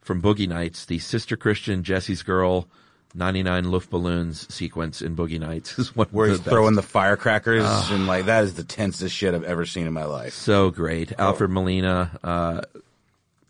from 0.00 0.20
Boogie 0.22 0.48
Nights, 0.48 0.84
the 0.86 0.98
Sister 0.98 1.36
Christian, 1.36 1.82
Jesse's 1.82 2.22
Girl, 2.22 2.66
99 3.14 3.64
Luftballons 3.66 4.50
sequence 4.50 5.00
in 5.02 5.14
Boogie 5.16 5.40
Nights 5.40 5.78
is 5.78 5.94
one 5.94 6.08
Where 6.10 6.26
of 6.26 6.30
he's 6.32 6.38
the 6.40 6.44
best. 6.44 6.52
throwing 6.52 6.74
the 6.74 6.82
firecrackers 6.82 7.64
and 7.90 8.06
like 8.06 8.26
that 8.26 8.44
is 8.44 8.54
the 8.54 8.64
tensest 8.64 9.14
shit 9.14 9.34
I've 9.34 9.44
ever 9.44 9.64
seen 9.64 9.86
in 9.86 9.92
my 9.92 10.04
life. 10.04 10.34
So 10.34 10.70
great. 10.70 11.12
Alfred 11.18 11.50
Molina, 11.50 12.10
uh, 12.22 12.60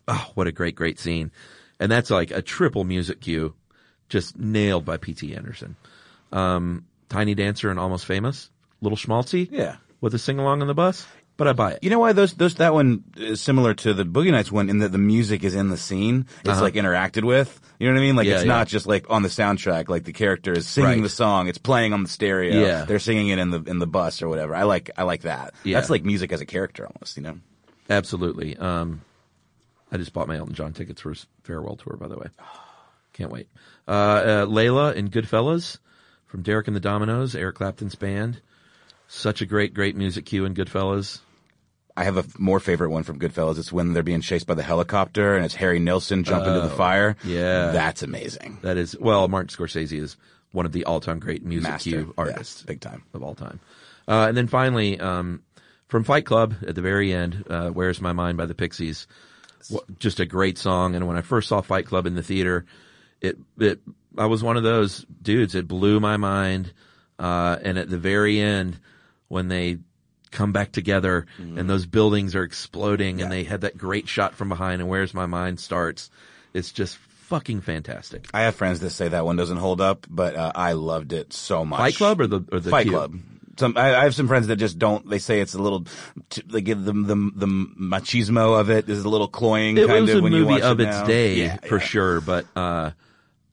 oh, 0.07 0.31
what 0.35 0.47
a 0.47 0.51
great, 0.51 0.75
great 0.75 0.99
scene. 0.99 1.31
And 1.79 1.91
that's 1.91 2.09
like 2.09 2.31
a 2.31 2.41
triple 2.41 2.83
music 2.83 3.21
cue, 3.21 3.53
just 4.09 4.37
nailed 4.37 4.85
by 4.85 4.97
P.T. 4.97 5.35
Anderson. 5.35 5.75
Um, 6.31 6.85
Tiny 7.09 7.35
Dancer 7.35 7.69
and 7.69 7.79
Almost 7.79 8.05
Famous, 8.05 8.49
Little 8.81 8.97
Schmaltzy. 8.97 9.47
Yeah. 9.51 9.77
With 10.01 10.13
a 10.13 10.19
sing 10.19 10.39
along 10.39 10.61
on 10.61 10.67
the 10.67 10.73
bus, 10.73 11.05
but 11.35 11.47
I 11.47 11.53
buy 11.53 11.71
it. 11.73 11.79
You 11.83 11.89
know 11.89 11.99
why 11.99 12.13
those 12.13 12.33
those 12.35 12.55
that 12.55 12.73
one 12.73 13.03
is 13.17 13.41
similar 13.41 13.73
to 13.73 13.93
the 13.93 14.03
Boogie 14.05 14.31
Nights 14.31 14.49
one 14.51 14.69
in 14.69 14.79
that 14.79 14.93
the 14.93 14.97
music 14.97 15.43
is 15.43 15.55
in 15.55 15.69
the 15.69 15.75
scene. 15.77 16.25
It's 16.41 16.49
Uh-huh. 16.49 16.61
like 16.61 16.75
interacted 16.75 17.23
with. 17.25 17.59
You 17.79 17.87
know 17.87 17.93
what 17.95 17.99
I 17.99 18.03
mean? 18.03 18.15
Like 18.15 18.27
Yeah, 18.27 18.35
it's 18.35 18.43
yeah. 18.43 18.47
not 18.53 18.67
just 18.69 18.87
like 18.87 19.09
on 19.09 19.23
the 19.23 19.29
soundtrack. 19.29 19.89
Like 19.89 20.05
the 20.05 20.13
character 20.13 20.53
is 20.53 20.67
singing 20.67 20.89
Right. 20.89 21.03
the 21.03 21.09
song. 21.09 21.47
It's 21.49 21.57
playing 21.57 21.91
on 21.91 22.03
the 22.03 22.09
stereo. 22.09 22.61
Yeah. 22.65 22.85
They're 22.85 22.99
singing 22.99 23.27
it 23.29 23.39
in 23.39 23.49
the 23.51 23.61
in 23.63 23.79
the 23.79 23.87
bus 23.87 24.21
or 24.21 24.29
whatever. 24.29 24.55
I 24.55 24.63
like 24.63 24.91
I 24.97 25.03
like 25.03 25.23
that. 25.23 25.53
Yeah. 25.65 25.77
That's 25.77 25.89
like 25.89 26.05
music 26.05 26.31
as 26.31 26.39
a 26.39 26.45
character 26.45 26.85
almost. 26.87 27.17
You 27.17 27.23
know. 27.23 27.39
Absolutely. 27.89 28.55
Um, 28.55 29.01
I 29.91 29.97
just 29.97 30.13
bought 30.13 30.27
my 30.27 30.37
Elton 30.37 30.53
John 30.55 30.73
tickets 30.73 31.01
for 31.01 31.09
his 31.09 31.25
farewell 31.43 31.75
tour, 31.75 31.97
by 31.97 32.07
the 32.07 32.17
way. 32.17 32.27
Can't 33.13 33.31
wait. 33.31 33.47
Uh, 33.87 33.91
uh, 33.91 34.45
Layla 34.45 34.93
in 34.95 35.09
Goodfellas 35.09 35.77
from 36.27 36.43
Derek 36.43 36.67
and 36.67 36.75
the 36.75 36.79
Dominos, 36.81 37.35
Eric 37.35 37.55
Clapton's 37.55 37.95
band. 37.95 38.39
Such 39.07 39.41
a 39.41 39.45
great, 39.45 39.73
great 39.73 39.95
music 39.95 40.25
cue 40.25 40.45
in 40.45 40.53
Goodfellas. 40.53 41.19
I 41.97 42.03
have 42.03 42.15
a 42.17 42.21
f- 42.21 42.37
more 42.39 42.59
favorite 42.59 42.91
one 42.91 43.03
from 43.03 43.19
Goodfellas. 43.19 43.57
It's 43.57 43.73
when 43.73 43.93
they're 43.93 44.03
being 44.03 44.21
chased 44.21 44.45
by 44.47 44.53
the 44.53 44.63
helicopter 44.63 45.35
and 45.35 45.43
it's 45.43 45.55
Harry 45.55 45.79
Nilsson 45.79 46.23
jumping 46.23 46.53
to 46.53 46.61
the 46.61 46.71
Oh, 46.71 46.77
fire. 46.77 47.17
yeah. 47.25 47.71
That's 47.71 48.03
amazing. 48.03 48.59
That 48.61 48.77
is, 48.77 48.95
well, 48.99 49.27
Martin 49.27 49.49
Scorsese 49.49 49.99
is 49.99 50.15
one 50.51 50.65
of 50.67 50.71
the 50.71 50.85
all-time 50.85 51.19
great 51.19 51.43
music 51.43 51.69
Master. 51.71 51.89
cue 51.89 52.05
Yeah, 52.07 52.13
artists. 52.17 52.61
big 52.61 52.79
time. 52.79 53.03
Of 53.13 53.23
all 53.23 53.35
time. 53.35 53.59
Uh, 54.07 54.27
and 54.29 54.37
then 54.37 54.47
finally, 54.47 54.99
um, 54.99 55.41
from 55.87 56.03
Fight 56.03 56.25
Club 56.25 56.53
at 56.65 56.75
the 56.75 56.81
very 56.81 57.11
end, 57.11 57.43
uh, 57.49 57.69
Where's 57.69 57.99
My 57.99 58.13
Mind 58.13 58.37
by 58.37 58.45
the 58.45 58.55
Pixies. 58.55 59.07
Just 59.99 60.19
a 60.19 60.25
great 60.25 60.57
song. 60.57 60.95
And 60.95 61.07
when 61.07 61.17
I 61.17 61.21
first 61.21 61.47
saw 61.47 61.61
Fight 61.61 61.85
Club 61.85 62.05
in 62.05 62.15
the 62.15 62.23
theater, 62.23 62.65
it, 63.21 63.37
it, 63.57 63.79
I 64.17 64.25
was 64.25 64.43
one 64.43 64.57
of 64.57 64.63
those 64.63 65.05
dudes. 65.21 65.55
It 65.55 65.67
blew 65.67 65.99
my 65.99 66.17
mind. 66.17 66.73
Uh, 67.17 67.57
and 67.61 67.77
at 67.77 67.89
the 67.89 67.97
very 67.97 68.39
end, 68.39 68.79
when 69.27 69.47
they 69.49 69.77
come 70.31 70.51
back 70.51 70.71
together 70.71 71.25
and 71.37 71.69
those 71.69 71.85
buildings 71.85 72.35
are 72.35 72.43
exploding 72.43 73.21
and 73.21 73.31
they 73.31 73.43
had 73.43 73.61
that 73.61 73.77
great 73.77 74.07
shot 74.07 74.35
from 74.35 74.47
behind 74.49 74.81
and 74.81 74.89
Where's 74.89 75.13
My 75.13 75.25
Mind 75.25 75.59
starts, 75.59 76.09
it's 76.53 76.71
just 76.71 76.97
fucking 76.97 77.61
fantastic. 77.61 78.27
I 78.33 78.41
have 78.41 78.55
friends 78.55 78.79
that 78.79 78.89
say 78.91 79.07
that 79.07 79.25
one 79.25 79.35
doesn't 79.35 79.57
hold 79.57 79.81
up, 79.81 80.07
but 80.09 80.35
uh, 80.35 80.51
I 80.55 80.73
loved 80.73 81.13
it 81.13 81.33
so 81.33 81.65
much. 81.65 81.79
Fight 81.79 81.95
Club 81.95 82.21
or 82.21 82.27
the, 82.27 82.43
or 82.51 82.59
the 82.59 82.69
Fight? 82.69 82.87
Club. 82.87 83.19
Some 83.59 83.73
I, 83.77 83.95
I 83.95 84.03
have 84.05 84.15
some 84.15 84.27
friends 84.27 84.47
that 84.47 84.55
just 84.55 84.79
don't. 84.79 85.07
They 85.09 85.19
say 85.19 85.41
it's 85.41 85.53
a 85.53 85.61
little. 85.61 85.85
They 86.47 86.61
give 86.61 86.83
them 86.85 87.03
the 87.07 87.15
the 87.45 87.47
machismo 87.47 88.59
of 88.59 88.69
it 88.69 88.89
is 88.89 89.03
a 89.03 89.09
little 89.09 89.27
cloying. 89.27 89.77
It 89.77 89.87
kind 89.87 90.01
was 90.01 90.11
of 90.13 90.19
a 90.19 90.21
when 90.23 90.31
you 90.31 90.39
movie 90.39 90.51
watch 90.53 90.61
of 90.63 90.79
it 90.79 90.87
its 90.87 91.01
day 91.03 91.35
Yeah, 91.35 91.57
for 91.67 91.77
yeah. 91.77 91.83
sure, 91.83 92.21
but 92.21 92.45
uh, 92.55 92.91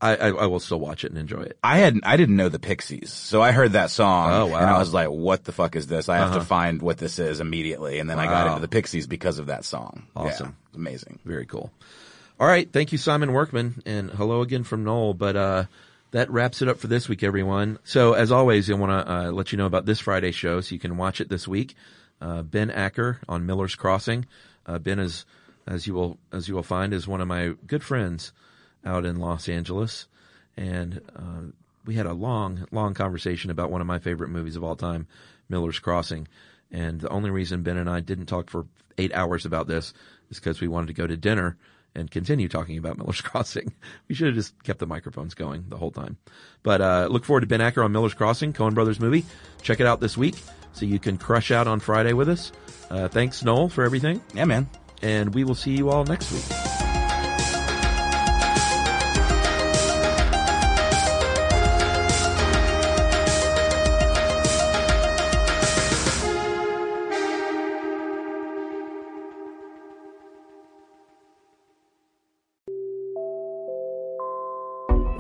I, 0.01 0.17
I 0.17 0.29
I 0.29 0.47
will 0.47 0.61
still 0.61 0.79
watch 0.81 1.05
it 1.05 1.11
and 1.11 1.19
enjoy 1.19 1.43
it. 1.43 1.59
I 1.63 1.79
had 1.79 1.99
I 2.05 2.17
didn't 2.17 2.37
know 2.37 2.49
the 2.49 2.59
Pixies, 2.59 3.13
so 3.13 3.43
I 3.43 3.53
heard 3.53 3.73
that 3.73 3.91
song, 3.91 4.31
Oh, 4.33 4.47
wow. 4.47 4.59
and 4.61 4.71
I 4.71 4.79
was 4.79 4.93
like, 4.95 5.09
"What 5.09 5.45
the 5.45 5.53
fuck 5.53 5.75
is 5.75 5.87
this?" 5.87 6.09
I 6.09 6.17
have 6.19 6.31
Uh-huh. 6.31 6.39
to 6.39 6.45
find 6.45 6.81
what 6.83 6.99
this 6.99 7.19
is 7.19 7.41
immediately, 7.41 7.99
and 7.99 8.09
then 8.09 8.19
I 8.19 8.27
got 8.27 8.47
into 8.47 8.61
the 8.61 8.69
Pixies 8.69 9.07
because 9.07 9.39
of 9.39 9.47
that 9.47 9.65
song. 9.65 10.05
Awesome. 10.15 10.57
Yeah, 10.73 10.77
amazing. 10.79 11.19
Very 11.25 11.47
cool. 11.47 11.73
All 12.39 12.47
right, 12.47 12.71
thank 12.71 12.93
you, 12.93 12.99
Simon 12.99 13.33
Workman, 13.33 13.83
and 13.87 14.11
hello 14.11 14.43
again 14.43 14.63
from 14.63 14.85
Noel. 14.85 15.15
But 15.15 15.37
uh, 15.37 15.65
that 16.17 16.31
wraps 16.31 16.63
it 16.63 16.69
up 16.69 16.79
for 16.79 16.87
this 16.87 17.11
week, 17.11 17.23
everyone. 17.23 17.79
So 17.85 18.15
as 18.15 18.33
always, 18.33 18.71
I 18.71 18.75
want 18.75 18.91
to 18.91 19.13
uh, 19.13 19.31
let 19.33 19.53
you 19.53 19.59
know 19.59 19.67
about 19.67 19.85
this 19.85 20.01
Friday 20.01 20.33
show, 20.33 20.63
so 20.63 20.75
you 20.75 20.79
can 20.79 20.97
watch 20.97 21.21
it 21.21 21.29
this 21.29 21.47
week. 21.47 21.75
Uh, 22.23 22.41
ben 22.41 22.71
Acker 22.71 23.21
on 23.29 23.45
Miller's 23.45 23.75
Crossing. 23.75 24.25
Uh, 24.65 24.79
ben 24.79 24.99
is, 24.99 25.27
as 25.67 25.87
you 25.87 25.93
will 25.93 26.17
as 26.33 26.49
you 26.49 26.55
will 26.55 26.63
find, 26.63 26.95
is 26.95 27.07
one 27.07 27.21
of 27.21 27.29
my 27.29 27.53
good 27.67 27.85
friends 27.85 28.33
out 28.83 29.05
in 29.05 29.17
Los 29.17 29.47
Angeles, 29.47 30.07
and 30.57 31.03
uh, 31.15 31.53
we 31.85 31.97
had 31.97 32.07
a 32.07 32.15
long, 32.15 32.67
long 32.73 32.95
conversation 32.95 33.51
about 33.51 33.71
one 33.71 33.83
of 33.83 33.87
my 33.87 33.99
favorite 33.99 34.31
movies 34.31 34.57
of 34.57 34.65
all 34.65 34.75
time, 34.75 35.07
Miller's 35.51 35.81
Crossing. 35.81 36.29
And 36.73 36.99
the 36.99 37.11
only 37.11 37.29
reason 37.29 37.63
Ben 37.63 37.77
and 37.77 37.91
I 37.91 38.01
didn't 38.01 38.25
talk 38.25 38.49
for 38.49 38.65
eight 38.97 39.13
hours 39.13 39.45
about 39.45 39.67
this 39.67 39.93
is 40.31 40.39
because 40.39 40.63
we 40.63 40.69
wanted 40.69 40.87
to 40.87 40.95
go 40.95 41.07
to 41.07 41.17
dinner 41.19 41.59
and 41.97 42.11
continue 42.11 42.49
talking 42.49 42.79
about 42.79 42.99
Miller's 42.99 43.21
Crossing. 43.23 43.73
We 44.09 44.15
should 44.15 44.29
have 44.29 44.37
just 44.37 44.63
kept 44.63 44.79
the 44.79 44.87
microphones 44.87 45.35
going 45.35 45.65
the 45.69 45.77
whole 45.77 45.91
time. 45.91 46.17
But 46.63 46.81
uh, 46.81 47.09
look 47.11 47.25
forward 47.25 47.41
to 47.41 47.47
Ben 47.47 47.61
Acker 47.61 47.83
on 47.83 47.93
Miller's 47.93 48.15
Crossing, 48.15 48.53
Coen 48.53 48.75
Brothers 48.75 49.01
movie. 49.01 49.25
Check 49.63 49.81
it 49.81 49.87
out 49.87 50.01
this 50.01 50.17
week 50.17 50.37
so 50.73 50.87
you 50.87 50.99
can 50.99 51.19
crush 51.19 51.51
out 51.51 51.67
on 51.67 51.81
Friday 51.81 52.13
with 52.13 52.29
us. 52.29 52.53
Uh, 52.91 53.09
thanks, 53.09 53.43
Noel, 53.43 53.69
for 53.69 53.83
everything. 53.83 54.21
Yeah, 54.35 54.45
man. 54.45 54.69
And 55.03 55.35
we 55.35 55.45
will 55.45 55.55
see 55.55 55.73
you 55.77 55.91
all 55.91 56.05
next 56.05 56.31
week. 56.33 56.66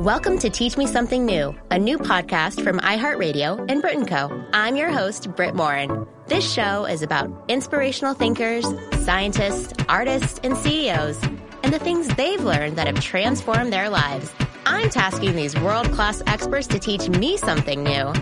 Welcome 0.06 0.38
to 0.38 0.50
Teach 0.50 0.76
Me 0.76 0.86
Something 0.86 1.26
New, 1.26 1.52
a 1.72 1.80
new 1.80 1.98
podcast 1.98 2.62
from 2.62 2.78
iHeartRadio 2.78 3.68
and 3.68 3.82
Brit 3.82 4.06
Co. 4.06 4.44
I'm 4.52 4.76
your 4.76 4.88
host, 4.88 5.34
Britt 5.34 5.56
Morin. 5.56 6.06
This 6.28 6.48
show 6.48 6.84
is 6.84 7.02
about 7.02 7.28
inspirational 7.48 8.14
thinkers, 8.14 8.64
scientists, 9.00 9.74
artists, 9.88 10.38
and 10.44 10.56
CEOs, 10.58 11.20
and 11.64 11.74
the 11.74 11.80
things 11.80 12.06
they've 12.14 12.40
learned 12.40 12.76
that 12.76 12.86
have 12.86 13.00
transformed 13.00 13.72
their 13.72 13.90
lives. 13.90 14.32
I'm 14.64 14.90
tasking 14.90 15.34
these 15.34 15.58
world 15.58 15.90
class 15.90 16.22
experts 16.28 16.68
to 16.68 16.78
teach 16.78 17.08
me 17.08 17.36
something 17.36 17.82
new 17.82 18.12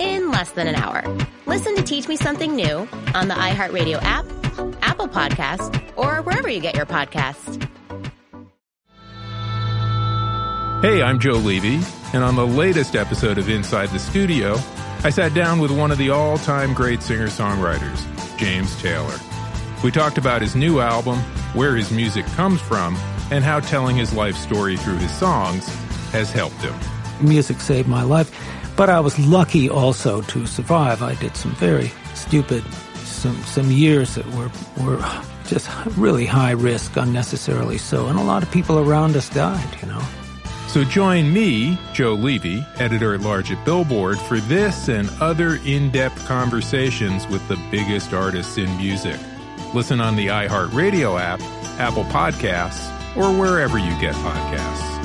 in 0.00 0.32
less 0.32 0.50
than 0.50 0.66
an 0.66 0.74
hour. 0.74 1.04
Listen 1.46 1.76
to 1.76 1.84
Teach 1.84 2.08
Me 2.08 2.16
Something 2.16 2.56
New 2.56 2.88
on 3.14 3.28
the 3.28 3.34
iHeartRadio 3.34 4.00
app, 4.02 4.24
Apple 4.82 5.06
Podcast, 5.06 5.80
or 5.94 6.20
wherever 6.22 6.50
you 6.50 6.58
get 6.58 6.74
your 6.74 6.86
podcasts. 6.86 7.64
Hey, 10.80 11.02
I'm 11.02 11.18
Joe 11.18 11.32
Levy, 11.32 11.80
and 12.12 12.22
on 12.22 12.36
the 12.36 12.46
latest 12.46 12.94
episode 12.94 13.36
of 13.36 13.48
Inside 13.48 13.88
the 13.88 13.98
Studio, 13.98 14.60
I 15.02 15.10
sat 15.10 15.34
down 15.34 15.58
with 15.58 15.76
one 15.76 15.90
of 15.90 15.98
the 15.98 16.10
all 16.10 16.38
time 16.38 16.72
great 16.72 17.02
singer 17.02 17.26
songwriters, 17.26 18.06
James 18.38 18.80
Taylor. 18.80 19.18
We 19.82 19.90
talked 19.90 20.18
about 20.18 20.40
his 20.40 20.54
new 20.54 20.78
album, 20.78 21.18
where 21.52 21.74
his 21.74 21.90
music 21.90 22.24
comes 22.26 22.60
from, 22.60 22.94
and 23.32 23.42
how 23.42 23.58
telling 23.58 23.96
his 23.96 24.14
life 24.14 24.36
story 24.36 24.76
through 24.76 24.98
his 24.98 25.10
songs 25.10 25.66
has 26.12 26.30
helped 26.30 26.62
him. 26.62 26.78
Music 27.20 27.60
saved 27.60 27.88
my 27.88 28.04
life, 28.04 28.30
but 28.76 28.88
I 28.88 29.00
was 29.00 29.18
lucky 29.18 29.68
also 29.68 30.22
to 30.22 30.46
survive. 30.46 31.02
I 31.02 31.16
did 31.16 31.36
some 31.36 31.56
very 31.56 31.90
stupid, 32.14 32.62
some 32.98 33.36
some 33.42 33.72
years 33.72 34.14
that 34.14 34.26
were 34.26 34.52
were 34.80 35.04
just 35.44 35.68
really 35.96 36.24
high 36.24 36.52
risk, 36.52 36.96
unnecessarily 36.96 37.78
so, 37.78 38.06
and 38.06 38.16
a 38.16 38.22
lot 38.22 38.44
of 38.44 38.50
people 38.52 38.78
around 38.78 39.16
us 39.16 39.28
died. 39.28 39.76
You 39.82 39.88
know. 39.88 40.02
So 40.78 40.84
join 40.84 41.32
me, 41.32 41.76
Joe 41.92 42.14
Levy, 42.14 42.64
editor 42.76 43.12
at 43.12 43.20
large 43.20 43.50
at 43.50 43.64
Billboard, 43.64 44.16
for 44.16 44.38
this 44.38 44.86
and 44.88 45.10
other 45.20 45.56
in-depth 45.64 46.24
conversations 46.24 47.26
with 47.26 47.48
the 47.48 47.58
biggest 47.72 48.14
artists 48.14 48.58
in 48.58 48.76
music. 48.76 49.18
Listen 49.74 50.00
on 50.00 50.14
the 50.14 50.28
iHeartRadio 50.28 51.20
app, 51.20 51.40
Apple 51.80 52.04
Podcasts, 52.04 52.86
or 53.16 53.36
wherever 53.36 53.76
you 53.76 53.90
get 54.00 54.14
podcasts. 54.14 54.97